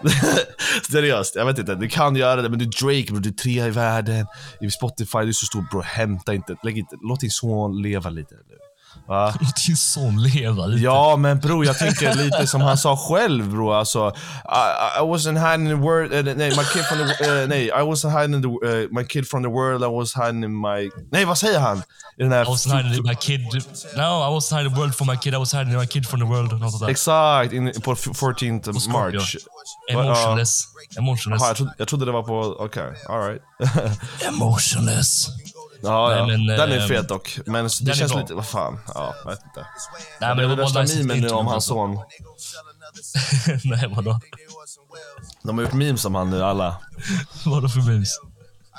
Seriöst, 0.92 1.36
jag 1.36 1.46
vet 1.46 1.60
inte. 1.60 1.76
Du 1.76 1.90
kan 1.90 2.16
göra 2.16 2.42
det, 2.42 2.50
men 2.50 2.60
du 2.60 2.66
är 2.66 2.86
Drake 2.86 3.12
bro, 3.12 3.20
du 3.20 3.30
är 3.30 3.34
trea 3.34 3.68
i 3.68 3.70
världen. 3.70 4.26
I 4.62 4.72
Spotify, 4.72 5.18
du 5.18 5.28
är 5.28 5.32
så 5.32 5.46
stor 5.46 5.66
bro, 5.72 5.82
hämta 5.82 6.34
inte. 6.34 6.56
Lägg 6.64 6.78
inte 6.78 6.96
låt 7.02 7.20
din 7.20 7.32
son 7.32 7.82
leva 7.82 8.10
lite 8.10 8.36
nu. 8.36 8.67
Va? 9.08 9.34
Låt 9.40 9.66
din 9.68 9.78
son 9.78 10.24
leva 10.24 10.66
lite. 10.66 10.84
Ja, 10.84 11.16
men 11.16 11.40
bro, 11.40 11.64
jag 11.64 11.78
tänker 11.78 12.16
lite 12.16 12.48
som 12.48 12.62
han 12.62 12.78
sa 12.78 12.98
själv 12.98 13.50
bro. 13.50 13.72
Alltså, 13.72 14.08
I, 14.46 15.00
I 15.00 15.02
wasn't 15.02 15.52
hiding 15.52 15.68
the 15.68 15.76
world, 15.76 16.14
uh, 16.14 16.36
nej, 16.36 16.50
my 16.50 16.64
kid 16.74 16.86
from 16.86 16.98
the, 16.98 17.42
uh, 17.44 17.48
nej, 17.48 17.66
I 17.66 17.82
wasn't 17.82 18.22
hiding 18.22 18.42
the, 18.42 18.68
uh, 18.68 18.88
my 18.92 19.04
kid 19.04 19.28
from 19.28 19.44
the 19.44 19.50
world, 19.50 19.84
I 19.84 19.88
was 19.88 20.14
hiding 20.16 20.62
my, 20.62 20.90
nej 21.12 21.26
vad 21.26 21.38
säger 21.38 21.60
han? 21.60 21.84
I 22.20 22.24
den 22.24 22.32
här 22.32 22.46
I 22.46 22.50
was 22.50 22.66
hiding 22.66 23.04
my 23.04 23.16
kid. 23.16 23.42
No, 23.96 24.24
I 24.30 24.34
was 24.34 24.52
hiding 24.52 24.74
the 24.74 24.80
world 24.80 24.96
from 24.96 25.08
my 25.08 25.18
kid. 25.18 25.34
I 25.34 25.38
was 25.38 25.52
hiding 25.54 25.78
my 25.78 25.86
kid 25.86 26.06
from 26.08 26.20
the 26.20 26.26
world. 26.26 26.52
Något 26.52 26.72
sånt 26.72 26.84
där. 26.84 26.90
Exakt, 26.90 27.54
in, 27.54 27.74
på 27.82 27.96
14th 27.96 28.74
På. 28.74 28.92
March. 28.92 29.36
Emotionless. 29.90 30.68
Emotionless. 30.98 31.42
Jaha, 31.42 31.50
jag, 31.50 31.58
trodde, 31.58 31.74
jag 31.78 31.88
trodde 31.88 32.06
det 32.06 32.12
var 32.12 32.24
på, 32.24 32.56
okej, 32.60 32.94
alright. 33.10 33.42
Emotionless. 34.28 35.28
Ja, 35.82 36.16
ja. 36.16 36.26
Nej, 36.26 36.38
men, 36.38 36.48
den 36.58 36.72
är 36.72 36.78
eh, 36.78 36.88
fet 36.88 37.08
dock. 37.08 37.40
Men 37.46 37.64
det 37.64 37.96
känns 37.96 38.16
lite, 38.16 38.34
vad 38.34 38.48
fan, 38.48 38.80
ja, 38.96 39.16
jag 39.24 39.30
vet 39.32 39.44
inte. 39.44 39.68
Nej, 40.22 40.30
men 40.30 40.38
det 40.38 40.44
det 40.44 40.48
var 40.48 40.56
värsta 40.56 40.82
nice 40.82 40.98
memen 41.04 41.20
nu 41.20 41.30
om 41.30 41.48
hans 41.48 41.66
son. 41.66 41.96
Nej, 43.64 43.88
vadå? 43.96 44.20
De 45.44 45.58
har 45.58 45.66
gjort 45.66 45.74
memes 45.74 46.06
om 46.06 46.16
han 46.16 46.30
nu 46.30 46.44
alla. 46.44 46.78
Vadå 47.46 47.70
för 47.70 47.80
memes? 47.82 48.20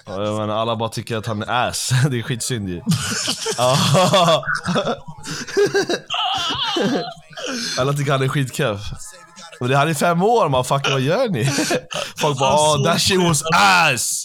Ja, 0.07 0.25
Jag 0.25 0.39
menar, 0.39 0.57
alla 0.57 0.77
bara 0.77 0.89
tycker 0.89 1.17
att 1.17 1.27
han 1.27 1.43
är 1.43 1.69
ass. 1.69 1.91
Det 2.11 2.19
är 2.19 2.23
skitsynd 2.23 2.69
ju. 2.69 2.83
Ja. 3.59 3.79
alla 7.79 7.93
tycker 7.93 8.13
han 8.13 8.23
är 8.23 8.29
skitkeff. 8.29 8.81
Men 9.61 9.71
det 9.71 9.77
här 9.77 9.87
är 9.87 9.95
fem 9.95 10.23
år 10.23 10.49
man, 10.49 10.65
fucking 10.65 10.93
vad 10.93 11.01
gör 11.01 11.29
ni? 11.29 11.45
Folk 12.17 12.39
bara 12.39 12.55
oh, 12.55 12.85
that 12.85 13.01
shit 13.01 13.21
was 13.21 13.43
ass! 13.55 14.25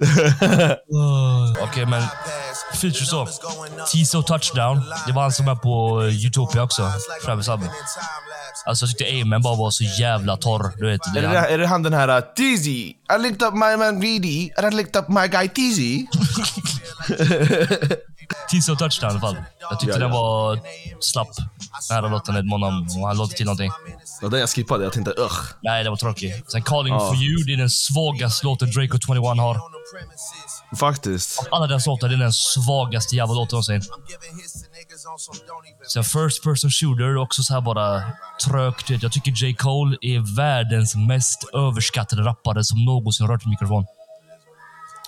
Okej, 1.62 1.86
men 1.86 2.02
features 2.74 3.10
då. 3.10 3.28
Tiso 3.92 4.22
Touchdown. 4.22 4.82
Det 5.06 5.12
var 5.12 5.22
han 5.22 5.32
som 5.32 5.48
är 5.48 5.54
på 5.54 6.02
eh, 6.02 6.26
Utopia 6.26 6.62
också. 6.62 6.92
Travis 7.24 7.48
album. 7.48 7.68
Alltså 8.66 8.84
jag 8.86 8.90
tyckte 8.90 9.20
Amen 9.22 9.42
bara 9.42 9.56
var 9.56 9.70
så 9.70 9.84
jävla 9.84 10.36
torr. 10.36 10.72
Du 10.78 10.86
vet, 10.90 11.00
det 11.14 11.20
Är 11.20 11.28
det, 11.32 11.38
är 11.38 11.58
det 11.58 11.66
han 11.66 11.82
den 11.82 11.92
här 11.92 12.16
uh, 12.16 12.24
Tizzy? 12.36 12.94
I 13.16 13.18
licked 13.18 13.48
up 13.48 13.54
my 13.54 13.76
man 13.76 14.00
VD 14.00 14.50
and 14.56 14.72
I 14.72 14.76
licked 14.76 15.02
up 15.02 15.08
my 15.08 15.28
guy 15.28 15.48
Tizzy. 15.48 16.06
Tiso 18.48 18.76
Touchdown 18.76 19.10
i 19.10 19.12
alla 19.12 19.20
fall. 19.20 19.36
Jag 19.60 19.80
tyckte 19.80 19.94
Ja, 19.94 19.98
den 19.98 20.08
ja. 20.14 20.20
var 20.22 20.58
slapp. 21.00 21.28
Den 21.88 22.02
här 22.04 22.08
låten 22.10 22.48
honom 22.50 22.86
och 23.00 23.08
han 23.08 23.16
låter 23.16 23.36
till 23.36 23.46
någonting. 23.46 23.70
Ja, 24.22 24.28
den 24.28 24.40
jag 24.40 24.48
skippade, 24.50 24.84
jag 24.84 24.92
tänkte 24.92 25.10
ugh. 25.10 25.34
Nej, 25.62 25.84
det 25.84 25.90
var 25.90 25.96
tråkigt. 25.96 26.50
Sen 26.52 26.62
Calling 26.62 26.94
Ja. 26.94 27.08
for 27.08 27.16
you, 27.16 27.44
det 27.44 27.52
är 27.52 27.56
den 27.56 27.70
svagaste 27.70 28.46
låten 28.46 28.70
Drake 28.70 28.92
och 28.94 29.00
21 29.06 29.16
har. 29.38 29.60
Faktiskt. 30.78 31.48
Alla 31.50 31.66
deras 31.66 31.86
låtar, 31.86 32.08
det 32.08 32.14
är 32.14 32.18
den 32.18 32.32
svagaste 32.32 33.16
jävla 33.16 33.34
låten 33.34 33.54
någonsin. 33.56 33.82
Sen 35.88 36.04
First 36.04 36.42
person 36.42 36.70
shooter, 36.70 37.16
också 37.16 37.42
så 37.42 37.54
här 37.54 37.60
bara 37.60 38.02
trögt. 38.44 38.90
Jag 39.02 39.12
tycker 39.12 39.30
J. 39.44 39.54
Cole 39.54 39.96
är 40.00 40.36
världens 40.36 40.94
mest 40.94 41.44
överskattade 41.54 42.22
rappare 42.22 42.64
som 42.64 42.84
någonsin 42.84 43.26
rört 43.26 43.44
en 43.44 43.50
mikrofon. 43.50 43.86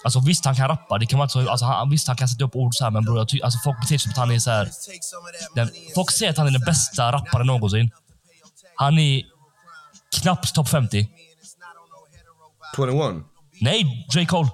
Alltså 0.07 0.21
visst, 0.21 0.45
han 0.45 0.57
kan 0.57 0.69
rappa. 0.69 0.99
Det 0.99 1.07
kan 1.07 1.19
man 1.19 1.25
inte, 1.25 1.33
så- 1.33 1.51
alltså, 1.51 1.67
han, 1.67 1.91
visst, 1.91 2.07
han 2.09 2.17
kan 2.17 2.29
sätta 2.29 2.45
upp 2.45 2.57
ord 2.57 2.75
så 2.75 2.85
här, 2.85 2.91
men 2.91 3.05
bror, 3.05 3.19
jag 3.19 3.43
alltså, 3.45 3.59
folk 3.65 3.77
beter 3.81 3.89
sig 3.89 3.99
som 3.99 4.11
att 4.11 4.17
han 4.17 4.31
är 4.31 4.39
så 4.39 4.51
här. 4.51 4.65
Den, 5.55 5.71
folk 5.95 6.11
säger 6.11 6.31
att 6.33 6.39
han 6.39 6.47
är 6.47 6.51
den 6.51 6.61
bästa 6.61 7.13
rapparen 7.13 7.47
någonsin. 7.47 7.91
Han 8.77 8.99
är 8.99 9.23
knappt 10.21 10.55
topp 10.55 10.69
50. 10.69 11.09
21? 12.77 13.25
Nej, 13.61 14.07
J. 14.15 14.27
Cole. 14.27 14.49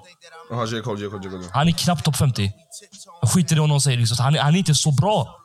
Jaha, 0.49 0.65
J. 0.65 0.81
Cole, 0.81 1.01
J. 1.03 1.09
Cole, 1.09 1.23
J. 1.23 1.29
Cole. 1.29 1.49
Han 1.53 1.67
är 1.67 1.71
knappt 1.71 2.03
topp 2.05 2.15
50. 2.15 2.51
Jag 3.21 3.31
skiter 3.31 3.55
i 3.55 3.59
vad 3.59 3.69
någon 3.69 3.81
säger. 3.81 3.97
Liksom. 3.97 4.17
Han, 4.23 4.35
han 4.37 4.53
är 4.53 4.57
inte 4.57 4.75
så 4.75 4.91
bra. 4.91 5.39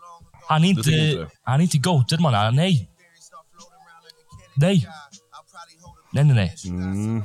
Han 0.48 0.64
är 0.64 0.68
inte 0.68 0.90
inte, 0.90 1.28
han 1.42 1.60
är 1.60 1.62
inte 1.62 1.78
goated 1.78 2.20
man. 2.20 2.34
Han- 2.34 2.56
Nej. 2.56 2.90
Nej. 4.54 4.88
Nej, 6.12 6.24
nej, 6.24 6.34
nej. 6.34 6.54
Mm. 6.66 7.24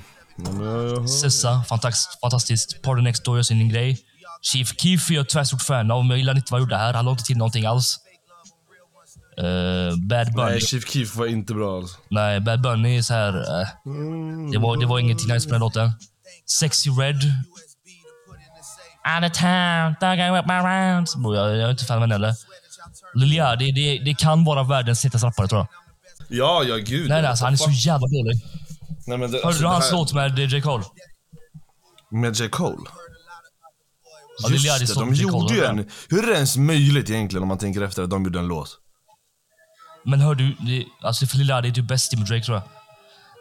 Sessa, 1.21 1.63
fantastiskt. 1.63 2.19
fantastiskt. 2.21 2.81
Party 2.81 3.01
Next 3.01 3.25
Door 3.25 3.35
gör 3.37 3.43
sin 3.43 3.69
grej. 3.69 3.99
Chief 4.41 4.73
Keef 4.77 5.09
är 5.11 5.13
jag 5.15 5.29
tvärstort 5.29 5.61
fan 5.61 5.91
av, 5.91 5.99
men 6.01 6.09
jag 6.09 6.17
gillar 6.17 6.35
inte 6.35 6.51
vad 6.51 6.59
han 6.61 6.65
gjorde 6.65 6.77
här. 6.77 6.93
Han 6.93 7.05
la 7.05 7.11
inte 7.11 7.23
till 7.23 7.37
någonting 7.37 7.65
alls. 7.65 7.99
Eh, 9.37 9.97
Bad 9.97 10.33
Bunny. 10.33 10.49
Nej, 10.51 10.59
Chief 10.61 10.89
Keef 10.89 11.15
var 11.15 11.25
inte 11.25 11.53
bra 11.53 11.77
alltså. 11.77 11.97
Nej, 12.09 12.39
Bad 12.39 12.61
Bunny 12.61 12.97
är 12.97 13.01
så 13.01 13.13
här. 13.13 13.33
eh, 13.61 13.67
det, 14.51 14.57
var, 14.57 14.77
det 14.79 14.85
var 14.85 14.99
ingenting 14.99 15.33
nice 15.33 15.47
med 15.47 15.53
den 15.53 15.59
låten. 15.61 15.91
Sexy 16.59 16.89
Red. 16.89 17.15
Out 19.15 19.31
of 19.31 19.37
town, 19.37 19.95
thugging 19.99 20.33
with 20.33 20.47
my 20.47 20.53
rounds. 20.53 21.15
Jag, 21.15 21.35
jag 21.35 21.67
är 21.67 21.71
inte 21.71 21.85
fan 21.85 21.99
med 21.99 22.09
den 22.09 22.21
heller. 22.21 22.35
Lil 23.13 23.33
Yachty, 23.33 23.71
det, 23.71 23.99
det 23.99 24.13
kan 24.13 24.43
vara 24.43 24.63
världens 24.63 25.05
hetaste 25.05 25.27
rappare 25.27 25.47
tror 25.47 25.59
jag. 25.59 25.67
Ja, 26.27 26.63
ja 26.63 26.75
gud. 26.75 27.09
Nej, 27.09 27.21
nej, 27.21 27.29
alltså, 27.29 27.45
han 27.45 27.53
är 27.53 27.57
så 27.57 27.71
jävla 27.71 28.07
dålig. 28.07 28.41
Nej, 29.07 29.17
men 29.17 29.31
det, 29.31 29.37
Hörde 29.37 29.47
alltså, 29.47 29.61
du 29.61 29.67
det 29.67 29.73
hans 29.73 29.85
här- 29.85 29.91
låt 29.97 30.13
med 30.13 30.39
J. 30.39 30.61
Cole? 30.61 30.83
Med 32.11 32.35
J. 32.35 32.49
Cole? 32.49 32.89
Ja, 34.43 34.49
Just 34.49 34.79
det, 34.79 34.87
stod 34.87 35.07
de 35.07 35.13
gjorde 35.13 35.53
ju 35.53 35.59
ja. 35.59 35.69
en... 35.69 35.89
Hur 36.09 36.23
är 36.23 36.27
det 36.27 36.33
ens 36.33 36.57
möjligt 36.57 37.09
egentligen 37.09 37.41
om 37.43 37.47
man 37.47 37.57
tänker 37.57 37.81
efter 37.81 38.03
att 38.03 38.09
de 38.09 38.23
gjorde 38.23 38.39
en 38.39 38.47
låt? 38.47 38.79
Men 40.05 40.19
hör 40.21 40.35
du, 40.35 40.55
det, 40.59 40.85
alltså 41.01 41.25
för 41.27 41.37
Lil 41.37 41.49
är 41.51 41.61
typ 41.71 41.87
bäst 41.87 42.13
med 42.17 42.27
Drake 42.27 42.43
tror 42.45 42.57
jag. 42.57 42.63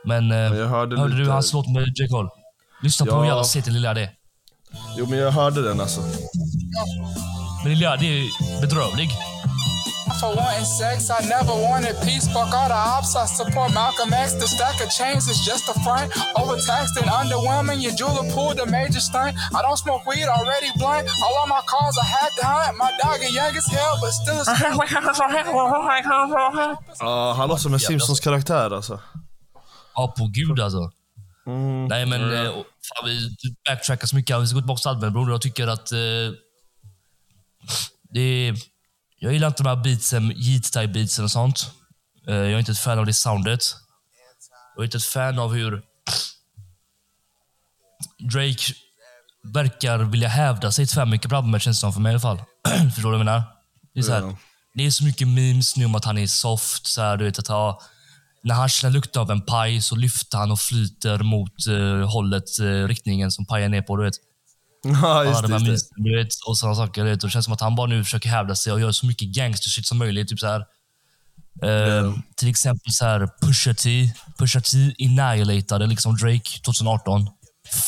Men 0.05 0.33
eh, 0.33 0.37
jag 0.39 0.69
hörde 0.69 0.97
hörde 0.99 1.15
lite- 1.15 1.25
du 1.25 1.31
hans 1.31 1.53
låt 1.53 1.69
med 1.69 1.87
J. 1.99 2.09
Cole? 2.09 2.29
Lyssna 2.83 3.07
på 3.07 3.13
Ja. 3.13 3.19
hur 3.21 3.27
jävla 3.27 3.45
set 3.45 3.67
Lil 3.67 3.85
Yachty. 3.85 4.09
Jo, 4.99 5.07
men 5.07 5.19
jag 5.19 5.31
hörde 5.33 5.63
den 5.63 5.81
alltså. 5.81 6.01
Men 7.65 7.73
Lil 7.73 7.83
Yachty 7.83 8.07
är 8.07 8.61
bedrövlig. 8.61 9.11
For 10.23 10.33
wanting 10.39 10.65
sex. 10.65 11.11
I 11.11 11.21
never 11.37 11.55
wanted 11.67 11.95
peace. 12.07 12.27
Fuck 12.35 12.55
all 12.59 12.69
the 12.75 12.81
ops. 12.95 13.17
I 13.23 13.27
support 13.27 13.69
Malcolm 13.75 14.11
X. 14.25 14.29
The 14.41 14.47
stack 14.55 14.77
of 14.85 14.89
chains 14.99 15.25
is 15.33 15.39
just 15.51 15.65
a 15.73 15.75
front. 15.85 16.07
Overtaxed 16.41 16.95
and 17.01 17.09
underwhelming. 17.21 17.79
Your 17.85 17.95
jeweler 17.99 18.27
pulled 18.37 18.59
a 18.65 18.67
major 18.79 19.03
stunt. 19.09 19.33
I 19.57 19.61
don't 19.67 19.81
smoke 19.85 20.03
weed 20.11 20.29
already 20.39 20.71
blunt. 20.81 21.05
All 21.25 21.37
of 21.43 21.49
my 21.55 21.63
cars 21.73 21.97
I 22.05 22.07
had 22.17 22.31
to 22.39 22.45
hunt. 22.55 22.73
My 22.85 22.91
dog 23.03 23.19
is 23.27 23.33
young 23.41 23.55
as 23.61 23.67
hell, 23.77 23.95
but 24.03 24.13
still 24.23 24.39
a 24.41 24.45
Ja, 26.99 27.33
han 27.39 27.49
låter 27.49 27.63
som 27.63 27.75
en 27.75 27.81
Simpsons-karaktär 27.81 28.71
alltså. 28.71 29.01
Ja, 29.95 30.15
på 30.19 30.25
gud 30.33 30.61
alltså. 30.61 30.91
Nej, 31.89 32.07
men 32.07 32.35
eh, 32.35 32.49
och 32.49 32.67
fan, 32.89 33.09
vi 33.09 33.37
backtrackar 33.69 34.07
så 34.07 34.17
mycket. 34.17 34.41
Vi 34.41 34.47
ska 34.47 34.55
gå 34.55 34.61
tillbaka 34.61 34.79
till 34.79 34.89
albumet, 34.89 35.13
bror. 35.13 35.31
Jag 35.31 35.41
tycker 35.41 35.67
att... 35.67 35.93
Eh, 35.93 35.99
det 38.15 38.49
är, 38.49 38.72
jag 39.23 39.33
gillar 39.33 39.49
inte 39.49 39.63
de 39.63 39.69
här 39.69 39.77
beatsen, 39.85 40.33
yeet-type 40.33 40.93
beatsen 40.93 41.25
och 41.25 41.31
sånt. 41.31 41.71
Eh, 42.29 42.35
jag 42.35 42.53
är 42.53 42.59
inte 42.59 42.73
ett 42.73 42.79
fan 42.79 42.99
av 42.99 43.07
det 43.07 43.15
soundet. 43.15 43.61
Jag 44.75 44.83
är 44.83 44.85
inte 44.85 44.97
ett 44.97 45.05
fan 45.05 45.39
av 45.39 45.53
hur 45.55 45.83
Drake 48.33 48.75
verkar 49.55 49.99
vilja 49.99 50.29
hävda 50.29 50.73
sig 50.73 50.87
för 50.87 51.07
mycket 51.07 51.31
på 51.31 51.37
albumet, 51.37 51.63
känns 51.63 51.77
det 51.77 51.81
som 51.81 51.93
för 51.93 52.01
mig 52.01 52.11
i 52.11 52.13
alla 52.13 52.21
fall. 52.21 52.39
Förstår 52.95 53.03
du 53.03 53.03
vad 53.03 53.15
jag 53.21 53.25
menar? 53.25 53.43
Det 53.95 54.01
är, 54.01 54.05
så 54.05 54.13
här, 54.13 54.21
Ja. 54.21 54.37
det 54.75 54.87
är 54.87 54.91
så 54.91 55.05
mycket 55.05 55.29
memes 55.29 55.77
nu 55.77 55.85
om 55.85 55.95
att 55.95 56.05
han 56.05 56.19
är 56.19 56.27
soft. 56.27 56.87
Så 56.87 57.03
här, 57.03 57.17
du 57.17 57.25
vet, 57.25 57.39
att, 57.39 57.49
ja, 57.49 57.81
när 58.43 58.55
han 58.55 58.69
känner 58.69 58.93
lukten 58.95 59.23
av 59.23 59.31
en 59.31 59.41
paj 59.41 59.83
så 59.83 59.97
lyfter 59.97 60.39
han 60.39 60.51
och 60.51 60.61
flyter 60.61 61.19
mot 61.19 61.67
eh, 61.67 62.11
hållet, 62.11 62.59
eh, 62.61 62.65
riktningen 62.65 63.33
som 63.33 63.47
pajen 63.47 63.75
är 63.75 63.83
på. 63.83 63.97
Du 63.97 64.05
vet. 64.05 64.15
Ja, 65.03 65.07
Alla 65.21 65.25
just 65.31 65.49
här 65.49 65.59
Just 65.61 65.91
det. 65.97 66.17
vet, 66.17 66.29
och 66.47 66.59
sådana 66.59 66.77
saker. 66.77 67.05
Vet. 67.05 67.23
Och 67.23 67.29
det 67.29 67.33
känns 67.33 67.45
som 67.45 67.55
att 67.55 67.61
han 67.61 67.75
bara 67.77 67.87
nu 67.87 68.05
försöker 68.05 68.29
hävda 68.29 68.55
sig 68.55 68.73
och 68.73 68.81
göra 68.81 68.93
så 68.93 69.07
mycket 69.07 69.29
gangster 69.29 69.71
shit 69.71 69.87
som 69.87 69.99
möjligt. 69.99 70.29
Typ 70.29 70.39
så 70.39 70.47
här. 70.47 70.61
Eh, 71.63 72.15
Till 72.37 72.49
exempel 72.49 72.93
så 72.93 73.05
här, 73.05 73.29
Pusha 73.43 73.75
T. 73.75 74.13
Pusha 74.39 74.61
T 74.61 74.95
annihilatade 74.99 75.87
liksom 75.87 76.17
Drake 76.17 76.61
2018. 76.65 77.29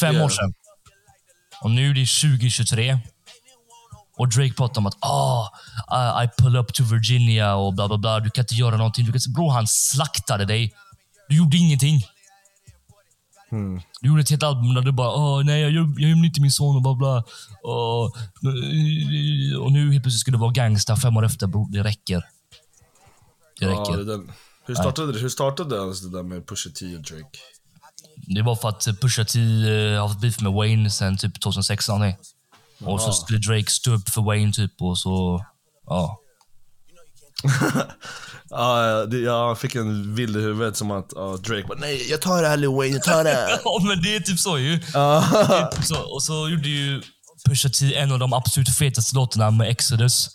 Fem 0.00 0.14
Yeah. 0.14 0.24
år 0.24 0.28
sedan. 0.28 0.54
Och 1.62 1.70
nu 1.70 1.90
är 1.90 1.94
det 1.94 2.06
2023. 2.06 2.98
Och 4.16 4.28
Drake 4.28 4.52
pratar 4.54 4.80
om 4.80 4.86
att 4.86 4.96
ah, 5.00 5.48
I, 5.90 6.24
I 6.24 6.28
pull 6.42 6.56
up 6.56 6.72
to 6.74 6.84
Virginia 6.84 7.54
och 7.54 7.74
bla 7.74 7.88
bla 7.88 7.98
bla. 7.98 8.20
Du 8.20 8.30
kan 8.30 8.42
inte 8.42 8.54
göra 8.54 8.76
någonting. 8.76 9.04
Du 9.04 9.12
kan 9.12 9.16
inte... 9.18 9.30
Bro, 9.30 9.48
han 9.50 9.66
slaktade 9.68 10.44
dig. 10.44 10.74
Du 11.28 11.36
gjorde 11.36 11.56
ingenting. 11.56 12.06
Du 14.00 14.08
gjorde 14.08 14.22
ett 14.22 14.30
helt 14.30 14.42
album 14.42 14.74
där 14.74 14.82
du 14.82 14.92
bara 14.92 15.10
Åh, 15.14 15.44
nej, 15.44 15.60
jag 15.62 15.70
gör- 15.70 15.94
jag 15.98 16.10
gömde 16.10 16.26
inte 16.26 16.40
min 16.40 16.50
son 16.50 16.76
och 16.76 16.82
bla 16.82 16.94
bla. 16.94 17.24
Och, 17.62 18.04
och 19.64 19.72
nu 19.72 19.92
helt 19.92 20.02
plötsligt 20.02 20.20
skulle 20.20 20.36
du 20.36 20.40
vara 20.40 20.50
gangsta 20.52 20.96
fem 20.96 21.16
år 21.16 21.24
efter. 21.24 21.46
Bro, 21.46 21.68
det 21.72 21.82
räcker. 21.82 22.22
Det 23.60 23.64
Ja, 23.66 23.70
räcker. 23.70 23.96
det 23.96 24.12
är 24.12 24.16
den. 24.16 24.32
Hur 24.66 24.74
startade 24.74 25.12
det? 25.12 25.18
Hur 25.18 25.28
startade 25.28 25.76
ens 25.76 26.00
det 26.00 26.10
där 26.16 26.22
med 26.22 26.46
Pusha 26.46 26.70
T 26.70 26.96
och 26.96 27.02
Drake? 27.02 27.38
Det 28.16 28.42
var 28.42 28.56
för 28.56 28.68
att 28.68 28.88
Pusha 29.00 29.24
T 29.24 29.38
eh, 29.40 30.00
har 30.00 30.08
haft 30.08 30.20
beef 30.20 30.40
med 30.40 30.52
Wayne 30.52 30.90
sen 30.90 31.16
typ 31.16 31.40
2016. 31.40 32.00
Nej. 32.00 32.18
Och 32.84 33.00
så 33.00 33.12
skulle 33.12 33.38
Drake 33.38 33.70
stå 33.70 33.92
upp 33.94 34.08
för 34.08 34.22
Wayne 34.22 34.52
typ 34.52 34.72
och 34.82 34.98
så... 34.98 35.44
Ja. 35.86 36.20
Ja, 38.50 39.06
det, 39.06 39.18
jag 39.18 39.58
fick 39.58 39.74
en 39.74 40.14
bild 40.14 40.36
i 40.36 40.40
huvudet 40.40 40.76
som 40.76 40.90
att 40.90 41.12
ja, 41.14 41.36
Drake 41.46 41.66
bara 41.68 41.78
nej, 41.78 42.10
jag 42.10 42.20
tar 42.22 42.42
det 42.42 42.48
här 42.48 42.56
Lil 42.56 42.70
Wayne, 42.70 42.94
jag 42.94 43.02
tar 43.02 43.24
det. 43.24 43.60
Ja, 43.64 43.80
men 43.88 44.02
det 44.02 44.16
är 44.16 44.20
typ 44.20 44.38
så 44.38 44.58
ju. 44.58 44.78
Typ 44.78 45.84
så. 45.84 46.00
Och 46.00 46.22
så 46.22 46.48
gjorde 46.48 46.68
ju 46.68 47.02
Pusha 47.48 47.68
T 47.68 47.94
en 47.94 48.12
av 48.12 48.18
de 48.18 48.32
absolut 48.32 48.68
fetaste 48.68 49.16
låtarna 49.16 49.50
med 49.50 49.68
Exodus. 49.68 50.30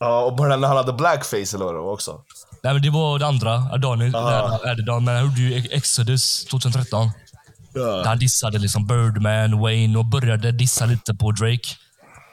ja, 0.00 0.20
och 0.24 0.36
bara 0.36 0.56
när 0.56 0.68
han 0.68 0.76
hade 0.76 0.92
blackface 0.92 1.56
eller 1.56 1.64
vad 1.64 1.74
det 1.74 1.78
var 1.80 1.92
också. 1.92 2.20
Nej, 2.62 2.72
men 2.72 2.82
det 2.82 2.90
var 2.90 3.18
det 3.18 3.26
andra. 3.26 3.54
Adonis, 3.72 4.14
Adonis, 4.14 5.06
men 5.06 5.16
han 5.16 5.24
gjorde 5.24 5.40
ju 5.40 5.68
Exodus 5.70 6.44
2013. 6.44 7.10
Där 7.74 8.04
han 8.04 8.18
dissade 8.18 8.58
liksom 8.58 8.86
Birdman, 8.86 9.60
Wayne 9.60 9.98
och 9.98 10.04
började 10.04 10.52
dissa 10.52 10.86
lite 10.86 11.14
på 11.14 11.32
Drake. 11.32 11.68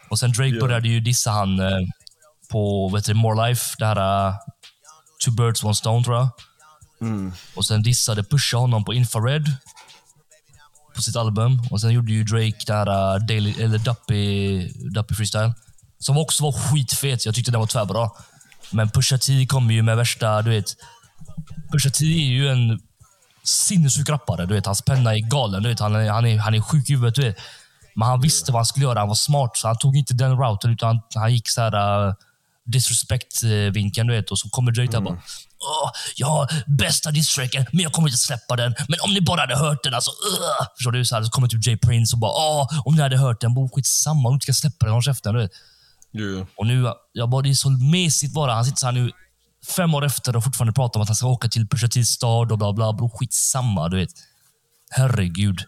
Och 0.09 0.19
sen 0.19 0.31
Drake 0.31 0.59
började 0.59 0.87
ju 0.87 0.99
dissa 0.99 1.31
han 1.31 1.59
eh, 1.59 1.79
på 2.49 2.89
vet 2.89 3.05
du, 3.05 3.13
More 3.13 3.47
Life, 3.47 3.75
det 3.79 3.85
här 3.85 4.27
uh, 4.27 4.35
Two 5.25 5.31
Birds 5.31 5.63
One 5.63 5.75
Stone 5.75 6.03
tror 6.03 6.15
jag. 6.15 6.29
Och 7.55 7.65
sen 7.65 7.83
dissade 7.83 8.23
Pusha 8.23 8.57
honom 8.57 8.85
på 8.85 8.93
Infrared 8.93 9.51
på 10.95 11.01
sitt 11.01 11.15
album. 11.15 11.61
Och 11.71 11.81
sen 11.81 11.91
gjorde 11.91 12.11
ju 12.11 12.23
Drake 12.23 12.63
det 12.67 12.73
här 12.73 13.15
uh, 13.15 13.25
Daily, 13.25 13.61
eller 13.61 13.77
Duppy, 13.77 14.67
Duppy 14.67 15.15
Freestyle. 15.15 15.53
Som 15.99 16.17
också 16.17 16.43
var 16.43 16.51
skitfet. 16.51 17.25
Jag 17.25 17.35
tyckte 17.35 17.51
den 17.51 17.59
var 17.59 17.67
tvärbra. 17.67 18.09
Men 18.71 18.89
Pusha 18.89 19.17
T 19.17 19.45
kommer 19.47 19.73
ju 19.73 19.81
med 19.81 19.97
värsta, 19.97 20.41
du 20.41 20.49
vet. 20.49 20.65
Pusha 21.71 21.89
T 21.89 22.05
är 22.05 22.27
ju 22.27 22.49
en 22.49 22.79
sinnessjuk 23.43 24.09
rappare. 24.09 24.45
Du 24.45 24.53
vet, 24.53 24.65
hans 24.65 24.81
penna 24.81 25.15
är 25.15 25.19
galen. 25.19 25.63
Du 25.63 25.69
vet, 25.69 25.79
han, 25.79 25.95
är, 25.95 26.09
han, 26.09 26.25
är, 26.25 26.37
han 26.37 26.53
är 26.53 26.61
sjuk 26.61 26.89
i 26.89 26.93
huvudet. 26.93 27.15
Du 27.15 27.21
vet. 27.21 27.37
Men 27.95 28.07
han 28.07 28.21
visste 28.21 28.51
vad 28.51 28.59
han 28.59 28.65
skulle 28.65 28.85
göra. 28.85 28.99
Han 28.99 29.07
var 29.07 29.15
smart, 29.15 29.57
så 29.57 29.67
han 29.67 29.77
tog 29.77 29.95
inte 29.97 30.13
den 30.13 30.37
routen. 30.37 30.71
Utan 30.71 30.87
han, 30.87 31.01
han 31.15 31.33
gick 31.33 31.49
så 31.49 31.61
här 31.61 32.07
uh, 32.07 32.13
disrespect-vinkeln. 32.65 34.07
Du 34.07 34.13
vet. 34.15 34.31
Och 34.31 34.39
så 34.39 34.49
kommer 34.49 34.71
Drake 34.71 34.91
där 34.91 34.97
och 34.97 35.03
bara... 35.03 35.21
Åh, 35.59 35.91
jag 36.15 36.27
har 36.27 36.63
bästa 36.67 37.11
distracken, 37.11 37.65
men 37.71 37.83
jag 37.83 37.93
kommer 37.93 38.07
inte 38.07 38.17
släppa 38.17 38.55
den. 38.55 38.75
Men 38.87 38.99
om 38.99 39.13
ni 39.13 39.21
bara 39.21 39.41
hade 39.41 39.57
hört 39.57 39.83
den, 39.83 39.93
alltså... 39.93 40.11
Uh, 40.11 40.67
förstår 40.77 40.91
du? 40.91 41.05
Så, 41.05 41.15
här, 41.15 41.23
så 41.23 41.29
kommer 41.29 41.47
typ 41.47 41.67
Jay 41.67 41.77
Prince 41.77 42.15
och 42.15 42.19
bara... 42.19 42.31
Åh, 42.31 42.67
om 42.85 42.95
ni 42.95 43.01
hade 43.01 43.17
hört 43.17 43.41
den, 43.41 43.69
skitsamma. 43.75 44.29
Om 44.29 44.33
du 44.33 44.35
inte 44.35 44.43
ska 44.43 44.53
släppa 44.53 44.85
den, 44.85 44.93
håll 44.93 45.03
käften. 45.03 45.33
Du 45.33 45.39
vet. 45.39 45.51
Jo. 46.11 46.47
Och 46.57 46.67
nu, 46.67 46.93
jag 47.13 47.29
bara, 47.29 47.41
det 47.41 47.49
är 47.49 47.53
så 47.53 47.69
mesigt 47.69 48.33
bara. 48.33 48.53
Han 48.53 48.65
sitter 48.65 48.77
så 48.77 48.85
här 48.85 48.93
nu 48.93 49.11
fem 49.67 49.95
år 49.95 50.05
efter 50.05 50.35
och 50.35 50.43
fortfarande 50.43 50.73
pratar 50.73 50.99
om 50.99 51.01
att 51.01 51.09
han 51.09 51.15
ska 51.15 51.27
åka 51.27 51.47
till 51.47 51.67
Pusha 51.67 52.03
stad 52.03 52.51
och 52.51 52.57
bla 52.57 52.73
bla. 52.73 52.93
Bro, 52.93 53.09
skitsamma, 53.09 53.89
du 53.89 53.97
vet. 53.97 54.09
Herregud. 54.89 55.61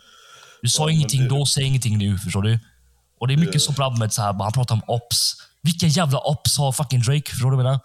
Du 0.61 0.69
sa 0.69 0.89
ingenting 0.89 1.27
då, 1.27 1.45
säg 1.45 1.63
ingenting 1.63 1.97
nu. 1.97 2.17
Förstår 2.17 2.41
du? 2.41 2.59
Och 3.19 3.27
det 3.27 3.33
är 3.33 3.37
mycket 3.37 3.61
så 3.61 3.73
på 3.73 3.83
albumet, 3.83 4.13
så 4.13 4.21
här, 4.21 4.33
han 4.33 4.51
pratar 4.51 4.75
om 4.75 4.81
ops. 4.87 5.35
Vilka 5.67 5.87
jävla 5.87 6.19
ops 6.19 6.57
har 6.57 6.71
fucking 6.71 7.01
Drake? 7.01 7.31
Förstår 7.31 7.51
du 7.51 7.57
vad 7.57 7.65
jag 7.65 7.69
menar? 7.69 7.79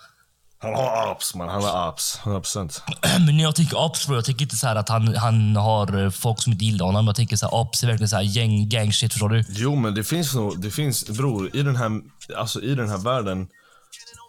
Han 0.59 0.75
har 0.75 1.13
apps 1.13 1.35
man, 1.35 1.49
han 1.49 1.63
har 1.63 1.89
apps. 1.89 2.21
100%. 2.25 2.81
Men 3.27 3.37
när 3.37 3.43
jag 3.45 3.55
tänker 3.55 3.77
ops, 3.79 4.07
bro, 4.07 4.17
jag 4.17 4.25
tänker 4.25 4.43
inte 4.43 4.57
så 4.57 4.67
här 4.67 4.77
att 4.77 4.89
han, 4.89 5.17
han 5.17 5.57
har 5.57 6.05
eh, 6.05 6.11
folk 6.11 6.43
som 6.43 6.53
inte 6.53 6.65
gillar 6.65 6.87
honom. 6.87 7.07
Jag 7.07 7.17
tänker 7.17 7.37
så 7.37 7.47
här, 7.47 7.55
ops 7.55 7.83
är 7.83 7.87
verkligen 7.87 8.09
så 8.09 8.17
här 8.17 8.23
gäng, 8.23 8.69
gang 8.69 8.93
shit. 8.93 9.13
Förstår 9.13 9.29
du? 9.29 9.45
Jo 9.49 9.77
men 9.77 9.95
det 9.95 10.05
finns 10.05 10.35
nog, 10.35 10.61
det 10.61 10.71
finns, 10.71 11.09
bror, 11.09 11.57
i 11.57 11.63
den 11.63 11.77
här, 11.77 11.91
alltså 12.37 12.63
i 12.63 12.75
den 12.75 12.89
här 12.89 12.99
världen, 12.99 13.49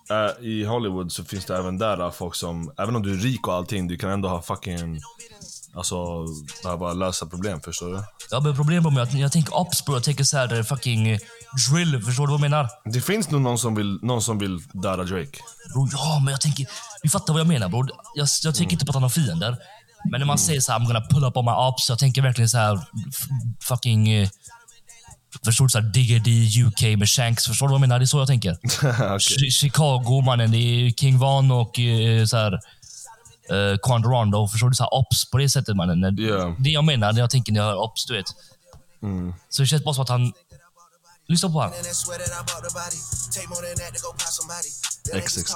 äh, 0.09 0.45
i 0.45 0.65
Hollywood 0.65 1.11
så 1.11 1.23
finns 1.23 1.45
det 1.45 1.57
även 1.57 1.77
där 1.77 2.05
äh, 2.05 2.11
folk 2.11 2.35
som, 2.35 2.73
även 2.77 2.95
om 2.95 3.03
du 3.03 3.13
är 3.13 3.17
rik 3.17 3.47
och 3.47 3.53
allting, 3.53 3.87
du 3.87 3.97
kan 3.97 4.09
ändå 4.09 4.29
ha 4.29 4.41
fucking, 4.41 4.99
alltså, 5.75 6.25
behöva 6.63 6.93
lösa 6.93 7.25
problem, 7.25 7.61
förstår 7.61 7.89
du? 7.89 8.03
Jag 8.31 8.41
har 8.41 8.53
problem 8.53 8.83
med 8.83 9.03
att 9.03 9.13
jag 9.13 9.31
tänker 9.31 9.57
ops, 9.57 9.85
bro. 9.85 9.95
Jag 9.95 10.03
tänker 10.03 10.23
så 10.23 10.37
här 10.37 10.57
eh, 10.57 10.63
fucking 10.63 11.07
eh, 11.07 11.19
drill. 11.71 12.01
Förstår 12.01 12.27
du 12.27 12.31
vad 12.31 12.41
jag 12.41 12.49
menar? 12.51 12.69
Det 12.85 13.01
finns 13.01 13.29
nog 13.29 13.41
någon 13.41 13.57
som 13.57 13.75
vill, 13.75 13.99
någon 14.01 14.21
som 14.21 14.39
vill 14.39 14.59
döda 14.73 15.03
Drake. 15.03 15.39
Bro, 15.73 15.89
ja, 15.91 16.19
men 16.23 16.31
jag 16.31 16.41
tänker... 16.41 16.67
Du 17.03 17.09
fattar 17.09 17.33
vad 17.33 17.39
jag 17.39 17.47
menar, 17.47 17.69
bro. 17.69 17.87
Jag, 18.15 18.27
jag 18.43 18.55
tänker 18.55 18.73
inte 18.73 18.85
på 18.85 18.89
att 18.89 18.95
han 18.95 19.03
har 19.03 19.09
fiender. 19.09 19.57
Men 20.11 20.19
när 20.19 20.25
man 20.25 20.37
säger 20.37 20.61
så 20.61 20.71
här, 20.71 20.79
I'm 20.79 20.85
gonna 20.87 21.01
pull 21.09 21.23
up 21.23 21.37
on 21.37 21.45
my 21.45 21.51
ops, 21.51 21.89
jag 21.89 21.99
tänker 21.99 22.21
verkligen 22.21 22.49
så 22.49 22.57
här, 22.57 22.79
fucking... 23.61 24.09
Eh, 24.09 24.29
förstår 25.45 25.65
du? 25.65 25.69
Så 25.69 25.79
här, 25.79 25.85
Diggity 25.87 26.63
UK 26.63 26.81
med 26.99 27.09
Shanks. 27.09 27.47
Förstår 27.47 27.67
du 27.67 27.71
vad 27.71 27.75
jag 27.75 27.81
menar? 27.81 27.99
Det 27.99 28.03
är 28.03 28.07
så 28.07 28.19
jag 28.19 28.27
tänker. 28.27 28.51
Chi- 29.19 29.51
Chicago, 29.51 30.21
mannen. 30.25 30.51
Det 30.51 30.57
är 30.57 30.91
King 30.91 31.19
Von 31.19 31.51
och 31.51 31.79
eh, 31.79 32.25
så 32.25 32.37
här... 32.37 32.59
Uh, 33.51 33.77
Quan 33.83 34.03
Rondo. 34.03 34.47
Förstår 34.47 34.69
du? 34.69 34.75
Så 34.75 34.83
här, 34.83 34.93
ops 34.93 35.31
på 35.31 35.37
det 35.37 35.49
sättet, 35.49 35.75
mannen. 35.75 36.17
Ja. 36.17 36.55
Det 36.59 36.69
jag 36.69 36.83
menar 36.83 37.13
när 37.13 37.19
jag 37.19 37.29
tänker 37.29 37.53
när 37.53 37.59
jag 37.59 37.67
hör 37.67 37.77
ops, 37.77 38.05
du 38.05 38.13
vet. 38.17 38.25
Så 39.49 39.61
det 39.61 39.67
känns 39.67 39.83
bara 39.83 39.93
som 39.93 40.01
att 40.03 40.09
han... 40.09 40.33
Lyssna 41.28 41.49
på 41.49 41.53
honom. 41.59 41.74
XXX. 45.26 45.51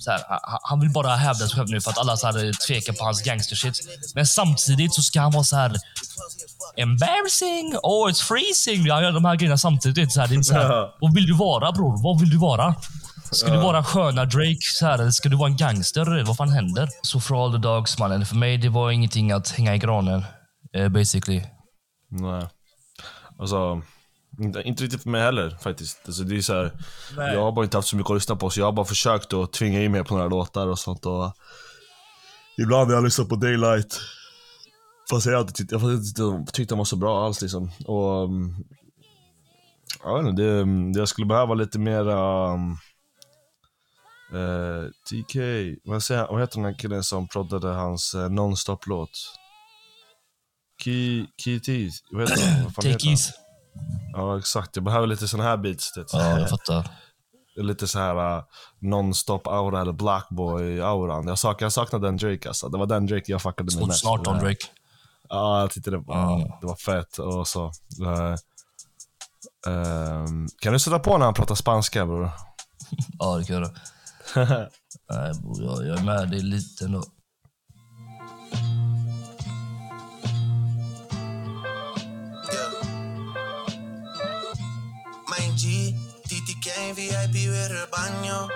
Så 0.00 0.10
här, 0.10 0.24
han- 0.28 0.58
han 0.62 0.80
vill 0.80 0.90
bara 0.90 1.16
hävda 1.16 1.48
sig 1.48 1.56
själv 1.56 1.68
nu 1.70 1.80
för 1.80 1.90
att 1.90 1.98
alla 1.98 2.16
så 2.16 2.26
här, 2.26 2.66
tvekar 2.66 2.92
på 2.92 3.04
hans 3.04 3.22
gangstershit. 3.22 3.74
Men 4.14 4.26
samtidigt 4.26 4.94
så 4.94 5.02
ska 5.02 5.20
han 5.20 5.32
vara 5.32 5.44
så 5.44 5.56
här 5.56 5.76
embarrassing, 6.76 7.76
oh 7.82 8.08
it's 8.10 8.22
freezing. 8.22 8.90
Han 8.90 9.02
gör 9.02 9.12
de 9.12 9.24
här 9.24 9.36
grejerna 9.36 9.58
samtidigt. 9.58 10.12
Så 10.12 10.20
här, 10.20 10.28
det 10.28 10.34
är 10.34 10.42
så 10.42 10.54
här, 10.54 10.68
vad 11.00 11.14
vill 11.14 11.26
du 11.26 11.34
vara 11.36 11.72
bror? 11.72 12.02
Vad 12.02 12.20
vill 12.20 12.30
du 12.30 12.38
vara? 12.38 12.74
Ska 13.32 13.50
du 13.52 13.58
vara 13.58 13.84
sköna 13.84 14.24
Drake 14.24 14.58
så 14.78 14.86
här, 14.86 14.94
eller 14.98 15.10
ska 15.10 15.28
du 15.28 15.36
vara 15.36 15.50
en 15.50 15.56
gangster? 15.56 16.24
Vad 16.26 16.36
fan 16.36 16.48
händer? 16.50 16.88
Så 17.02 17.20
for 17.20 17.44
all 17.44 17.52
the 17.52 17.58
dogs 17.58 17.98
mannen, 17.98 18.26
för 18.26 18.36
mig 18.36 18.58
det 18.58 18.68
var 18.68 18.90
ingenting 18.90 19.32
att 19.32 19.50
hänga 19.50 19.74
i 19.74 19.78
granen. 19.78 20.24
eh, 20.76 20.88
basically. 20.88 21.42
Nej. 22.08 22.48
Alltså, 23.38 23.82
inte, 24.38 24.62
inte 24.62 24.84
riktigt 24.84 25.02
för 25.02 25.10
mig 25.10 25.20
heller 25.20 25.50
faktiskt. 25.50 26.02
Alltså, 26.06 26.22
det 26.24 26.36
är 26.36 26.40
så 26.40 26.54
här, 26.54 26.72
jag 27.16 27.42
har 27.42 27.52
bara 27.52 27.64
inte 27.64 27.76
haft 27.76 27.88
så 27.88 27.96
mycket 27.96 28.10
att 28.10 28.16
lyssna 28.16 28.36
på, 28.36 28.50
så 28.50 28.60
jag 28.60 28.66
har 28.66 28.72
bara 28.72 28.86
försökt 28.86 29.32
att 29.32 29.52
tvinga 29.52 29.82
in 29.82 29.92
mig 29.92 30.04
på 30.04 30.14
några 30.14 30.28
låtar 30.28 30.66
och 30.66 30.78
sånt. 30.78 31.06
Och 31.06 31.32
ibland 32.58 32.90
har 32.90 32.94
jag 32.94 33.04
lyssnat 33.04 33.28
på 33.28 33.36
Daylight. 33.36 34.00
Fast 35.10 35.26
jag 35.26 35.34
alltid 35.34 35.72
jag 35.72 35.78
har 35.78 35.92
inte 35.92 36.12
tyckt 36.12 36.54
tyckt 36.54 36.68
den 36.68 36.78
var 36.78 36.84
så 36.84 36.96
bra 36.96 37.26
alls 37.26 37.42
liksom. 37.42 37.70
Och, 37.86 38.24
um, 38.24 38.64
Jag 40.04 40.22
vet 40.22 40.30
inte, 40.30 40.42
det, 40.42 40.64
det, 40.92 40.98
jag 40.98 41.08
skulle 41.08 41.26
behöva 41.26 41.54
lite 41.54 41.78
mera... 41.78 42.48
Um, 42.52 42.78
eh, 44.32 44.90
TK, 45.10 45.36
vad, 45.84 46.02
säger, 46.02 46.26
vad 46.26 46.40
heter 46.40 46.56
den 46.56 46.64
här 46.64 46.78
killen 46.78 47.02
som 47.02 47.28
proddade 47.28 47.68
hans 47.68 48.14
uh, 48.14 48.28
nonstop-låt? 48.28 49.10
Key, 50.84 51.26
Key 51.44 51.60
T, 51.60 51.90
vad 52.10 52.30
heter 52.30 52.46
han? 52.46 52.72
Take 52.72 53.08
ease. 53.08 53.32
Ja 54.12 54.38
exakt, 54.38 54.76
jag 54.76 54.84
behöver 54.84 55.06
lite 55.06 55.28
sån 55.28 55.40
här 55.40 55.56
beats. 55.56 55.92
Det. 55.92 56.04
Ja, 56.12 56.40
jag 56.40 56.50
fattar. 56.50 56.90
Lite 57.56 57.88
så 57.88 57.98
här 57.98 58.36
uh, 58.36 58.44
non-stop 58.80 59.40
aura 59.44 59.80
eller 59.80 59.92
blackboy-auran. 59.92 61.28
Jag, 61.28 61.38
sak, 61.38 61.62
jag 61.62 61.72
saknade 61.72 62.06
den 62.06 62.16
Drake 62.16 62.48
alltså. 62.48 62.68
Det 62.68 62.78
var 62.78 62.86
den 62.86 63.06
Drake 63.06 63.32
jag 63.32 63.42
fuckade 63.42 63.76
med 63.76 63.86
mest. 63.86 64.00
snart 64.00 64.26
om 64.26 64.38
Drake. 64.38 64.66
Ja, 65.28 65.60
jag 65.60 65.70
det 65.84 65.98
var, 65.98 66.16
Ja. 66.16 66.58
det 66.60 66.66
var 66.66 66.76
fett 66.76 67.18
och 67.18 67.48
så. 67.48 67.64
Eh, 68.04 68.34
ehm, 69.72 70.48
kan 70.60 70.72
du 70.72 70.78
sätta 70.78 70.98
på 70.98 71.18
när 71.18 71.24
han 71.24 71.34
pratar 71.34 71.54
spanska 71.54 72.06
bror? 72.06 72.30
Ja, 73.18 73.36
det 73.36 73.44
kan 73.44 73.56
jag 73.56 73.62
göra. 73.62 73.74
Nej, 75.10 75.32
bror, 75.34 75.62
jag, 75.64 75.86
jag 75.86 75.98
är 75.98 76.04
med 76.04 76.30
dig 76.30 76.40
lite 76.40 76.84
ändå. 76.84 77.02
VIP 87.16 87.50
vid 87.50 87.70
el 87.70 87.86
baño. 87.90 88.48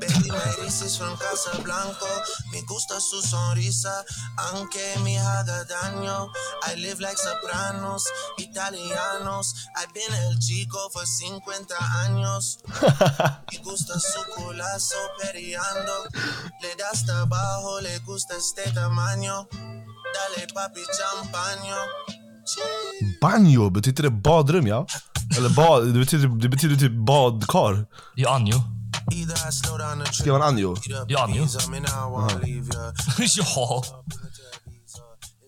Baby, 0.00 0.30
me 0.30 0.64
dices 0.64 0.96
from 0.98 1.16
Casablanco. 1.16 2.06
Me 2.52 2.62
gusta 2.62 3.00
su 3.00 3.20
sonrisa, 3.22 4.04
aunque 4.36 4.94
me 5.02 5.18
haga 5.18 5.64
daño. 5.64 6.28
I 6.66 6.76
live 6.76 7.00
like 7.00 7.16
sopranos, 7.16 8.04
italianos. 8.38 9.54
I've 9.76 9.92
been 9.92 10.14
el 10.24 10.38
chico 10.38 10.78
for 10.92 11.06
50 11.06 11.74
años. 12.04 12.58
Me 13.52 13.58
gusta 13.62 13.98
su 13.98 14.20
culazo 14.34 14.96
periando. 15.20 15.92
Le 16.60 16.74
das 16.76 17.04
trabajo, 17.04 17.80
le 17.80 17.98
gusta 18.00 18.36
este 18.36 18.70
tamaño. 18.72 19.48
Dale 19.50 20.46
papi 20.52 20.82
champaño. 20.96 21.76
Banjo, 23.20 23.70
betyder 23.70 24.02
det 24.02 24.22
badrum 24.22 24.66
ja? 24.66 24.84
Eller 25.36 25.48
bad, 25.48 25.86
det 25.86 25.98
betyder, 25.98 26.28
det 26.28 26.48
betyder 26.48 26.76
typ 26.76 26.92
badkar. 26.92 27.86
Det 28.16 28.22
är 28.22 28.28
Anjo. 28.34 28.56
Skrev 30.12 30.34
han 30.34 30.42
Anjo? 30.42 30.74
Det 31.08 31.14
är 31.14 31.18
Anjo. 31.24 31.46
Ja. 33.36 33.82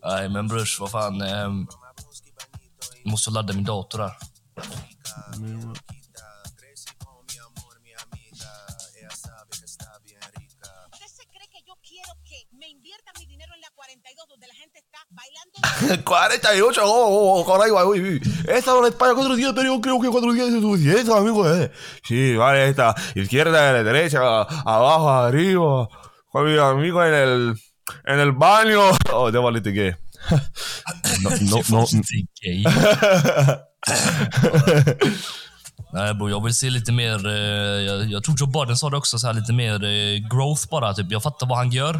Nej, 0.07 0.29
men 0.29 0.49
brors, 0.49 0.81
vad 0.81 0.91
fan. 0.91 1.21
ehm, 1.23 1.67
Jag 3.05 3.11
måste 3.11 3.31
ladda 3.31 3.53
min 3.55 3.65
dator 3.65 3.99
här. 3.99 4.13
48, 16.05 16.81
oh, 16.85 17.41
oh, 17.41 17.47
caray, 17.47 17.71
uy, 17.71 18.01
uy. 18.01 18.21
He 18.49 18.59
estado 18.59 18.81
en 18.81 18.93
España 18.93 19.15
cuatro 19.15 19.37
días, 19.37 19.53
pero 19.55 19.75
yo 19.75 19.81
creo 19.81 20.01
que 20.01 20.09
cuatro 20.09 20.33
días 20.33 20.49
es 20.49 20.61
suficiente, 20.61 21.13
amigo, 21.13 21.49
eh. 21.49 21.71
Sí, 22.03 22.37
vale, 22.37 22.69
esta, 22.69 22.95
izquierda, 23.15 23.83
derecha, 23.83 24.21
abajo, 24.21 25.11
arriba, 25.11 25.89
con 26.31 26.45
mi 26.45 26.59
amigo 26.59 27.05
en 27.05 27.15
el, 27.15 27.61
en 28.05 28.21
el 28.21 28.33
baño. 28.33 28.91
Oh, 29.13 29.31
det 29.31 29.39
var 29.39 29.53
lite 29.53 29.73
gay. 29.73 29.95
No, 31.23 31.31
no, 31.41 31.63
no. 31.71 31.87
Gay. 32.43 32.65
Nej 35.93 36.15
bror, 36.15 36.31
jag 36.31 36.45
vill 36.45 36.55
se 36.55 36.71
lite 36.71 36.93
mer... 36.93 37.27
eh, 37.27 37.83
jag, 37.83 38.11
jag 38.11 38.25
tror 38.25 38.37
Joe 38.39 38.49
Biden 38.49 38.77
sa 38.77 38.91
det 38.91 38.97
också, 38.97 39.19
så 39.19 39.27
här, 39.27 39.35
lite 39.35 39.53
mer 39.53 39.85
eh, 39.85 40.29
growth 40.29 40.69
bara. 40.71 40.95
Typ. 40.95 41.07
Jag 41.11 41.23
fattar 41.23 41.47
vad 41.47 41.59
han 41.59 41.71
gör, 41.71 41.95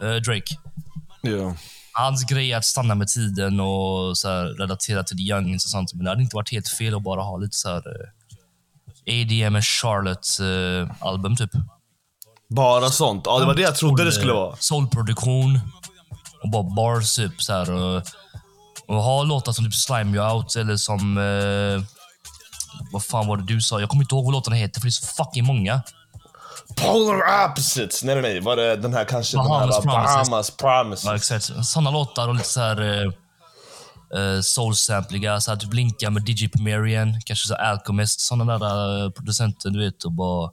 eh, 0.00 0.14
Drake. 0.14 0.54
Ja. 1.22 1.54
Hans 1.98 2.24
grej 2.24 2.52
är 2.52 2.56
att 2.56 2.64
stanna 2.64 2.94
med 2.94 3.08
tiden 3.08 3.60
och 3.60 4.18
så 4.18 4.28
här, 4.28 4.44
relatera 4.44 5.04
till 5.04 5.16
the 5.16 5.22
youngins 5.22 5.64
och 5.64 5.70
sånt. 5.70 5.94
Men 5.94 6.04
det 6.04 6.10
hade 6.10 6.22
inte 6.22 6.36
varit 6.36 6.52
helt 6.52 6.68
fel 6.68 6.94
att 6.94 7.02
bara 7.02 7.22
ha 7.22 7.36
lite 7.36 7.56
så 7.56 7.68
här... 7.68 7.82
Eh, 7.86 8.08
ADM 9.08 9.62
Charlotte-album 9.62 11.36
typ. 11.36 11.50
Bara 12.48 12.90
sånt. 12.90 13.22
Ja, 13.26 13.38
det 13.38 13.46
var 13.46 13.54
det 13.54 13.62
jag 13.62 13.76
trodde 13.76 14.04
det 14.04 14.12
skulle 14.12 14.32
vara. 14.32 14.56
Soulproduktion 14.56 15.60
och 16.42 16.50
bara 16.50 16.62
bars 16.62 17.14
typ 17.16 17.42
så 17.42 17.52
här. 17.52 17.70
Och, 17.72 18.02
och 18.86 19.02
ha 19.02 19.22
låtar 19.22 19.52
som 19.52 19.64
typ 19.64 19.74
Slime 19.74 20.16
You 20.16 20.32
Out 20.32 20.56
eller 20.56 20.76
som... 20.76 21.18
Eh, 21.18 21.84
vad 22.92 23.04
fan 23.04 23.26
var 23.26 23.36
det 23.36 23.44
du 23.46 23.60
sa? 23.60 23.80
Jag 23.80 23.88
kommer 23.88 24.02
inte 24.02 24.14
ihåg 24.14 24.24
vad 24.24 24.32
låtarna 24.32 24.56
heter 24.56 24.80
för 24.80 24.86
det 24.86 24.90
är 24.90 24.90
så 24.90 25.06
fucking 25.06 25.44
många. 25.44 25.82
Polar 26.76 27.46
opposites. 27.50 28.04
Nej, 28.04 28.14
nej, 28.14 28.22
nej. 28.22 28.40
Var 28.40 28.56
det 28.56 28.76
den 28.76 28.94
här 28.94 29.04
kanske 29.04 29.36
Bahamas 29.36 29.80
den 29.80 29.88
här 29.88 29.96
Promises. 29.96 30.28
Bahamas 30.28 30.50
Promises? 30.50 31.04
Ja, 31.04 31.16
exakt. 31.16 31.66
Såna 31.66 31.90
låtar 31.90 32.28
och 32.28 32.34
lite 32.34 32.48
så 32.48 32.60
här... 32.60 32.80
Eh, 32.80 33.12
eh, 34.20 34.40
soul-sampliga, 34.40 35.40
så 35.40 35.56
typ 35.56 35.72
Linka 35.74 36.10
med 36.10 36.28
DJ 36.28 36.48
Pomerian, 36.48 37.20
kanske 37.26 37.48
så 37.48 37.54
Alchemist, 37.54 38.20
såna 38.20 38.58
där 38.58 39.04
eh, 39.04 39.10
producenter, 39.10 39.70
du 39.70 39.84
vet, 39.84 40.04
och 40.04 40.12
bara 40.12 40.50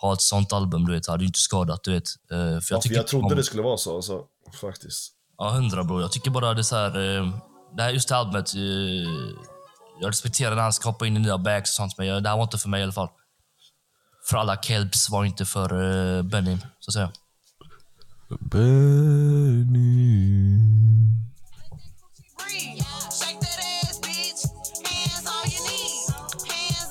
ha 0.00 0.12
ett 0.12 0.20
sånt 0.20 0.52
album, 0.52 0.84
du 0.86 0.92
vet, 0.94 1.06
hade 1.06 1.22
ju 1.22 1.26
inte 1.26 1.38
skadat, 1.38 1.80
du 1.84 1.92
vet. 1.92 2.02
Eh, 2.32 2.36
för 2.36 2.44
jag, 2.44 2.54
Ja, 2.56 2.60
för 2.60 2.78
tycker 2.78 2.96
jag 2.96 3.06
trodde 3.06 3.26
om- 3.26 3.36
det 3.36 3.44
skulle 3.44 3.62
vara 3.62 3.76
så, 3.76 3.96
alltså, 3.96 4.20
faktiskt. 4.60 5.12
Ja, 5.38 5.48
hundra 5.50 5.84
bror. 5.84 6.00
Jag 6.02 6.12
tycker 6.12 6.30
bara 6.30 6.54
det 6.54 6.64
så 6.64 6.76
här... 6.76 7.16
Eh, 7.18 7.28
det 7.76 7.82
här 7.82 7.90
just 7.90 8.08
det 8.08 8.16
albumet... 8.16 8.54
Eh, 8.54 8.60
jag 10.00 10.08
respekterar 10.08 10.54
när 10.54 10.62
han 10.62 10.72
skapar 10.72 11.06
in 11.06 11.16
i 11.16 11.20
nya 11.20 11.38
bags 11.38 11.70
och 11.70 11.74
sånt, 11.74 11.98
men 11.98 12.06
jag, 12.06 12.22
det 12.22 12.28
här 12.28 12.36
var 12.36 12.42
inte 12.42 12.58
för 12.58 12.68
mig 12.68 12.80
i 12.80 12.82
alla 12.82 12.92
fall. 12.92 13.08
För 14.24 14.36
alla 14.36 14.56
kelps 14.56 15.10
var 15.10 15.24
inte 15.24 15.44
för 15.44 15.68
eh, 16.16 16.22
Benny, 16.22 16.58
så 16.80 16.88
att 16.90 16.94
säga. 16.94 17.10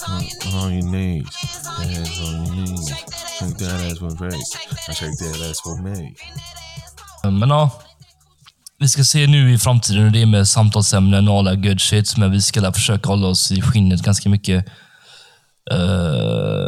Hands 0.07 0.55
on 0.55 0.71
your 0.73 0.81
knees. 0.81 1.35
Hands 1.65 2.21
on 2.21 2.45
your 2.45 2.65
knees. 2.65 2.89
Shake 3.39 3.57
that 3.57 3.91
ass, 3.91 3.99
for 3.99 4.09
Drake. 4.09 4.35
I 4.89 4.93
shake 4.93 5.17
that 5.17 5.49
ass 5.49 5.61
for 5.61 5.81
me. 5.81 6.15
Men 7.23 7.49
ja, 7.49 7.81
vi 8.77 8.89
ska 8.89 9.03
se 9.03 9.27
nu 9.27 9.53
i 9.53 9.57
framtiden 9.57 10.03
hur 10.03 10.09
det 10.09 10.21
är 10.21 10.25
med 10.25 10.47
samtalsämnen 10.47 11.27
och 11.27 11.39
alla 11.39 11.55
good 11.55 11.81
shit, 11.81 12.17
men 12.17 12.31
vi 12.31 12.41
ska 12.41 12.73
försöka 12.73 13.09
hålla 13.09 13.27
oss 13.27 13.51
i 13.51 13.61
skinnet 13.61 14.01
ganska 14.01 14.29
mycket. 14.29 14.65
Eh, 15.71 16.60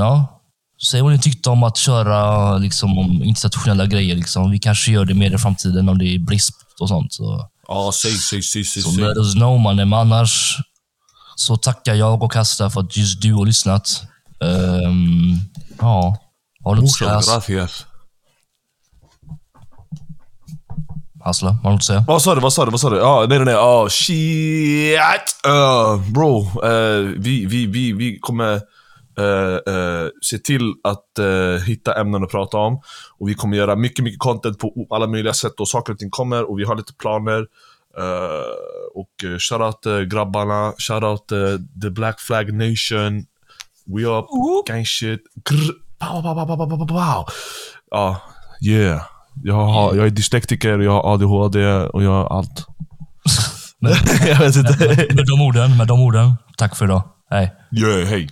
ja, 0.00 0.42
säg 0.90 1.02
vad 1.02 1.12
ni 1.12 1.18
tyckte 1.18 1.50
om 1.50 1.62
att 1.62 1.76
köra 1.76 2.56
liksom, 2.58 2.98
om 2.98 3.22
institutionella 3.22 3.86
grejer. 3.86 4.16
Liksom. 4.16 4.50
Vi 4.50 4.58
kanske 4.58 4.92
gör 4.92 5.04
det 5.04 5.14
mer 5.14 5.34
i 5.34 5.38
framtiden 5.38 5.88
om 5.88 5.98
det 5.98 6.04
är 6.04 6.18
brist 6.18 6.54
och 6.80 6.88
sånt. 6.88 7.12
Så. 7.12 7.48
Ja, 7.68 7.90
säg, 7.94 8.12
säg, 8.12 8.42
säg, 8.42 8.64
säg. 8.64 8.82
Så 8.82 8.90
let 8.90 9.16
us 9.16 9.34
know 9.34 9.60
mannen. 9.60 9.92
Annars 9.92 10.56
så 11.36 11.56
tackar 11.56 11.94
jag 11.94 12.22
och 12.22 12.32
Kasta 12.32 12.70
för 12.70 12.80
att 12.80 12.96
just 12.96 13.22
du 13.22 13.34
har 13.34 13.46
lyssnat. 13.46 14.02
Ehm, 14.40 15.40
ja, 15.80 16.16
säga? 16.64 16.74
Muchas 16.80 17.26
gracias. 17.26 17.86
Hassla, 21.24 21.50
har 21.50 21.70
du 21.70 21.74
något 21.74 21.80
att 21.80 21.84
säga? 21.84 22.04
Vad 22.08 22.22
sa 22.22 22.34
du? 22.34 22.40
Vad 22.40 22.52
sa 22.52 22.64
du? 22.64 22.70
Vad 22.70 22.80
sa 22.80 22.90
du? 22.90 22.96
Ja, 22.96 23.26
nej, 23.28 23.38
nej, 23.38 23.44
nej. 23.44 23.54
Oh, 23.54 23.88
shit! 23.88 25.00
Uh, 25.46 26.10
bro, 26.12 26.40
uh, 26.40 27.12
vi, 27.16 27.46
vi, 27.46 27.66
vi, 27.66 27.92
vi 27.92 28.18
kommer 28.20 28.60
uh, 29.18 29.74
uh, 29.74 30.08
se 30.22 30.38
till 30.38 30.74
att 30.84 31.18
uh, 31.20 31.64
hitta 31.64 32.00
ämnen 32.00 32.24
att 32.24 32.30
prata 32.30 32.56
om. 32.56 32.80
Och 33.18 33.28
vi 33.28 33.34
kommer 33.34 33.56
göra 33.56 33.76
mycket, 33.76 34.04
mycket 34.04 34.20
content 34.20 34.58
på 34.58 34.86
alla 34.90 35.06
möjliga 35.06 35.34
sätt 35.34 35.60
och 35.60 35.68
saker 35.68 35.92
och 35.92 35.98
ting 35.98 36.10
kommer 36.10 36.50
och 36.50 36.58
vi 36.58 36.64
har 36.64 36.76
lite 36.76 36.94
planer. 36.94 37.46
Uh, 37.98 38.52
och 38.94 39.24
uh, 39.24 39.38
shoutout 39.38 39.86
uh, 39.86 40.00
grabbarna, 40.00 40.72
shoutout 40.78 41.28
the 41.82 41.90
Black 41.90 42.20
Flag 42.20 42.52
Nation. 42.52 43.26
We 43.86 44.02
up, 44.02 44.26
gang 44.66 44.84
shit. 44.86 45.20
Grr. 45.44 45.72
Pow, 45.98 46.22
pow, 46.22 46.34
pow, 46.34 46.56
pow, 46.56 46.68
pow, 46.68 46.86
pow. 46.86 47.26
Ja, 47.90 48.20
yeah. 48.62 49.02
Jag, 49.44 49.54
har, 49.54 49.94
jag 49.94 50.06
är 50.06 50.10
dyslektiker, 50.10 50.78
jag 50.78 50.92
har 50.92 51.14
ADHD 51.14 51.66
och 51.74 52.02
jag 52.02 52.10
har 52.10 52.38
allt. 52.38 52.66
Men, 53.78 53.92
jag 54.26 54.38
vet 54.38 54.56
inte. 54.56 54.86
med 55.14 55.26
de 55.26 55.40
orden, 55.40 55.76
med 55.76 55.86
de 55.86 56.00
orden, 56.00 56.34
tack 56.56 56.76
för 56.76 56.84
idag. 56.84 57.02
Hej. 57.30 57.54
Yeah, 57.72 58.06
hej. 58.06 58.28